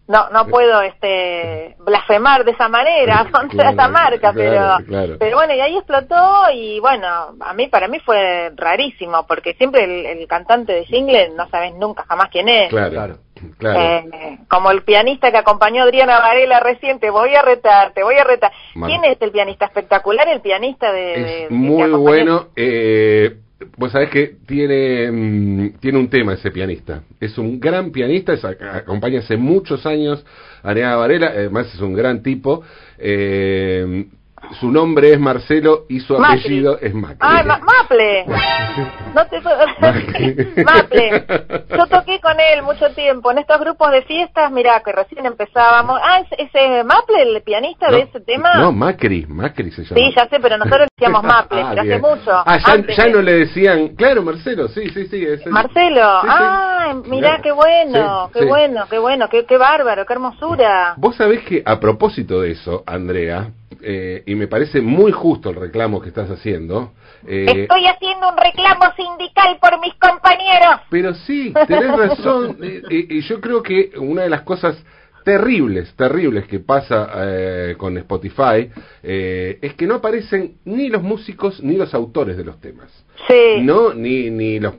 no 0.10 0.28
no 0.32 0.48
puedo 0.48 0.82
este 0.82 1.76
blasfemar 1.80 2.44
de 2.44 2.52
esa 2.52 2.68
manera 2.68 3.28
contra 3.32 3.70
esa 3.70 3.88
marca 3.88 4.34
pero 4.34 4.78
pero 5.20 5.38
bueno 5.38 5.54
y 5.54 5.62
ahí 5.62 5.78
explotó 5.78 6.50
y 6.52 6.80
bueno 6.80 7.08
a 7.40 7.54
mí 7.54 7.68
para 7.68 7.88
mí 7.88 8.00
fue 8.00 8.52
rarísimo 8.56 9.26
porque 9.28 9.54
siempre 9.54 10.12
el, 10.12 10.28
cantante 10.28 10.74
de 10.74 10.86
single 10.88 11.30
no 11.38 11.48
sabes 11.50 11.74
nunca 11.76 12.06
jamás 12.08 12.30
quién 12.30 12.50
es. 12.50 12.70
Claro 12.70 13.20
eh, 13.62 14.38
como 14.50 14.72
el 14.72 14.82
pianista 14.82 15.32
que 15.32 15.38
acompañó 15.38 15.84
a 15.84 15.86
Adriana 15.86 16.20
Varela 16.20 16.60
recién 16.60 17.00
te 17.00 17.10
voy 17.10 17.36
a 17.36 17.42
retar 17.42 17.94
te 17.94 18.04
voy 18.04 18.16
a 18.16 18.24
retar. 18.24 18.52
Quién 18.74 19.06
es 19.06 19.18
el 19.22 19.32
pianista 19.32 19.66
espectacular 19.66 20.28
el 20.28 20.42
pianista 20.42 20.92
de, 20.92 21.48
muy 21.50 21.90
bueno 21.92 22.48
eh 22.56 23.38
Vos 23.78 23.92
sabés 23.92 24.10
que 24.10 24.36
tiene, 24.46 25.12
mm, 25.12 25.80
tiene 25.80 25.98
un 25.98 26.10
tema 26.10 26.34
ese 26.34 26.52
pianista. 26.52 27.04
Es 27.20 27.38
un 27.38 27.60
gran 27.60 27.92
pianista, 27.92 28.34
acompaña 28.74 29.20
hace 29.20 29.36
muchos 29.36 29.86
años 29.86 30.26
a 30.64 30.74
Neada 30.74 30.96
Varela, 30.96 31.28
además 31.28 31.74
es 31.74 31.82
un 31.82 31.94
gran 31.94 32.24
tipo. 32.24 32.64
Eh, 32.98 34.06
su 34.60 34.72
nombre 34.72 35.14
es 35.14 35.20
Marcelo 35.20 35.86
y 35.90 36.00
su 36.00 36.16
apellido 36.16 36.80
es 36.80 36.94
Macri. 36.94 37.18
¡Ay, 37.20 37.46
Maple! 37.46 38.26
No 39.14 39.26
te 39.26 39.42
Maple. 40.64 41.26
Yo 41.76 41.88
toqué 41.88 42.20
con 42.22 42.40
él 42.40 42.62
mucho 42.62 42.94
tiempo 42.94 43.32
en 43.32 43.40
estos 43.40 43.60
grupos 43.60 43.92
de 43.92 44.04
fiestas, 44.04 44.52
mirá, 44.52 44.82
que 44.86 44.92
recién 44.92 45.26
empezábamos. 45.26 46.00
Ah, 46.04 46.22
¿es, 46.38 46.86
Maple 46.86 47.24
el 47.24 47.42
pianista 47.42 47.90
de 47.92 48.02
ese 48.02 48.20
tema? 48.20 48.54
No, 48.56 48.72
Macri, 48.72 49.26
Macri 49.26 49.72
se 49.72 49.84
llama. 49.84 49.96
Sí, 49.96 50.14
ya 50.16 50.28
sé, 50.30 50.40
pero 50.40 50.58
nosotros 50.58 50.88
decíamos 50.96 51.24
Maple, 51.30 51.62
ah, 51.62 51.68
pero 51.72 51.82
hace 51.82 52.00
mucho. 52.00 52.32
Ah, 52.32 52.58
ya, 52.96 53.08
no 53.08 53.22
le 53.22 53.34
decían, 53.34 53.96
claro, 53.96 54.22
Marcelo, 54.22 54.68
sí, 54.68 54.90
sí, 54.90 55.08
sí. 55.08 55.26
Marcelo, 55.50 56.04
ah, 56.04 56.94
mirá, 57.06 57.40
qué 57.42 57.52
bueno, 57.52 58.30
qué 58.32 58.46
bueno, 58.46 58.86
qué 58.90 59.00
bueno, 59.00 59.28
qué, 59.30 59.46
qué 59.46 59.58
bárbaro, 59.58 60.06
qué 60.06 60.14
hermosura. 60.14 60.94
Vos 60.98 61.16
sabés 61.16 61.42
que 61.44 61.64
a 61.66 61.80
propósito 61.80 62.42
de 62.42 62.52
eso, 62.52 62.84
Andrea, 62.86 63.50
eh, 63.82 64.24
y 64.26 64.36
me 64.36 64.48
parece 64.48 64.82
muy 64.82 65.12
justo 65.12 65.50
el 65.50 65.56
reclamo 65.56 66.02
que 66.02 66.10
estás 66.10 66.30
haciendo. 66.30 66.94
Eh, 67.26 67.46
Estoy 67.64 67.86
haciendo 67.86 68.30
un 68.30 68.38
reclamo 68.38 68.94
sindical 68.96 69.58
por 69.60 69.80
mis 69.80 69.94
compañeros. 69.96 70.82
Pero 70.90 71.14
sí, 71.14 71.54
tenés 71.68 71.98
razón. 71.98 72.58
Eh, 72.70 73.08
y 73.10 73.22
yo 73.22 73.40
creo 73.40 73.64
que 73.64 73.92
una 73.98 74.24
de 74.24 74.30
las 74.30 74.42
cosas 74.42 74.84
terribles, 75.24 75.94
terribles 75.96 76.46
que 76.46 76.60
pasa 76.60 77.76
con 77.78 77.98
Spotify 77.98 78.70
es 79.02 79.74
que 79.76 79.88
no 79.88 79.96
aparecen 79.96 80.58
ni 80.66 80.90
los 80.90 81.02
músicos 81.02 81.62
ni 81.62 81.76
los 81.76 81.94
autores 81.94 82.38
de 82.38 82.44
los 82.44 82.60
temas. 82.60 82.90
Sí. 83.28 83.62
No, 83.62 83.94
ni, 83.94 84.30
ni 84.30 84.60
los 84.60 84.76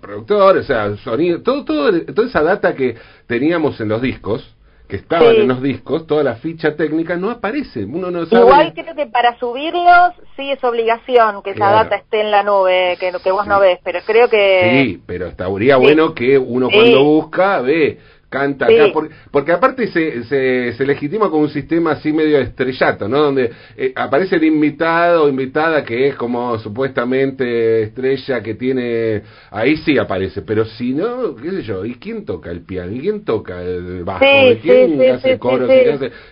productores, 0.00 0.64
o 0.64 0.66
sea, 0.66 0.96
sonido, 0.98 1.42
todo, 1.42 1.64
todo, 1.64 2.04
toda 2.06 2.28
esa 2.28 2.42
data 2.42 2.74
que 2.74 2.96
teníamos 3.26 3.80
en 3.80 3.88
los 3.88 4.02
discos 4.02 4.56
que 4.90 4.96
estaban 4.96 5.36
en 5.36 5.48
los 5.48 5.62
discos, 5.62 6.06
toda 6.06 6.22
la 6.22 6.34
ficha 6.36 6.76
técnica 6.76 7.16
no 7.16 7.30
aparece. 7.30 7.84
Uno 7.84 8.10
no 8.10 8.26
sabe. 8.26 8.42
Igual 8.42 8.74
creo 8.74 8.94
que 8.94 9.06
para 9.06 9.38
subirlos 9.38 10.12
sí 10.36 10.50
es 10.50 10.62
obligación 10.62 11.42
que 11.42 11.52
esa 11.52 11.70
data 11.70 11.96
esté 11.96 12.20
en 12.20 12.30
la 12.30 12.42
nube, 12.42 12.96
que, 13.00 13.12
que 13.22 13.30
vos 13.30 13.46
no 13.46 13.60
ves, 13.60 13.78
pero 13.82 14.00
creo 14.04 14.28
que... 14.28 14.84
Sí, 14.84 15.02
pero 15.06 15.28
estaría 15.28 15.76
bueno 15.76 16.14
que 16.14 16.36
uno 16.36 16.68
cuando 16.68 17.04
busca 17.04 17.60
ve 17.60 17.98
canta 18.30 18.66
acá, 18.66 18.92
porque, 19.32 19.52
aparte 19.52 19.88
se, 19.88 20.22
se, 20.24 20.72
se, 20.72 20.86
legitima 20.86 21.28
con 21.28 21.40
un 21.40 21.50
sistema 21.50 21.92
así 21.92 22.12
medio 22.12 22.38
estrellato, 22.38 23.08
¿no? 23.08 23.18
Donde 23.24 23.50
eh, 23.76 23.92
aparece 23.94 24.36
el 24.36 24.44
invitado 24.44 25.24
o 25.24 25.28
invitada 25.28 25.84
que 25.84 26.06
es 26.06 26.14
como 26.14 26.56
supuestamente 26.60 27.82
estrella 27.82 28.40
que 28.40 28.54
tiene, 28.54 29.22
ahí 29.50 29.76
sí 29.78 29.98
aparece, 29.98 30.42
pero 30.42 30.64
si 30.64 30.94
no, 30.94 31.34
qué 31.34 31.50
sé 31.50 31.62
yo, 31.62 31.84
¿y 31.84 31.96
quién 31.96 32.24
toca 32.24 32.52
el 32.52 32.60
piano? 32.60 32.92
¿Y 32.92 33.00
quién 33.00 33.24
toca 33.24 33.60
el 33.62 34.04
bajo? 34.04 34.24
¿Y 34.24 34.56
quién 34.58 35.10
hace 35.10 35.36
coros? 35.38 35.68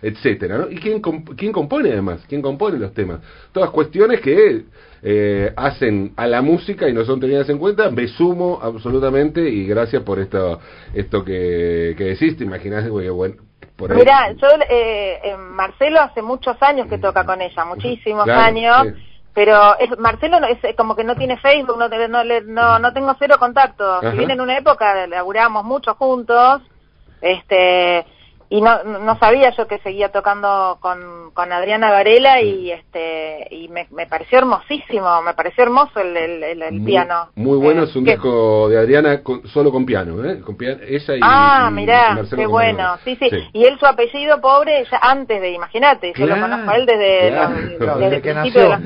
etcétera, 0.01 0.59
¿no? 0.59 0.71
¿Y 0.71 0.77
quién, 0.77 1.03
quién 1.37 1.53
compone 1.53 1.91
además? 1.91 2.25
¿Quién 2.29 2.43
compone 2.43 2.79
los 2.79 2.95
temas? 2.95 3.21
Todas 3.53 3.71
cuestiones 3.71 4.21
que 4.21 4.63
eh, 5.03 5.53
hacen 5.57 6.13
a 6.17 6.27
la 6.27 6.43
música 6.43 6.89
y 6.89 6.93
no 6.93 7.05
son 7.05 7.21
tenidas 7.21 7.49
en 7.49 7.59
cuenta, 7.59 7.91
me 7.91 8.09
sumo 8.09 8.59
absolutamente 8.63 9.49
y 9.49 9.67
gracias 9.67 10.03
por 10.03 10.19
esto, 10.19 10.61
esto 10.95 11.25
que, 11.25 11.95
que 11.97 12.05
decís, 12.05 12.37
te 12.37 12.45
imaginas, 12.45 12.89
bueno, 12.89 13.35
por 13.77 13.95
Mirá, 13.95 14.33
yo, 14.33 14.49
eh, 14.69 15.21
eh, 15.23 15.37
Marcelo 15.37 16.01
hace 16.01 16.21
muchos 16.21 16.61
años 16.61 16.89
que 16.89 16.99
toca 16.99 17.25
con 17.25 17.41
ella, 17.41 17.65
muchísimos 17.65 18.29
años, 18.29 18.89
pero 19.33 19.79
es, 19.79 19.97
Marcelo 19.99 20.39
es 20.45 20.75
como 20.77 20.97
que 20.97 21.05
no 21.05 21.15
tiene 21.15 21.37
Facebook, 21.37 21.79
no, 21.79 21.89
no, 21.89 22.25
no, 22.25 22.79
no 22.81 22.93
tengo 22.93 23.15
cero 23.21 23.37
contacto. 23.39 24.01
Si 24.01 24.19
bien 24.19 24.33
en 24.33 24.41
una 24.41 24.59
época 24.59 25.07
laburábamos 25.07 25.65
mucho 25.65 25.95
juntos, 25.95 26.61
este 27.21 28.05
y 28.51 28.63
no, 28.63 28.83
no 28.83 29.19
sabía 29.19 29.51
yo 29.57 29.67
que 29.67 29.79
seguía 29.79 30.11
tocando 30.11 30.79
con, 30.81 31.33
con 31.35 31.53
Adriana 31.53 31.91
Varela 31.91 32.41
y 32.41 32.71
este 32.71 33.47
y 33.51 33.69
me, 33.69 33.87
me 33.91 34.07
pareció 34.07 34.39
hermosísimo 34.39 35.21
me 35.23 35.35
pareció 35.35 35.65
hermoso 35.65 36.01
el, 36.01 36.17
el, 36.17 36.85
piano. 36.85 37.29
muy 37.35 37.59
bueno 37.59 37.83
es 37.83 37.95
un 37.95 38.05
disco 38.05 38.69
de 38.71 38.79
Adriana 38.79 39.21
solo 39.53 39.71
con 39.71 39.85
piano 39.85 40.25
eh 40.25 40.41
con 40.41 40.57
piano, 40.57 40.81
ella 40.87 41.17
y 41.17 41.21
ah 41.23 41.69
mira 41.71 42.19
qué 42.35 42.47
bueno 42.47 42.97
sí, 43.05 43.17
sí, 43.17 43.29
y 43.53 43.65
él 43.65 43.79
su 43.79 43.85
apellido 43.85 44.41
pobre 44.41 44.87
ya 44.91 44.99
antes 45.03 45.41
de 45.43 45.51
imagínate 45.51 46.15
yo 46.17 46.27
lo 46.27 46.41
conozco 46.41 46.71
a 46.71 46.77
él 46.77 46.87
desde, 46.87 47.31
desde, 47.99 48.23
que 48.23 48.35
nació 48.35 48.81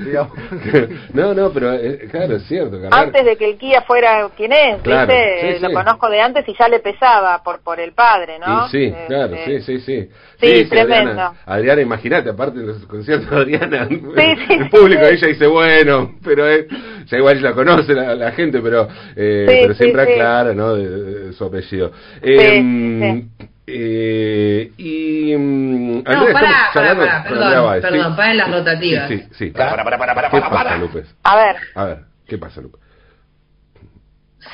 no 1.14 1.35
no 1.35 1.51
pero 1.53 1.75
eh, 1.75 2.09
claro 2.11 2.37
es 2.37 2.48
cierto 2.48 2.79
antes 2.90 3.25
de 3.25 3.37
que 3.37 3.51
el 3.51 3.59
Kia 3.59 3.83
fuera 3.83 4.29
quien 4.37 4.53
es 4.53 4.83
¿viste? 4.83 5.61
lo 5.61 5.72
conozco 5.72 6.09
de 6.09 6.20
antes 6.20 6.48
y 6.48 6.55
ya 6.59 6.68
le 6.68 6.81
pesaba 6.81 7.44
por 7.44 7.61
por 7.61 7.79
el 7.79 7.92
padre 7.92 8.40
no 8.40 8.68
sí 8.68 8.87
eh, 8.87 9.05
claro 9.07 9.37
sí 9.44 9.51
sí, 9.60 9.80
sí, 9.80 10.08
sí. 10.40 10.64
tremendo. 10.64 11.34
Adriana, 11.44 11.82
imagínate, 11.82 12.30
aparte 12.30 12.60
de 12.60 12.66
los 12.66 12.86
conciertos 12.86 13.30
de 13.30 13.36
Adriana, 13.36 13.86
el 13.88 14.70
público, 14.70 15.02
ella 15.02 15.28
dice, 15.28 15.46
bueno, 15.46 16.14
pero 16.24 16.46
es, 16.46 16.66
ya 17.06 17.18
igual 17.18 17.42
la 17.42 17.52
conoce 17.52 17.94
la, 17.94 18.32
gente, 18.32 18.60
pero, 18.60 18.88
eh, 19.16 19.44
pero 19.46 19.74
siempre 19.74 20.02
aclara, 20.02 20.54
¿no? 20.54 20.74
De, 20.74 21.32
su 21.32 21.44
apellido. 21.44 21.92
Eh, 22.22 23.24
eh, 23.66 24.72
y 24.76 25.36
mm, 25.36 25.98
no, 25.98 26.02
para, 26.02 26.70
para, 26.74 26.96
para, 26.96 27.22
perdón, 27.22 27.80
perdón, 27.80 28.16
para 28.16 28.34
las 28.34 28.50
rotativas. 28.50 29.08
Sí, 29.08 29.22
sí, 29.32 29.50
para, 29.50 29.84
para, 29.84 29.98
para, 29.98 30.14
para, 30.14 30.30
¿Qué 30.30 30.40
pasa, 30.40 30.76
Lupe? 30.78 31.04
A 31.22 31.36
ver. 31.36 31.56
A 31.74 31.84
ver, 31.84 31.98
¿qué 32.26 32.38
pasa, 32.38 32.60
Lupe? 32.60 32.78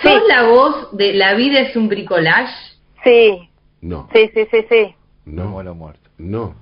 ¿Sos 0.03 0.23
la 0.29 0.43
voz 0.45 0.97
de 0.97 1.15
La 1.15 1.35
vida 1.35 1.61
es 1.61 1.75
un 1.75 1.89
bricolage? 1.89 2.55
Sí. 3.03 3.48
No. 3.81 4.09
Sí, 4.13 4.31
sí, 4.35 4.47
sí, 4.51 4.67
sí. 4.69 4.95
No. 5.25 5.63
lo 5.63 5.75
muerto. 5.75 6.11
No. 6.19 6.55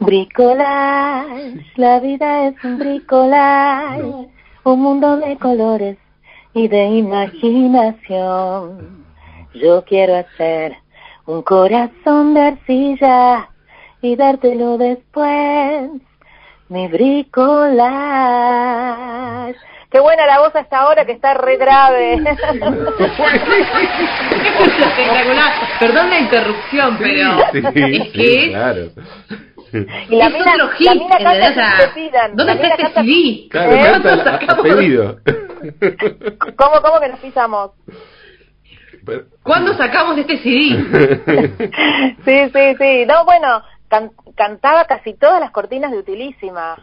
Bricolage, 0.00 1.64
la 1.76 2.00
vida 2.00 2.48
es 2.48 2.64
un 2.64 2.78
bricolage, 2.78 4.28
un 4.64 4.80
mundo 4.80 5.16
de 5.16 5.36
colores 5.36 5.98
y 6.54 6.68
de 6.68 6.86
imaginación. 6.86 9.04
Yo 9.54 9.84
quiero 9.84 10.16
hacer 10.16 10.76
un 11.26 11.42
corazón 11.42 12.34
de 12.34 12.40
arcilla 12.42 13.50
y 14.00 14.14
dártelo 14.14 14.78
después, 14.78 15.90
mi 16.68 16.86
bricolage. 16.88 17.58
Qué 19.90 20.00
buena 20.00 20.26
la 20.26 20.40
voz 20.40 20.54
hasta 20.54 20.80
ahora 20.80 21.06
que 21.06 21.12
está 21.12 21.32
re 21.34 21.56
grave. 21.56 22.14
Espectacular. 24.54 25.52
Perdón 25.80 26.10
la 26.10 26.18
interrupción, 26.18 26.98
pero 26.98 27.38
es 27.54 28.12
que 28.12 28.48
claro. 28.50 28.90
Y 29.72 30.16
la 30.16 30.28
mina, 30.30 30.56
la 30.56 30.94
mina 30.94 31.16
canta 31.18 31.78
te 31.78 31.88
pidan. 31.94 32.36
¿Dónde 32.36 32.52
está 32.52 32.68
este 32.68 33.02
CD? 33.02 33.48
Claro, 33.50 33.72
¿Eh? 33.72 33.80
canta 33.82 34.34
a 34.34 34.56
pedido. 34.62 35.18
¿Cómo, 36.56 36.82
cómo 36.82 37.00
que 37.00 37.08
nos 37.08 37.20
pisamos? 37.20 37.70
¿Cuándo 39.42 39.74
sacamos 39.74 40.18
este 40.18 40.38
CD? 40.38 42.16
sí, 42.24 42.50
sí, 42.52 42.76
sí. 42.78 43.06
No, 43.06 43.24
bueno, 43.24 43.62
cantaba 44.34 44.84
casi 44.84 45.14
todas 45.14 45.40
las 45.40 45.50
cortinas 45.50 45.90
de 45.90 45.98
Utilísima, 45.98 46.76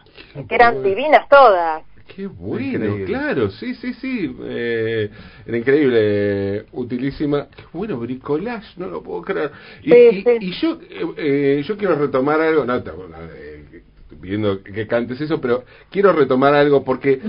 que 0.48 0.54
eran 0.54 0.82
divinas 0.82 1.28
todas. 1.28 1.82
Qué 2.14 2.26
bueno, 2.26 3.04
claro, 3.04 3.50
sí, 3.50 3.74
sí, 3.74 3.92
sí. 3.94 4.36
Eh, 4.44 5.10
era 5.44 5.56
increíble, 5.56 6.64
utilísima. 6.72 7.48
Qué 7.54 7.64
bueno, 7.72 7.98
bricolage, 7.98 8.74
no 8.76 8.88
lo 8.88 9.02
puedo 9.02 9.22
creer. 9.22 9.50
Y, 9.82 9.92
y, 9.92 10.52
yo 10.60 10.78
eh, 11.16 11.62
yo 11.66 11.76
quiero 11.76 11.96
retomar 11.96 12.40
algo, 12.40 12.64
no, 12.64 12.76
eh, 12.76 13.82
pidiendo 14.20 14.62
que 14.62 14.86
cantes 14.86 15.20
eso, 15.20 15.40
pero 15.40 15.64
quiero 15.90 16.12
retomar 16.12 16.54
algo 16.54 16.84
porque 16.84 17.20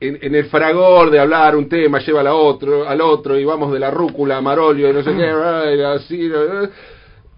en, 0.00 0.18
en, 0.20 0.34
el 0.34 0.44
fragor 0.46 1.10
de 1.10 1.18
hablar 1.18 1.56
un 1.56 1.68
tema 1.68 1.98
lleva 1.98 2.20
al 2.20 2.28
otro, 2.28 2.86
al 2.88 3.00
otro 3.00 3.38
y 3.38 3.44
vamos 3.44 3.72
de 3.72 3.80
la 3.80 3.90
rúcula 3.90 4.36
a 4.36 4.40
Marolio 4.42 4.90
y 4.90 4.92
no 4.92 5.02
sé 5.02 5.14
qué, 5.16 5.84
así, 5.84 6.30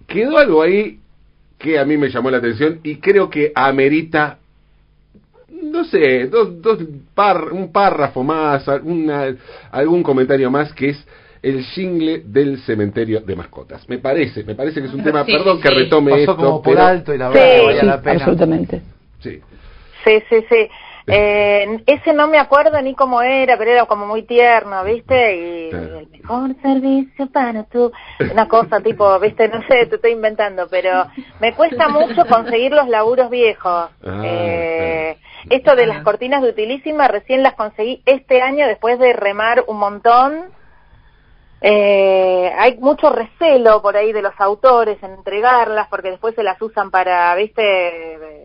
quedó 0.06 0.38
algo 0.38 0.62
ahí 0.62 0.98
que 1.58 1.78
a 1.78 1.84
mí 1.84 1.96
me 1.96 2.10
llamó 2.10 2.30
la 2.30 2.38
atención 2.38 2.80
y 2.82 2.96
creo 2.96 3.30
que 3.30 3.52
amerita 3.54 4.38
no 5.62 5.84
sé, 5.84 6.26
dos, 6.26 6.60
dos 6.60 6.78
par, 7.14 7.52
un 7.52 7.72
párrafo 7.72 8.22
más, 8.22 8.66
una, 8.82 9.34
algún 9.70 10.02
comentario 10.02 10.50
más 10.50 10.72
que 10.72 10.90
es 10.90 11.06
el 11.42 11.62
jingle 11.62 12.22
del 12.24 12.58
cementerio 12.58 13.20
de 13.20 13.36
mascotas. 13.36 13.88
Me 13.88 13.98
parece, 13.98 14.44
me 14.44 14.54
parece 14.54 14.80
que 14.80 14.88
es 14.88 14.94
un 14.94 15.02
tema, 15.02 15.24
perdón 15.24 15.60
que 15.60 15.70
retome 15.70 16.20
esto, 16.20 16.36
como 16.36 16.62
por 16.62 16.78
alto 16.78 17.14
y 17.14 17.18
la 17.18 17.28
verdad 17.28 17.82
la 17.82 18.02
pena. 18.02 18.16
Absolutamente. 18.16 18.82
Sí. 19.20 19.40
Sí, 20.04 20.22
sí, 20.28 20.44
sí. 20.48 20.68
Eh, 21.10 21.82
ese 21.86 22.12
no 22.12 22.28
me 22.28 22.38
acuerdo 22.38 22.80
ni 22.82 22.94
cómo 22.94 23.22
era, 23.22 23.56
pero 23.56 23.70
era 23.70 23.86
como 23.86 24.06
muy 24.06 24.24
tierno, 24.24 24.84
¿viste? 24.84 25.36
Y 25.36 25.70
el 25.70 26.08
mejor 26.12 26.54
servicio 26.60 27.26
para 27.32 27.64
tú. 27.64 27.90
Una 28.30 28.46
cosa 28.46 28.80
tipo, 28.80 29.18
¿viste? 29.18 29.48
No 29.48 29.62
sé, 29.62 29.86
te 29.86 29.96
estoy 29.96 30.12
inventando, 30.12 30.68
pero 30.68 31.06
me 31.40 31.54
cuesta 31.54 31.88
mucho 31.88 32.26
conseguir 32.26 32.72
los 32.72 32.88
laburos 32.88 33.30
viejos. 33.30 33.88
Ah, 34.04 34.22
eh, 34.22 34.67
esto 35.50 35.76
de 35.76 35.86
las 35.86 36.02
cortinas 36.02 36.42
de 36.42 36.50
utilísima 36.50 37.08
recién 37.08 37.42
las 37.42 37.54
conseguí 37.54 38.02
este 38.06 38.42
año 38.42 38.66
después 38.66 38.98
de 38.98 39.12
remar 39.12 39.64
un 39.66 39.78
montón. 39.78 40.50
Eh, 41.60 42.52
hay 42.56 42.78
mucho 42.78 43.10
recelo 43.10 43.82
por 43.82 43.96
ahí 43.96 44.12
de 44.12 44.22
los 44.22 44.34
autores 44.38 45.02
en 45.02 45.12
entregarlas 45.12 45.88
porque 45.88 46.10
después 46.10 46.34
se 46.34 46.44
las 46.44 46.60
usan 46.62 46.90
para, 46.90 47.34
viste, 47.34 48.38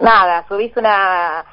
nada, 0.00 0.44
subís 0.48 0.76
una, 0.76 1.44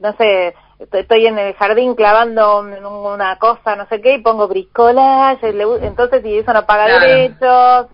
no 0.00 0.16
sé, 0.16 0.54
estoy 0.92 1.26
en 1.26 1.38
el 1.38 1.54
jardín 1.54 1.94
clavando 1.94 2.60
una 2.60 3.38
cosa, 3.38 3.76
no 3.76 3.86
sé 3.88 4.00
qué, 4.00 4.14
y 4.14 4.22
pongo 4.22 4.48
bricolas, 4.48 5.38
entonces 5.42 6.24
y 6.24 6.38
eso 6.38 6.52
no 6.52 6.66
paga 6.66 7.00
derechos, 7.00 7.88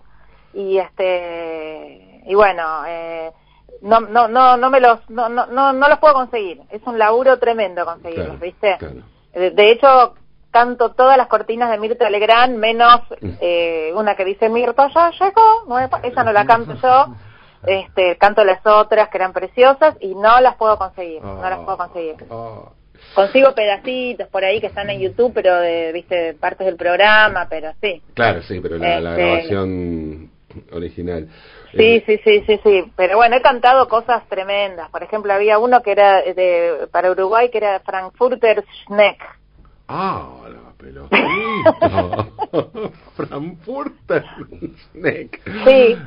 y 0.53 0.77
este, 0.77 2.21
y 2.25 2.35
bueno, 2.35 2.83
eh, 2.87 3.31
no, 3.85 3.99
no, 4.01 4.27
no, 4.27 4.57
no 4.57 4.69
me 4.71 4.79
los, 4.79 5.07
no, 5.09 5.29
no, 5.29 5.45
no, 5.45 5.71
no 5.71 5.89
los 5.89 5.99
puedo 5.99 6.15
conseguir, 6.15 6.61
es 6.71 6.81
un 6.85 6.97
laburo 6.97 7.37
tremendo 7.37 7.85
conseguirlos, 7.85 8.39
¿viste? 8.39 8.77
De, 9.33 9.71
hecho, 9.71 10.15
canto 10.49 10.91
todas 10.91 11.17
las 11.17 11.27
cortinas 11.27 11.69
de 11.69 11.77
Mirta 11.77 12.09
Legrand, 12.09 12.57
menos 12.57 13.01
mm. 13.21 13.29
eh, 13.41 13.91
una 13.93 14.15
que 14.15 14.25
dice 14.25 14.49
Mirta 14.49 14.89
ya 14.93 15.11
llegó, 15.11 15.79
esa 16.03 16.23
no 16.23 16.33
la 16.33 16.45
canto 16.45 16.73
yo, 16.81 17.15
este, 17.67 18.17
canto 18.17 18.43
las 18.43 18.65
otras 18.65 19.09
que 19.09 19.17
eran 19.17 19.33
preciosas 19.33 19.95
y 19.99 20.15
no 20.15 20.41
las 20.41 20.55
puedo 20.55 20.77
conseguir, 20.77 21.21
no 21.21 21.47
las 21.47 21.59
puedo 21.59 21.77
conseguir. 21.77 22.15
Ah. 22.31 22.69
Consigo 23.13 23.53
pedacitos 23.53 24.27
por 24.29 24.43
ahí 24.43 24.59
que 24.59 24.67
están 24.67 24.89
en 24.89 24.99
YouTube, 24.99 25.31
pero 25.33 25.55
de, 25.59 25.91
viste, 25.91 26.33
partes 26.33 26.65
del 26.65 26.75
programa, 26.75 27.47
pero 27.49 27.71
sí. 27.81 28.01
Claro, 28.13 28.41
sí, 28.41 28.59
pero 28.61 28.77
la, 28.77 28.97
este, 28.97 29.21
grabación 29.21 30.31
original. 30.71 31.29
Sí, 31.75 32.03
sí, 32.05 32.19
sí, 32.23 32.43
sí, 32.47 32.59
sí. 32.63 32.91
Pero 32.95 33.17
bueno, 33.17 33.35
he 33.35 33.41
cantado 33.41 33.87
cosas 33.87 34.23
tremendas. 34.29 34.89
Por 34.89 35.03
ejemplo, 35.03 35.33
había 35.33 35.59
uno 35.59 35.81
que 35.81 35.91
era 35.91 36.21
de, 36.21 36.87
para 36.91 37.11
Uruguay 37.11 37.49
que 37.49 37.57
era 37.57 37.79
Frankfurter 37.81 38.63
Schneck. 38.85 39.21
Ah, 39.87 40.29
Frankfurter 43.15 44.25
Schneck. 44.91 45.41
Sí, 45.65 45.97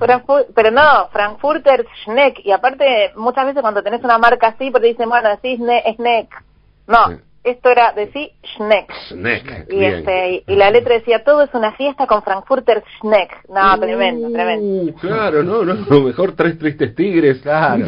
pero 0.54 0.70
no, 0.70 1.08
Frankfurter 1.10 1.84
Schneck. 2.04 2.44
Y 2.44 2.52
aparte, 2.52 3.10
muchas 3.16 3.46
veces 3.46 3.62
cuando 3.62 3.82
tenés 3.82 4.04
una 4.04 4.18
marca 4.18 4.48
así, 4.48 4.70
pero 4.70 4.86
dicen, 4.86 5.08
bueno, 5.08 5.30
decís 5.30 5.58
Schneck. 5.58 6.44
No, 6.86 7.18
esto 7.50 7.70
era 7.70 7.92
decir 7.92 8.30
Schneck. 8.56 8.92
Schneck. 9.08 9.66
Y, 9.70 9.84
este, 9.84 10.44
y, 10.46 10.56
la 10.56 10.70
letra 10.70 10.94
decía, 10.94 11.24
todo 11.24 11.42
es 11.42 11.50
una 11.54 11.72
fiesta 11.72 12.06
con 12.06 12.22
Frankfurter 12.22 12.82
Schneck. 12.98 13.48
No, 13.48 13.74
uh, 13.74 13.78
tremendo, 13.78 14.30
tremendo. 14.30 14.94
Claro, 15.00 15.42
no, 15.42 15.64
no, 15.64 16.00
mejor 16.00 16.32
tres 16.32 16.58
tristes 16.58 16.94
tigres. 16.94 17.38
Claro. 17.48 17.84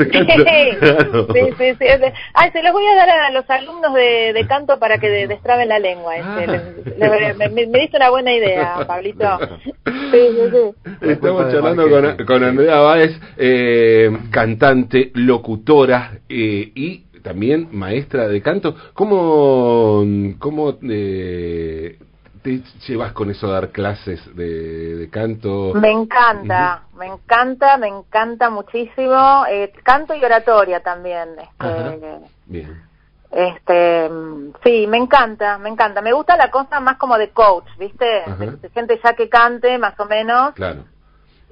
sí, 1.32 1.40
sí, 1.58 1.74
sí. 1.78 1.86
Ay, 2.34 2.50
se 2.52 2.62
los 2.62 2.72
voy 2.72 2.86
a 2.86 2.94
dar 2.94 3.08
a 3.08 3.30
los 3.30 3.48
alumnos 3.50 3.92
de, 3.94 4.32
de 4.32 4.46
canto 4.46 4.78
para 4.78 4.98
que 4.98 5.08
destraben 5.26 5.68
la 5.68 5.78
lengua. 5.78 6.16
Este. 6.16 6.56
Ah. 7.02 7.34
me, 7.36 7.48
me, 7.48 7.78
diste 7.78 7.96
una 7.96 8.10
buena 8.10 8.32
idea, 8.32 8.78
Pablito. 8.86 9.38
Sí, 9.84 9.92
sí, 10.12 10.50
sí. 10.50 11.08
Estamos 11.08 11.52
charlando 11.52 11.88
con, 11.88 12.26
con 12.26 12.44
Andrea 12.44 12.80
Báez, 12.80 13.20
eh, 13.36 14.10
cantante, 14.30 15.10
locutora 15.14 16.12
eh, 16.28 16.72
y 16.74 17.04
también 17.22 17.68
maestra 17.72 18.28
de 18.28 18.42
canto. 18.42 18.74
¿Cómo, 18.94 20.04
cómo 20.38 20.78
eh, 20.82 21.98
te 22.42 22.62
llevas 22.86 23.12
con 23.12 23.30
eso 23.30 23.48
a 23.48 23.52
dar 23.52 23.68
clases 23.70 24.20
de, 24.34 25.08
canto? 25.10 25.72
Me 25.74 25.90
encanta, 25.90 26.84
me 26.96 27.06
encanta, 27.06 27.76
me 27.76 27.88
encanta 27.88 28.50
muchísimo. 28.50 29.44
Eh, 29.48 29.72
canto 29.82 30.14
y 30.14 30.24
oratoria 30.24 30.80
también. 30.80 31.30
Este, 31.38 31.98
Bien. 32.46 32.90
Este, 33.30 34.10
sí, 34.64 34.86
me 34.88 34.98
encanta, 34.98 35.58
me 35.58 35.68
encanta. 35.68 36.02
Me 36.02 36.12
gusta 36.12 36.36
la 36.36 36.50
cosa 36.50 36.80
más 36.80 36.96
como 36.96 37.16
de 37.16 37.30
coach, 37.30 37.66
¿viste? 37.78 38.24
gente 38.74 39.00
ya 39.02 39.12
que 39.14 39.28
cante, 39.28 39.78
más 39.78 39.98
o 40.00 40.06
menos. 40.06 40.52
Claro. 40.54 40.84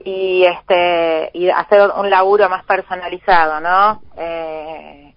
Y 0.05 0.45
este, 0.45 1.31
y 1.35 1.49
hacer 1.51 1.91
un 1.97 2.11
laburo 2.11 2.49
más 2.49 2.65
personalizado, 2.65 3.61
¿no? 3.61 4.03
Eh, 4.17 5.08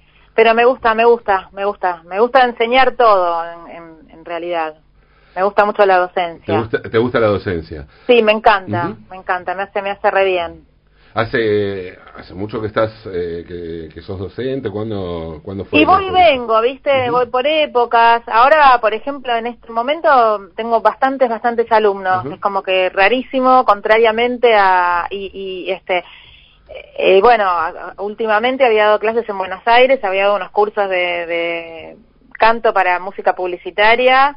pero 0.41 0.55
me 0.55 0.65
gusta, 0.65 0.95
me 0.95 1.05
gusta, 1.05 1.49
me 1.53 1.65
gusta, 1.65 2.01
me 2.03 2.19
gusta 2.19 2.43
enseñar 2.43 2.95
todo 2.95 3.45
en, 3.69 4.09
en, 4.09 4.25
realidad. 4.25 4.73
Me 5.35 5.43
gusta 5.43 5.65
mucho 5.65 5.85
la 5.85 5.99
docencia. 5.99 6.67
¿Te 6.91 6.97
gusta, 6.97 7.19
la 7.19 7.27
docencia? 7.27 7.85
Sí, 8.07 8.23
me 8.23 8.31
encanta, 8.31 8.95
me 9.11 9.17
encanta, 9.17 9.53
me 9.53 9.61
hace, 9.61 9.83
me 9.83 9.91
hace 9.91 10.09
re 10.09 10.25
bien. 10.25 10.65
¿Hace, 11.13 11.95
hace 12.17 12.33
mucho 12.33 12.59
que 12.59 12.67
estás, 12.67 12.91
eh, 13.05 13.89
que, 13.93 14.01
sos 14.01 14.17
docente? 14.17 14.71
¿Cuándo, 14.71 15.41
¿cuándo 15.43 15.63
fue? 15.63 15.79
Y 15.79 15.85
voy 15.85 16.07
y 16.07 16.09
vengo, 16.09 16.59
¿viste? 16.59 17.11
Voy 17.11 17.27
por 17.27 17.45
épocas. 17.45 18.23
Ahora, 18.27 18.79
por 18.81 18.95
ejemplo, 18.95 19.35
en 19.35 19.45
este 19.45 19.71
momento 19.71 20.09
tengo 20.55 20.81
bastantes, 20.81 21.29
bastantes 21.29 21.71
alumnos. 21.71 22.25
Es 22.25 22.39
como 22.39 22.63
que 22.63 22.89
rarísimo, 22.89 23.63
contrariamente 23.63 24.55
a... 24.55 25.05
Y, 25.11 25.29
y 25.67 25.71
este 25.71 26.03
eh, 26.97 27.19
bueno, 27.21 27.47
últimamente 27.97 28.65
había 28.65 28.85
dado 28.85 28.99
clases 28.99 29.27
en 29.27 29.37
Buenos 29.37 29.61
Aires, 29.65 30.03
había 30.03 30.23
dado 30.23 30.35
unos 30.35 30.51
cursos 30.51 30.89
de, 30.89 31.97
canto 32.33 32.73
para 32.73 32.99
música 32.99 33.35
publicitaria, 33.35 34.35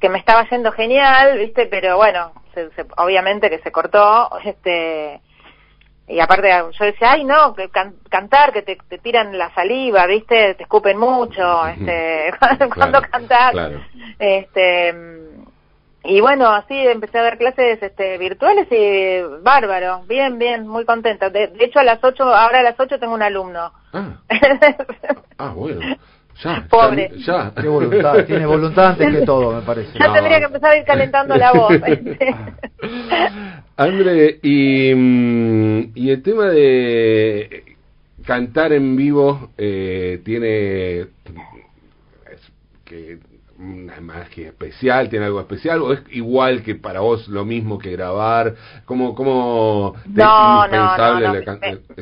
que 0.00 0.08
me 0.08 0.18
estaba 0.18 0.48
yendo 0.48 0.72
genial, 0.72 1.38
¿viste? 1.38 1.66
Pero 1.66 1.96
bueno, 1.96 2.32
obviamente 2.96 3.50
que 3.50 3.58
se 3.60 3.72
cortó, 3.72 4.30
este 4.44 5.20
y 6.10 6.20
aparte 6.20 6.48
yo 6.48 6.84
decía, 6.86 7.12
ay 7.12 7.24
no, 7.24 7.54
que 7.54 7.68
cantar, 7.68 8.52
que 8.52 8.62
te, 8.62 8.76
tiran 8.98 9.36
la 9.36 9.52
saliva, 9.54 10.06
¿viste? 10.06 10.54
Te 10.54 10.62
escupen 10.62 10.96
mucho, 10.96 11.66
este, 11.66 12.32
cuando, 12.74 13.02
cantas, 13.02 13.54
este 14.18 14.94
y 16.08 16.20
bueno, 16.20 16.48
así 16.48 16.74
empecé 16.74 17.18
a 17.18 17.22
dar 17.22 17.38
clases 17.38 17.82
este, 17.82 18.16
virtuales 18.16 18.66
y 18.70 19.42
bárbaro, 19.42 20.04
bien, 20.08 20.38
bien, 20.38 20.66
muy 20.66 20.86
contenta. 20.86 21.28
De, 21.28 21.52
hecho, 21.60 21.80
a 21.80 21.84
las 21.84 22.02
8, 22.02 22.24
ahora 22.24 22.60
a 22.60 22.62
las 22.62 22.80
8 22.80 22.98
tengo 22.98 23.12
un 23.12 23.22
alumno. 23.22 23.70
Ah, 23.92 24.16
ah 25.38 25.52
bueno. 25.54 25.80
Ya, 26.42 26.64
Pobre. 26.70 27.10
Ya, 27.16 27.52
Qué 27.60 27.66
voluntad, 27.66 28.24
tiene 28.24 28.46
voluntad 28.46 28.92
antes 28.92 29.10
que 29.10 29.26
todo, 29.26 29.56
me 29.56 29.62
parece. 29.62 29.98
Ya 29.98 30.12
tendría 30.12 30.38
que 30.38 30.44
empezar 30.44 30.70
a 30.70 30.76
ir 30.78 30.84
calentando 30.84 31.36
la 31.36 31.52
voz. 31.52 31.72
André, 33.76 34.38
y, 34.42 34.94
mm, 34.94 35.92
y 35.94 36.10
el 36.10 36.22
tema 36.22 36.46
de 36.46 37.76
cantar 38.24 38.72
en 38.72 38.96
vivo 38.96 39.50
eh, 39.58 40.22
tiene 40.24 41.08
que 42.84 43.18
una 43.58 44.00
magia 44.00 44.48
especial, 44.48 45.08
tiene 45.08 45.26
algo 45.26 45.40
especial 45.40 45.82
o 45.82 45.92
es 45.92 46.00
igual 46.10 46.62
que 46.62 46.76
para 46.76 47.00
vos 47.00 47.28
lo 47.28 47.44
mismo 47.44 47.78
que 47.78 47.90
grabar? 47.90 48.54
¿Cómo, 48.84 49.14
cómo 49.14 49.94
no, 50.06 50.68
no, 50.68 50.96
no, 50.96 51.32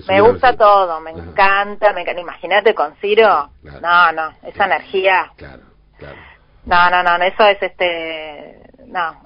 me, 0.09 0.21
gusta 0.21 0.57
todo, 0.57 1.01
me 1.01 1.13
encanta, 1.13 1.93
me 1.93 2.05
imagínate 2.21 2.75
con 2.75 2.95
Ciro, 2.97 3.51
no, 3.63 4.13
no, 4.13 4.33
esa 4.43 4.67
energía. 4.67 5.33
Claro, 5.37 5.63
claro. 5.99 6.17
No, 6.67 6.91
no, 6.91 7.03
no, 7.03 7.25
eso 7.25 7.47
es 7.47 7.63
este, 7.63 8.61
no. 8.87 9.23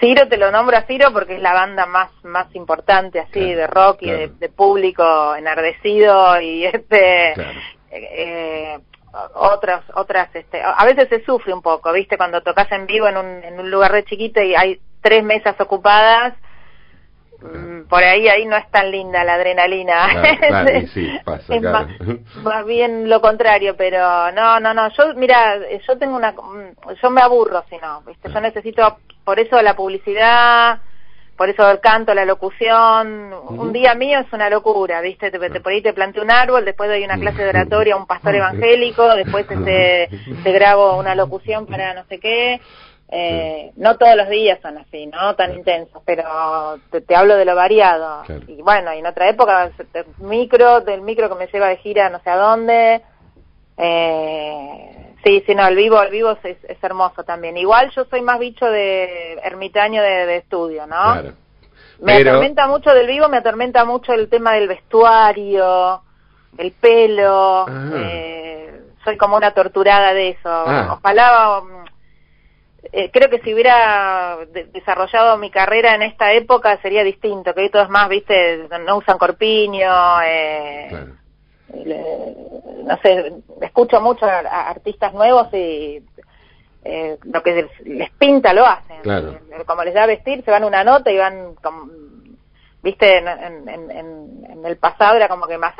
Ciro 0.00 0.28
te 0.28 0.36
lo 0.36 0.50
nombro 0.50 0.76
a 0.76 0.82
Ciro 0.82 1.12
porque 1.12 1.36
es 1.36 1.42
la 1.42 1.52
banda 1.52 1.86
más 1.86 2.10
más 2.24 2.52
importante 2.54 3.20
así 3.20 3.40
de 3.54 3.66
rock 3.66 4.02
y 4.02 4.10
de, 4.10 4.48
público 4.48 5.36
enardecido 5.36 6.40
y 6.40 6.66
este 6.66 7.32
eh, 7.90 8.78
otras 9.34 9.82
otras 9.94 10.34
este 10.34 10.62
a 10.62 10.84
veces 10.84 11.08
se 11.08 11.24
sufre 11.24 11.52
un 11.52 11.62
poco 11.62 11.92
viste 11.92 12.16
cuando 12.16 12.40
tocas 12.40 12.70
en 12.72 12.86
vivo 12.86 13.06
en 13.08 13.16
un, 13.16 13.44
en 13.44 13.60
un 13.60 13.70
lugar 13.70 13.92
de 13.92 14.04
chiquito 14.04 14.40
y 14.40 14.54
hay 14.54 14.80
tres 15.02 15.22
mesas 15.22 15.54
ocupadas 15.60 16.34
mm, 17.40 17.82
por 17.88 18.02
ahí 18.02 18.28
ahí 18.28 18.46
no 18.46 18.56
es 18.56 18.70
tan 18.70 18.90
linda 18.90 19.22
la 19.24 19.34
adrenalina. 19.34 20.22
Más, 22.42 22.64
bien 22.64 23.10
lo 23.10 23.20
contrario 23.20 23.76
pero 23.76 24.32
no 24.32 24.60
no 24.60 24.72
no 24.72 24.88
yo 24.90 25.14
mira 25.14 25.58
yo 25.86 25.98
tengo 25.98 26.16
una 26.16 26.34
yo 27.02 27.10
me 27.10 27.20
aburro 27.20 27.64
si 27.68 27.76
no 27.76 28.00
viste 28.02 28.32
yo 28.32 28.40
necesito 28.40 28.98
por 29.24 29.38
eso 29.38 29.60
la 29.60 29.76
publicidad 29.76 30.80
por 31.36 31.48
eso 31.48 31.68
el 31.70 31.80
canto, 31.80 32.14
la 32.14 32.24
locución, 32.24 33.32
un 33.48 33.72
día 33.72 33.94
mío 33.94 34.20
es 34.20 34.32
una 34.32 34.50
locura, 34.50 35.00
¿viste? 35.00 35.30
Te, 35.30 35.60
por 35.60 35.72
ahí 35.72 35.82
te 35.82 35.92
planteo 35.92 36.22
un 36.22 36.30
árbol, 36.30 36.64
después 36.64 36.90
doy 36.90 37.04
una 37.04 37.18
clase 37.18 37.42
de 37.42 37.48
oratoria 37.48 37.94
a 37.94 37.96
un 37.96 38.06
pastor 38.06 38.34
evangélico, 38.34 39.14
después 39.14 39.46
este, 39.50 40.08
te 40.42 40.52
grabo 40.52 40.98
una 40.98 41.14
locución 41.14 41.66
para 41.66 41.94
no 41.94 42.04
sé 42.04 42.18
qué. 42.20 42.60
Eh, 43.14 43.72
no 43.76 43.98
todos 43.98 44.16
los 44.16 44.30
días 44.30 44.58
son 44.62 44.78
así, 44.78 45.06
¿no? 45.06 45.34
Tan 45.34 45.52
intensos, 45.54 46.02
pero 46.06 46.24
te, 47.06 47.14
hablo 47.14 47.36
de 47.36 47.44
lo 47.44 47.54
variado. 47.54 48.22
Y 48.48 48.62
bueno, 48.62 48.94
y 48.94 49.00
en 49.00 49.06
otra 49.06 49.28
época, 49.28 49.70
micro, 50.18 50.80
del 50.80 51.02
micro 51.02 51.28
que 51.28 51.34
me 51.34 51.46
lleva 51.46 51.68
de 51.68 51.76
gira 51.76 52.08
no 52.08 52.20
sé 52.20 52.30
a 52.30 52.36
dónde. 52.36 53.02
Eh, 53.76 55.11
Sí, 55.24 55.42
sí, 55.46 55.54
no, 55.54 55.66
el 55.68 55.76
vivo, 55.76 56.02
el 56.02 56.10
vivo 56.10 56.36
es, 56.42 56.56
es, 56.64 56.82
hermoso 56.82 57.22
también. 57.22 57.56
Igual 57.56 57.90
yo 57.94 58.04
soy 58.06 58.22
más 58.22 58.40
bicho 58.40 58.66
de 58.66 59.34
ermitaño 59.44 60.02
de, 60.02 60.36
estudio, 60.36 60.86
¿no? 60.86 60.96
Claro. 60.96 61.32
Me 62.00 62.16
atormenta 62.16 62.66
mucho 62.66 62.90
del 62.90 63.06
vivo, 63.06 63.28
me 63.28 63.36
atormenta 63.36 63.84
mucho 63.84 64.12
el 64.12 64.28
tema 64.28 64.54
del 64.54 64.66
vestuario, 64.66 66.02
el 66.58 66.72
pelo. 66.72 67.66
Ah. 67.68 67.90
Eh, 67.94 68.80
soy 69.04 69.16
como 69.16 69.36
una 69.36 69.52
torturada 69.52 70.12
de 70.12 70.30
eso. 70.30 70.48
Ah. 70.48 70.98
Ojalá, 70.98 71.62
eh, 72.92 73.10
creo 73.12 73.30
que 73.30 73.40
si 73.42 73.54
hubiera 73.54 74.38
desarrollado 74.72 75.38
mi 75.38 75.52
carrera 75.52 75.94
en 75.94 76.02
esta 76.02 76.32
época 76.32 76.80
sería 76.82 77.04
distinto, 77.04 77.54
que 77.54 77.60
hoy 77.60 77.70
todo 77.70 77.82
es 77.82 77.90
más, 77.90 78.08
viste, 78.08 78.68
no 78.84 78.96
usan 78.96 79.18
corpiño, 79.18 80.20
eh, 80.24 80.86
claro 80.88 81.21
no 81.72 82.98
sé, 83.02 83.32
escucho 83.60 84.00
mucho 84.00 84.26
a, 84.26 84.70
artistas 84.70 85.12
nuevos 85.14 85.48
y 85.52 86.02
eh, 86.84 87.18
lo 87.24 87.42
que 87.42 87.68
les 87.84 88.10
pinta 88.12 88.52
lo 88.52 88.66
hacen. 88.66 89.00
Eh, 89.04 89.64
como 89.66 89.84
les 89.84 89.94
da 89.94 90.04
a 90.04 90.06
vestir, 90.06 90.44
se 90.44 90.50
van 90.50 90.64
una 90.64 90.84
nota 90.84 91.10
y 91.10 91.18
van, 91.18 91.54
viste, 92.82 93.18
en, 93.18 93.68
en, 93.68 94.64
el 94.64 94.76
pasado 94.76 95.16
era 95.16 95.28
como 95.28 95.46
que 95.46 95.58
más 95.58 95.74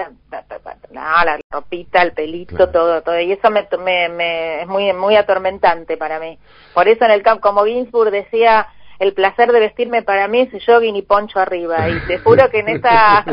la 0.91 1.39
ropita, 1.51 2.03
el 2.03 2.13
pelito, 2.13 2.71
todo, 2.71 3.01
todo, 3.03 3.21
y 3.21 3.31
eso 3.31 3.49
me, 3.51 3.69
me, 4.09 4.63
es 4.63 4.67
muy, 4.67 4.93
muy 4.93 5.17
atormentante 5.17 5.97
para 5.97 6.19
mí. 6.19 6.39
Por 6.75 6.89
eso 6.89 7.05
en 7.05 7.13
el 7.13 7.23
campo, 7.23 7.49
como 7.49 7.65
Ginsburg 7.65 8.11
decía, 8.11 8.67
el 9.03 9.15
placer 9.15 9.51
de 9.51 9.59
vestirme 9.59 10.03
para 10.03 10.29
mí 10.29 10.49
es 10.53 10.65
jogging 10.65 10.95
y 10.95 11.03
poncho 11.03 11.41
arriba. 11.41 11.89
Y 11.91 11.99
te 12.07 12.19
juro 12.25 12.49
que 12.51 12.61
en 12.61 12.69
esta 12.69 13.25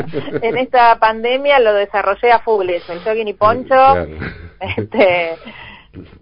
en 0.42 0.58
esta 0.58 0.98
pandemia 0.98 1.60
lo 1.60 1.72
desarrollé 1.74 2.32
a 2.32 2.40
full 2.40 2.68
eso, 2.70 2.92
el 2.92 3.00
jogging 3.00 3.28
y 3.28 3.34
poncho. 3.34 3.76
Este 4.76 5.36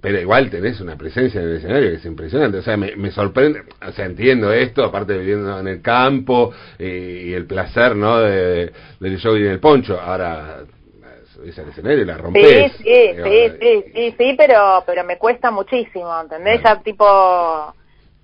pero 0.00 0.18
igual 0.20 0.48
tenés 0.48 0.80
una 0.80 0.96
presencia 0.96 1.40
en 1.40 1.48
el 1.48 1.56
escenario 1.56 1.90
que 1.90 1.96
es 1.96 2.04
impresionante, 2.06 2.56
o 2.56 2.62
sea, 2.62 2.78
me, 2.78 3.10
sorprende, 3.10 3.64
o 3.86 3.92
sea, 3.92 4.06
entiendo 4.06 4.50
esto, 4.50 4.82
aparte 4.82 5.12
de 5.12 5.18
viviendo 5.18 5.60
en 5.60 5.68
el 5.68 5.82
campo 5.82 6.54
eh, 6.78 7.24
y 7.26 7.34
el 7.34 7.44
placer, 7.44 7.94
¿no, 7.94 8.18
de, 8.18 8.72
del 8.98 9.20
jogging 9.20 9.44
y 9.44 9.48
el 9.48 9.60
poncho, 9.60 10.00
ahora 10.00 10.60
subís 11.34 11.58
al 11.58 11.68
escenario 11.68 12.02
y 12.02 12.04
la 12.06 12.16
rompés. 12.16 12.72
Sí, 12.72 12.82
sí, 12.82 13.22
sí, 13.22 13.52
sí, 13.60 13.84
sí, 13.94 14.14
sí, 14.16 14.34
pero, 14.38 14.82
pero 14.86 15.04
me 15.04 15.18
cuesta 15.18 15.50
muchísimo, 15.50 16.18
¿entendés? 16.18 16.62
Ya 16.62 16.80
tipo 16.80 17.74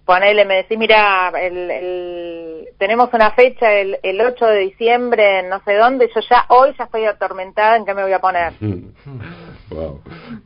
ponele, 0.04 0.44
me 0.44 0.56
decís, 0.56 0.78
mira, 0.78 1.32
el, 1.40 1.70
el, 1.70 2.68
tenemos 2.78 3.08
una 3.12 3.30
fecha 3.32 3.72
el, 3.72 3.98
el 4.02 4.20
8 4.20 4.46
de 4.46 4.58
diciembre 4.58 5.40
en 5.40 5.48
no 5.48 5.62
sé 5.64 5.74
dónde, 5.74 6.10
yo 6.14 6.20
ya 6.28 6.44
hoy 6.48 6.74
ya 6.78 6.84
estoy 6.84 7.06
atormentada 7.06 7.76
en 7.76 7.84
qué 7.84 7.94
me 7.94 8.02
voy 8.02 8.12
a 8.12 8.20
poner. 8.20 8.52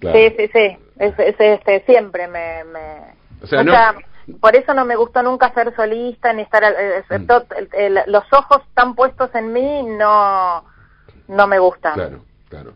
Sí, 0.00 0.34
sí, 0.38 0.50
sí. 0.54 0.78
Es, 0.98 1.12
este, 1.18 1.84
siempre 1.84 2.28
me... 2.28 2.62
O 3.42 3.46
sea, 3.46 3.94
Por 4.40 4.56
eso 4.56 4.72
no 4.72 4.84
me 4.86 4.96
gustó 4.96 5.22
nunca 5.22 5.52
ser 5.52 5.74
solista 5.76 6.32
ni 6.32 6.42
estar... 6.42 6.64
Eh, 6.64 7.02
mm. 7.11 8.11
los 8.11 8.24
ojos 8.32 8.62
tan 8.74 8.94
puestos 8.94 9.34
en 9.34 9.52
mí 9.52 9.82
no, 9.82 10.64
no 11.26 11.46
me 11.46 11.59
gustan. 11.59 11.94
Claro, 11.94 12.24
claro. 12.48 12.72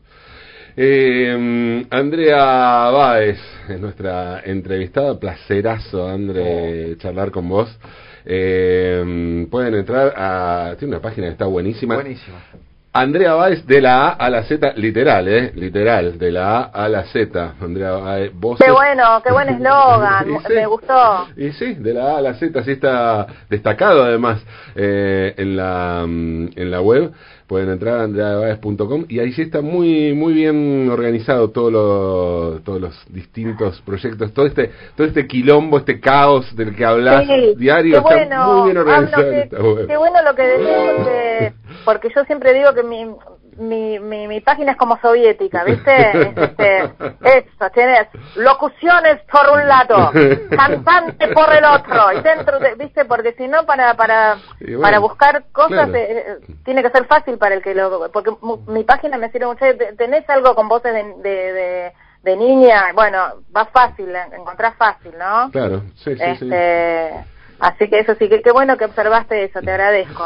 Eh, 0.76 1.86
Andrea 1.90 2.90
Báez 2.90 3.38
es 3.68 3.80
nuestra 3.80 4.40
entrevistada. 4.44 5.18
Placerazo, 5.18 6.08
André, 6.08 6.92
oh. 6.92 6.94
charlar 6.96 7.30
con 7.30 7.48
vos. 7.48 7.78
Eh, 8.24 9.46
pueden 9.50 9.74
entrar 9.74 10.14
a. 10.16 10.74
Tiene 10.78 10.94
una 10.94 11.02
página 11.02 11.26
que 11.26 11.32
está 11.32 11.46
buenísima. 11.46 11.96
Buenísima. 11.96 12.38
Andrea 12.94 13.32
Báez 13.32 13.66
de 13.66 13.80
la 13.80 14.08
A 14.08 14.10
a 14.10 14.28
la 14.28 14.42
Z, 14.42 14.74
literal, 14.76 15.26
¿eh? 15.26 15.52
Literal, 15.54 16.18
de 16.18 16.30
la 16.30 16.58
A 16.58 16.84
a 16.84 16.88
la 16.90 17.04
Z. 17.04 17.54
Andrea 17.58 17.92
Báez, 17.92 18.32
Qué 18.58 18.70
bueno, 18.70 19.22
qué 19.24 19.32
buen 19.32 19.48
eslogan, 19.48 20.26
me 20.50 20.66
gustó. 20.66 21.26
Y 21.34 21.52
sí, 21.52 21.72
de 21.72 21.94
la 21.94 22.12
A 22.12 22.18
a 22.18 22.20
la 22.20 22.34
Z, 22.34 22.60
así 22.60 22.72
está 22.72 23.26
destacado 23.48 24.04
además 24.04 24.44
eh, 24.74 25.32
en, 25.38 25.56
la, 25.56 26.04
mm, 26.06 26.50
en 26.54 26.70
la 26.70 26.82
web 26.82 27.12
pueden 27.52 27.68
entrar 27.68 27.98
a 27.98 28.04
andreabaez.com 28.04 29.04
y 29.10 29.20
ahí 29.20 29.30
sí 29.34 29.42
está 29.42 29.60
muy 29.60 30.14
muy 30.14 30.32
bien 30.32 30.88
organizado 30.90 31.50
todos 31.50 31.70
los 31.70 32.64
todos 32.64 32.80
los 32.80 33.12
distintos 33.12 33.78
proyectos, 33.82 34.32
todo 34.32 34.46
este 34.46 34.70
todo 34.96 35.06
este 35.06 35.26
quilombo, 35.26 35.76
este 35.76 36.00
caos 36.00 36.56
del 36.56 36.74
que 36.74 36.82
hablas 36.82 37.28
diario, 37.58 37.98
está 37.98 38.46
muy 38.46 38.64
bien 38.70 38.78
organizado. 38.78 39.86
qué 39.86 39.96
bueno 39.98 40.22
lo 40.22 40.34
que 40.34 40.42
decís, 40.44 40.66
porque, 40.96 41.52
porque 41.84 42.08
yo 42.16 42.24
siempre 42.24 42.54
digo 42.54 42.72
que 42.72 42.84
mi, 42.84 43.04
mi, 43.58 43.98
mi, 43.98 44.28
mi, 44.28 44.40
página 44.40 44.72
es 44.72 44.78
como 44.78 44.98
soviética, 44.98 45.64
¿viste? 45.64 46.32
Este, 46.42 46.84
esto, 47.38 47.70
tienes 47.72 48.08
locuciones 48.36 49.20
por 49.30 49.50
un 49.50 49.68
lado, 49.68 50.10
cantante 50.50 51.28
por 51.28 51.52
el 51.52 51.64
otro, 51.64 52.12
y 52.12 52.20
dentro 52.22 52.58
de, 52.58 52.74
¿viste? 52.74 53.04
Porque 53.04 53.34
si 53.34 53.48
no, 53.48 53.64
para, 53.64 53.94
para, 53.94 54.38
para 54.80 54.98
buscar 54.98 55.44
cosas 55.52 55.88
eh, 55.90 56.24
eh, 56.26 56.54
tiene 56.64 56.82
que 56.82 56.90
ser 56.90 57.06
fácil 57.06 57.38
para 57.38 57.54
el 57.54 57.62
que 57.62 57.74
lo... 57.74 58.10
Porque 58.10 58.32
mi 58.68 58.84
página 58.84 59.18
me 59.18 59.30
sirve 59.30 59.46
mucho, 59.46 59.64
tenés 59.96 60.28
algo 60.30 60.54
con 60.54 60.68
voces 60.68 60.94
de, 60.94 61.22
de, 61.22 61.92
de, 62.22 62.36
niña, 62.36 62.92
bueno, 62.94 63.42
va 63.54 63.66
fácil, 63.66 64.14
encontrás 64.32 64.74
fácil, 64.76 65.12
¿no? 65.18 65.50
Claro, 65.50 65.82
sí, 65.96 66.16
sí, 66.16 66.22
este, 66.22 67.12
sí. 67.24 67.31
Así 67.62 67.88
que 67.88 68.00
eso 68.00 68.16
sí, 68.18 68.28
que 68.28 68.42
qué 68.42 68.50
bueno 68.50 68.76
que 68.76 68.86
observaste 68.86 69.44
eso, 69.44 69.60
te 69.60 69.70
agradezco. 69.70 70.24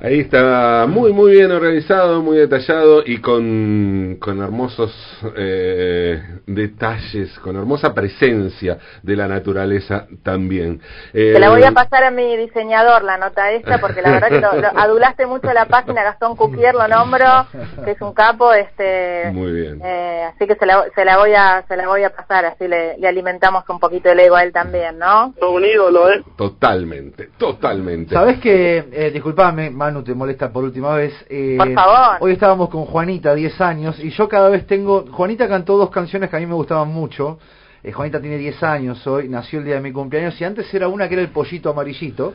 Ahí 0.00 0.20
está 0.20 0.86
muy, 0.88 1.12
muy 1.12 1.32
bien 1.32 1.50
organizado, 1.50 2.22
muy 2.22 2.38
detallado 2.38 3.02
y 3.04 3.18
con, 3.18 4.18
con 4.20 4.40
hermosos 4.40 4.94
eh, 5.36 6.22
detalles, 6.46 7.36
con 7.40 7.56
hermosa 7.56 7.92
presencia 7.92 8.78
de 9.02 9.16
la 9.16 9.26
naturaleza 9.26 10.06
también. 10.22 10.80
te 11.12 11.40
la 11.40 11.50
voy 11.50 11.64
a 11.64 11.70
eh, 11.70 11.72
pasar 11.72 12.04
a 12.04 12.12
mi 12.12 12.36
diseñador, 12.36 13.02
la 13.02 13.18
nota 13.18 13.50
esta, 13.50 13.78
porque 13.78 14.00
la 14.00 14.12
verdad 14.12 14.28
que 14.28 14.40
lo, 14.40 14.50
adulaste 14.80 15.26
mucho 15.26 15.52
la 15.52 15.66
página, 15.66 16.04
Gastón 16.04 16.36
Cuquier 16.36 16.76
lo 16.76 16.86
nombro, 16.86 17.48
que 17.84 17.90
es 17.90 18.00
un 18.00 18.14
capo. 18.14 18.52
este 18.52 19.32
Muy 19.32 19.50
bien. 19.50 19.80
Eh, 19.84 20.22
así 20.32 20.46
que 20.46 20.54
se 20.54 20.66
la, 20.66 20.84
se 20.94 21.04
la 21.04 21.18
voy 21.18 21.34
a 21.34 21.64
se 21.66 21.76
la 21.76 21.88
voy 21.88 22.04
a 22.04 22.10
pasar, 22.10 22.44
así 22.44 22.68
le, 22.68 22.96
le 22.96 23.08
alimentamos 23.08 23.68
un 23.68 23.80
poquito 23.80 24.08
el 24.08 24.20
ego 24.20 24.36
a 24.36 24.44
él 24.44 24.52
también, 24.52 25.00
¿no? 25.00 25.34
Todo 25.40 25.50
unido, 25.50 25.90
lo 25.90 26.08
es. 26.10 26.22
Totalmente, 26.60 27.30
totalmente. 27.38 28.14
¿Sabes 28.14 28.38
que, 28.38 28.84
eh, 28.92 29.10
disculpame, 29.10 29.70
Manu, 29.70 30.02
te 30.02 30.14
molesta 30.14 30.52
por 30.52 30.62
última 30.62 30.94
vez? 30.94 31.14
Eh, 31.30 31.54
por 31.56 31.72
favor. 31.72 32.18
Hoy 32.20 32.32
estábamos 32.32 32.68
con 32.68 32.84
Juanita, 32.84 33.34
10 33.34 33.58
años, 33.62 33.98
y 33.98 34.10
yo 34.10 34.28
cada 34.28 34.50
vez 34.50 34.66
tengo... 34.66 35.06
Juanita 35.10 35.48
cantó 35.48 35.78
dos 35.78 35.88
canciones 35.88 36.28
que 36.28 36.36
a 36.36 36.38
mí 36.38 36.44
me 36.44 36.52
gustaban 36.52 36.88
mucho. 36.88 37.38
Eh, 37.82 37.92
Juanita 37.92 38.20
tiene 38.20 38.36
10 38.36 38.62
años 38.62 39.06
hoy, 39.06 39.26
nació 39.30 39.60
el 39.60 39.64
día 39.64 39.76
de 39.76 39.80
mi 39.80 39.90
cumpleaños, 39.90 40.38
y 40.38 40.44
antes 40.44 40.72
era 40.74 40.86
una 40.88 41.08
que 41.08 41.14
era 41.14 41.22
el 41.22 41.30
pollito 41.30 41.70
amarillito, 41.70 42.34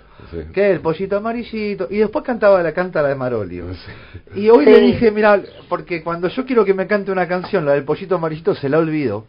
que 0.52 0.60
era 0.60 0.74
el 0.74 0.80
pollito 0.80 1.18
amarillito, 1.18 1.88
y 1.92 1.98
después 1.98 2.26
cantaba 2.26 2.64
la 2.64 2.74
canta 2.74 3.04
la 3.04 3.10
de 3.10 3.16
Marolio. 3.16 3.68
Y 4.34 4.50
hoy 4.50 4.66
le 4.66 4.80
dije, 4.80 5.12
mira, 5.12 5.40
porque 5.70 6.02
cuando 6.02 6.30
yo 6.30 6.48
quiero 6.48 6.66
que 6.66 6.74
me 6.74 6.88
cante 6.88 7.12
una 7.12 7.28
canción, 7.28 7.64
la 7.64 7.74
del 7.74 7.84
pollito 7.84 8.16
amarillito, 8.16 8.56
se 8.56 8.70
la 8.70 8.80
olvido 8.80 9.28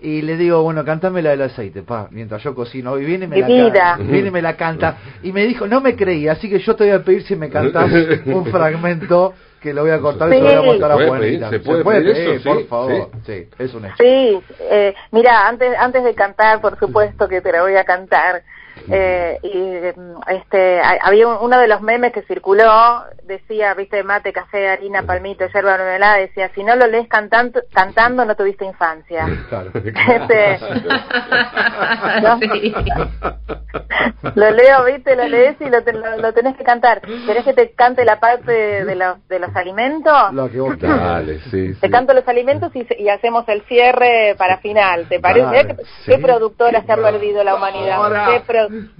y 0.00 0.22
le 0.22 0.36
digo, 0.36 0.62
bueno, 0.62 0.84
cántame 0.84 1.22
la 1.22 1.30
del 1.30 1.42
aceite, 1.42 1.82
pa, 1.82 2.08
mientras 2.10 2.42
yo 2.42 2.54
cocino. 2.54 2.98
Y 2.98 3.04
viene 3.04 3.24
y 3.24 3.28
me, 3.28 3.40
la 3.40 3.46
canta, 3.46 3.96
viene 3.98 4.28
y 4.28 4.30
me 4.30 4.42
la 4.42 4.56
canta. 4.56 4.96
Y 5.22 5.32
me 5.32 5.46
dijo, 5.46 5.66
no 5.66 5.80
me 5.80 5.96
creía, 5.96 6.32
así 6.32 6.48
que 6.48 6.58
yo 6.58 6.76
te 6.76 6.84
voy 6.84 6.92
a 6.92 7.02
pedir 7.02 7.22
si 7.24 7.36
me 7.36 7.48
cantas 7.48 7.90
un 8.26 8.46
fragmento 8.50 9.34
que 9.60 9.74
lo 9.74 9.82
voy 9.82 9.90
a 9.90 9.98
cortar 9.98 10.28
y 10.28 10.34
se 10.34 10.40
lo 10.40 10.44
voy 10.44 10.54
a 10.54 10.62
mostrar 10.62 10.92
a 10.92 11.06
Juanita. 11.06 11.50
¿Se 11.50 11.60
puede, 11.60 11.84
pedir, 11.84 12.16
eso? 12.16 12.50
por 12.50 12.66
favor. 12.66 13.10
Sí, 13.26 13.48
es 13.58 13.74
un 13.74 13.86
hecho. 13.86 13.94
Sí, 13.98 14.40
eh, 14.70 14.94
mira, 15.10 15.48
antes, 15.48 15.76
antes 15.78 16.04
de 16.04 16.14
cantar, 16.14 16.60
por 16.60 16.78
supuesto 16.78 17.28
que 17.28 17.40
te 17.40 17.52
la 17.52 17.62
voy 17.62 17.74
a 17.74 17.84
cantar. 17.84 18.42
Eh, 18.90 19.38
y 19.42 20.32
este 20.32 20.80
había 20.80 21.28
uno 21.28 21.58
de 21.58 21.68
los 21.68 21.82
memes 21.82 22.12
que 22.12 22.22
circuló 22.22 23.04
decía 23.24 23.74
viste 23.74 24.02
mate 24.02 24.32
café 24.32 24.68
harina 24.68 25.02
palmito 25.02 25.44
yerba 25.52 25.76
mermelada 25.76 26.16
decía 26.16 26.50
si 26.54 26.64
no 26.64 26.74
lo 26.76 26.86
lees 26.86 27.08
cantando 27.08 27.60
cantando 27.72 28.24
no 28.24 28.34
tuviste 28.34 28.64
infancia 28.64 29.26
este, 29.74 30.58
lo 34.34 34.50
leo 34.50 34.84
viste 34.84 35.16
lo 35.16 35.28
lees 35.28 35.56
y 35.60 35.68
lo, 35.68 35.78
lo, 36.18 36.32
tenés 36.32 36.56
que 36.56 36.64
cantar. 36.64 37.00
Querés 37.00 37.44
que 37.44 37.52
te 37.52 37.70
cante 37.72 38.04
la 38.04 38.20
parte 38.20 38.84
de, 38.84 38.94
los 38.94 39.26
de 39.28 39.38
los 39.38 39.54
alimentos 39.54 40.32
lo 40.32 40.50
que 40.50 40.60
vos 40.60 40.78
Dale, 40.78 41.40
sí, 41.50 41.74
te 41.80 41.90
canto 41.90 42.14
los 42.14 42.26
alimentos 42.28 42.74
y, 42.74 42.86
y, 42.98 43.08
hacemos 43.08 43.48
el 43.48 43.62
cierre 43.62 44.34
para 44.36 44.58
final 44.58 45.06
te 45.08 45.20
parece 45.20 45.76
¿Qué, 46.04 46.18
productora 46.18 46.82
se 46.84 46.92
ha 46.92 46.96
perdido 46.96 47.44
la 47.44 47.54
humanidad. 47.54 48.30
¿Qué, 48.30 48.40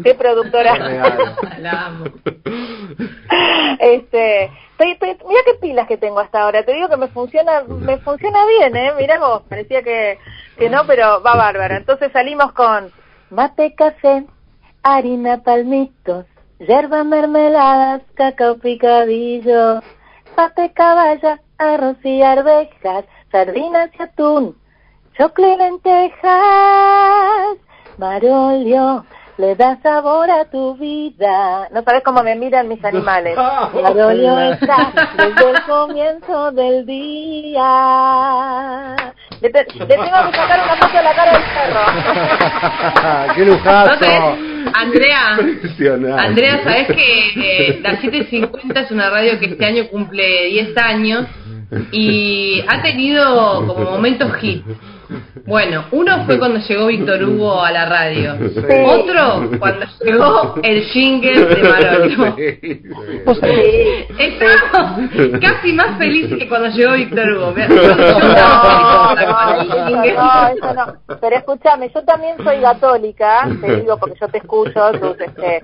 qué 0.02 0.14
productora. 0.14 0.74
este, 3.78 4.50
estoy, 4.78 5.16
mira 5.28 5.40
qué 5.44 5.54
pilas 5.60 5.88
que 5.88 5.96
tengo 5.96 6.20
hasta 6.20 6.42
ahora. 6.42 6.64
Te 6.64 6.72
digo 6.72 6.88
que 6.88 6.96
me 6.96 7.08
funciona, 7.08 7.64
me 7.64 7.98
funciona 7.98 8.46
bien, 8.46 8.76
¿eh? 8.76 8.92
Mira 8.98 9.18
vos, 9.18 9.42
parecía 9.48 9.82
que, 9.82 10.18
que 10.56 10.70
no, 10.70 10.86
pero 10.86 11.22
va 11.22 11.36
bárbaro. 11.36 11.76
Entonces 11.76 12.12
salimos 12.12 12.52
con 12.52 12.90
mate, 13.30 13.74
café, 13.74 14.24
harina, 14.82 15.42
palmitos, 15.42 16.26
yerba, 16.58 17.04
mermeladas, 17.04 18.02
cacao 18.14 18.58
picadillo, 18.58 19.82
pate, 20.34 20.72
caballa, 20.72 21.40
arroz 21.58 21.96
y 22.04 22.22
arvejas, 22.22 23.04
sardinas 23.30 23.90
y 23.98 24.02
atún, 24.02 24.56
chocolate, 25.16 25.58
lentejas, 25.58 27.58
marolio, 27.98 29.04
le 29.38 29.54
da 29.54 29.78
sabor 29.82 30.30
a 30.30 30.44
tu 30.46 30.76
vida. 30.76 31.68
No 31.72 31.82
sabes 31.82 32.02
cómo 32.04 32.22
me 32.22 32.34
miran 32.34 32.68
mis 32.68 32.84
animales. 32.84 33.36
La 33.82 33.90
dolió 33.90 34.38
está 34.52 34.92
desde 35.16 35.50
el 35.50 35.62
comienzo 35.62 36.50
del 36.52 36.84
día. 36.84 37.64
Le, 39.40 39.50
tengo 39.50 39.64
que 39.86 39.96
sacar 40.36 40.60
una 40.64 40.76
foto 40.76 40.96
de 40.96 41.02
la 41.04 41.14
cara 41.14 41.32
del 41.32 41.42
perro. 41.54 41.80
¡Qué 43.34 43.44
lujazo! 43.44 44.36
Andrea, 44.74 45.38
Andrea, 46.18 46.60
¿sabes 46.64 46.88
que 46.88 47.28
eh, 47.36 47.80
la 47.82 47.96
750 48.00 48.80
es 48.80 48.90
una 48.90 49.08
radio 49.08 49.38
que 49.38 49.46
este 49.46 49.64
año 49.64 49.86
cumple 49.88 50.46
10 50.48 50.76
años 50.76 51.26
y 51.92 52.64
ha 52.66 52.82
tenido 52.82 53.66
como 53.66 53.92
momentos 53.92 54.34
hit? 54.36 54.64
Bueno, 55.46 55.84
uno 55.92 56.24
fue 56.26 56.38
cuando 56.38 56.58
llegó 56.60 56.86
Víctor 56.86 57.22
Hugo 57.24 57.62
a 57.62 57.70
la 57.72 57.86
radio. 57.86 58.34
Otro 58.86 59.50
cuando 59.58 59.86
llegó 60.04 60.54
el 60.62 60.82
jingle 60.84 61.46
de 61.46 61.62
Marolio. 61.62 62.36
Estamos 64.18 65.10
casi 65.40 65.72
más 65.72 65.98
felices 65.98 66.38
que 66.38 66.48
cuando 66.48 66.68
llegó 66.68 66.92
Víctor 66.92 67.30
Hugo. 67.32 67.54
No, 70.60 70.74
no. 70.74 71.18
Pero 71.20 71.36
escúchame, 71.36 71.90
yo 71.94 72.02
también 72.04 72.36
soy 72.42 72.60
católica, 72.60 73.48
te 73.60 73.76
digo 73.80 73.96
porque 73.98 74.16
yo 74.20 74.28
te 74.28 74.38
escucho, 74.38 74.92
tus, 74.92 75.20
este, 75.20 75.60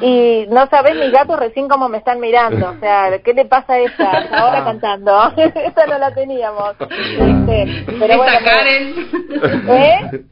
y 0.00 0.46
no 0.48 0.66
sabes 0.68 0.96
mis 0.96 1.12
gatos 1.12 1.38
recién 1.38 1.68
cómo 1.68 1.88
me 1.88 1.98
están 1.98 2.18
mirando, 2.18 2.70
o 2.70 2.80
sea, 2.80 3.18
¿qué 3.22 3.34
le 3.34 3.44
pasa 3.44 3.74
a 3.74 3.78
esa? 3.78 4.10
Ahora 4.32 4.64
cantando, 4.64 5.32
esa 5.36 5.86
no 5.86 5.98
la 5.98 6.12
teníamos. 6.14 6.74
Este, 6.80 7.84
pero 7.98 8.16
bueno, 8.16 8.38
Karen. 8.74 9.64
¿Eh? 9.68 10.24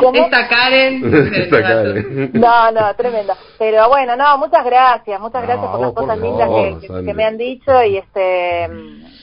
¿Cómo? 0.00 0.24
Esta 0.24 0.48
Karen. 0.48 1.14
Esta 1.34 1.62
Karen. 1.62 2.30
No, 2.34 2.70
no, 2.72 2.94
tremendo. 2.94 3.34
Pero 3.58 3.88
bueno, 3.88 4.16
no, 4.16 4.38
muchas 4.38 4.64
gracias, 4.64 5.20
muchas 5.20 5.42
gracias 5.42 5.70
por 5.70 5.80
las 5.80 5.92
cosas 5.92 6.18
lindas 6.18 6.48
que, 6.48 7.04
que, 7.04 7.14
me 7.14 7.24
han 7.24 7.36
dicho 7.36 7.82
y 7.84 7.98
este 7.98 8.70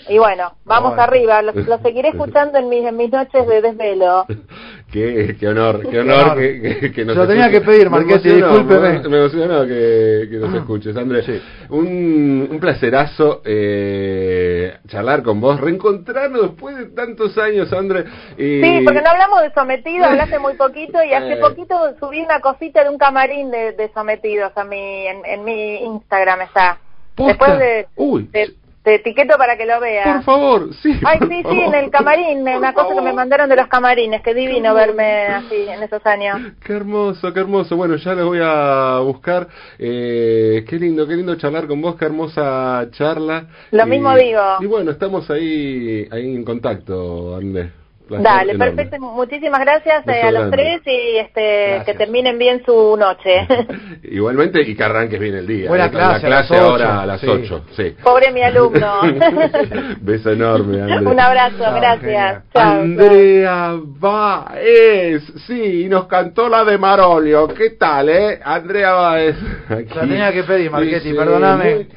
y 0.09 0.17
bueno, 0.17 0.53
vamos 0.65 0.97
arriba, 0.97 1.41
lo, 1.41 1.53
seguiré 1.79 2.09
escuchando 2.09 2.57
en 2.57 2.67
mis, 2.69 2.85
en 2.85 2.97
mis 2.97 3.11
noches 3.11 3.47
de 3.47 3.61
desvelo. 3.61 4.25
Qué, 4.93 5.35
qué 5.39 5.47
honor, 5.47 5.89
qué 5.89 6.01
honor 6.01 6.37
que, 6.37 6.91
que, 6.93 7.03
nos 7.03 7.15
Se 7.15 7.21
lo 7.21 7.27
tenía 7.27 7.49
que 7.49 7.61
pedir, 7.61 7.89
Marquetti, 7.89 8.29
discúlpeme. 8.29 8.99
Me, 9.09 9.17
emocionó 9.17 9.65
que, 9.65 10.27
que 10.29 10.37
nos 10.37 10.53
escuches, 10.53 10.95
Andrés. 10.95 11.41
Un, 11.69 12.47
un 12.51 12.59
placerazo 12.59 13.41
eh, 13.43 14.77
charlar 14.87 15.23
con 15.23 15.41
vos, 15.41 15.59
reencontrarnos 15.59 16.43
después 16.43 16.77
de 16.77 16.85
tantos 16.91 17.35
años, 17.39 17.73
Andrés. 17.73 18.05
Y... 18.37 18.61
Sí, 18.61 18.81
porque 18.85 19.01
no 19.01 19.09
hablamos 19.09 19.41
de 19.41 19.51
sometidos, 19.53 20.05
hablaste 20.05 20.37
muy 20.37 20.53
poquito 20.53 21.03
y 21.03 21.11
hace 21.11 21.33
eh. 21.33 21.37
poquito 21.37 21.75
subí 21.99 22.21
una 22.21 22.39
cosita 22.39 22.83
de 22.83 22.91
un 22.91 22.99
camarín 22.99 23.49
de, 23.49 23.71
de 23.71 23.91
sometidos 23.93 24.55
a 24.55 24.63
mi, 24.63 25.07
en, 25.07 25.25
en 25.25 25.43
mi 25.43 25.77
Instagram 25.85 26.41
está. 26.41 26.77
Después 27.17 27.57
de, 27.57 27.87
Uy. 27.95 28.29
de 28.31 28.53
te 28.83 28.95
etiqueto 28.95 29.37
para 29.37 29.57
que 29.57 29.65
lo 29.65 29.79
veas. 29.79 30.05
Por 30.05 30.23
favor, 30.23 30.73
sí. 30.81 30.99
Ay, 31.05 31.19
sí, 31.21 31.43
sí, 31.49 31.61
en 31.61 31.73
el 31.73 31.89
camarín, 31.89 32.41
una 32.41 32.73
cosa 32.73 32.93
que 32.93 33.01
me 33.01 33.13
mandaron 33.13 33.49
de 33.49 33.55
los 33.55 33.67
camarines, 33.67 34.21
qué 34.21 34.33
divino 34.33 34.73
verme 34.73 35.27
así 35.27 35.67
en 35.69 35.81
esos 35.81 36.05
años. 36.05 36.39
Qué 36.65 36.73
hermoso, 36.73 37.33
qué 37.33 37.39
hermoso. 37.39 37.77
Bueno, 37.77 37.95
ya 37.95 38.13
les 38.13 38.25
voy 38.25 38.39
a 38.41 38.99
buscar. 38.99 39.47
Eh, 39.79 40.65
qué 40.67 40.77
lindo, 40.77 41.07
qué 41.07 41.15
lindo 41.15 41.35
charlar 41.35 41.67
con 41.67 41.81
vos, 41.81 41.95
qué 41.95 42.05
hermosa 42.05 42.87
charla. 42.91 43.47
Lo 43.71 43.85
mismo 43.85 44.15
digo. 44.15 44.41
Y 44.59 44.65
bueno, 44.65 44.91
estamos 44.91 45.29
ahí, 45.29 46.07
ahí 46.11 46.35
en 46.35 46.43
contacto, 46.43 47.37
Andrés. 47.37 47.82
Dale, 48.21 48.57
perfecto. 48.57 48.99
Muchísimas 48.99 49.61
gracias 49.61 50.07
eh, 50.07 50.21
a 50.21 50.31
los 50.31 50.51
tres 50.51 50.81
y 50.85 51.17
este, 51.17 51.81
que 51.85 51.93
terminen 51.95 52.37
bien 52.37 52.63
su 52.65 52.95
noche. 52.97 53.47
Igualmente 54.03 54.61
y 54.61 54.75
que 54.75 54.83
arranques 54.83 55.19
bien 55.19 55.35
el 55.35 55.47
día. 55.47 55.69
Buena 55.69 55.89
clase, 55.89 56.29
la 56.29 56.45
clase 56.45 56.57
ahora 56.57 57.01
a 57.01 57.05
las 57.05 57.23
8. 57.23 57.65
Sí. 57.75 57.95
Pobre 58.03 58.31
mi 58.31 58.41
alumno. 58.41 59.01
Beso 60.01 60.31
enorme, 60.31 60.81
Andrea. 60.81 61.09
Un 61.09 61.19
abrazo, 61.19 61.63
gracias. 61.75 62.43
Chao, 62.53 62.81
Andrea 62.81 63.75
Baez. 63.81 65.23
Sí, 65.47 65.83
y 65.85 65.89
nos 65.89 66.07
cantó 66.07 66.49
la 66.49 66.63
de 66.63 66.77
Marolio. 66.77 67.47
¿Qué 67.47 67.71
tal, 67.71 68.09
eh? 68.09 68.39
Andrea 68.43 68.93
Baez. 68.93 69.35
La 69.69 70.01
tenía 70.01 70.31
que 70.31 70.43
pedir, 70.43 70.71
Marquetti, 70.71 71.13
perdóname. 71.13 71.87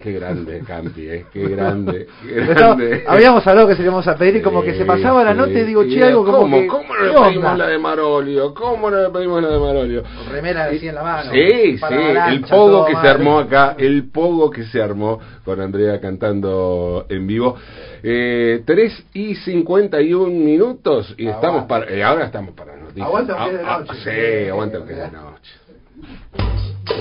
Qué 0.00 0.12
grande, 0.12 0.62
Campi, 0.64 1.08
eh. 1.08 1.26
Qué 1.32 1.48
grande. 1.48 2.06
Qué 2.22 2.34
grande. 2.34 3.04
habíamos 3.06 3.44
hablado 3.46 3.66
que 3.66 3.74
se 3.74 3.82
le 3.82 3.88
íbamos 3.88 4.06
a 4.06 4.16
pedir 4.16 4.36
y 4.36 4.42
como 4.42 4.62
que 4.62 4.74
se 4.74 4.84
pasaba 4.84 5.24
la 5.24 5.34
noche 5.34 5.64
digo, 5.64 5.82
che, 5.84 6.04
algo 6.04 6.24
como 6.24 6.66
¿Cómo, 6.66 6.68
¿Cómo 6.68 6.94
no 6.94 7.04
le 7.04 7.12
pedimos 7.12 7.58
la 7.58 7.66
de 7.66 7.78
Marolio? 7.78 8.54
¿Cómo 8.54 8.90
no 8.90 9.02
le 9.02 9.10
pedimos 9.10 9.42
la 9.42 9.48
de 9.48 9.58
Marolio? 9.58 10.04
remera 10.30 10.66
así 10.66 10.86
en 10.86 10.94
la 10.94 11.02
mano. 11.02 11.32
Sí, 11.32 11.78
sí, 11.78 11.94
el 12.28 12.42
pogo 12.42 12.86
que 12.86 12.94
se 12.94 13.08
armó 13.08 13.40
acá, 13.40 13.74
el 13.76 14.08
pogo 14.10 14.50
que 14.50 14.62
se 14.64 14.80
armó 14.80 15.18
con 15.44 15.60
Andrea 15.60 16.00
cantando 16.00 17.06
en 17.08 17.26
vivo. 17.26 17.56
Eh, 18.02 18.62
3 18.64 19.06
y 19.14 19.34
51 19.34 20.28
minutos 20.28 21.12
y 21.18 21.26
estamos 21.26 21.64
para, 21.64 21.92
eh, 21.92 22.04
ahora 22.04 22.26
estamos 22.26 22.54
para 22.54 22.76
noticias. 22.76 23.04
Aguanta 23.04 23.36
el 23.36 23.50
que 23.50 23.56
de 23.56 23.64
ah, 23.64 23.78
noche. 23.80 23.94
sí, 24.04 24.48
aguanta 24.48 24.76
el 24.78 24.84
que 24.84 24.94
de 24.94 25.10
noche. 25.10 25.52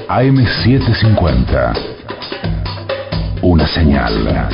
AM750. 0.07 2.06
Una 3.41 3.67
señal. 3.67 4.47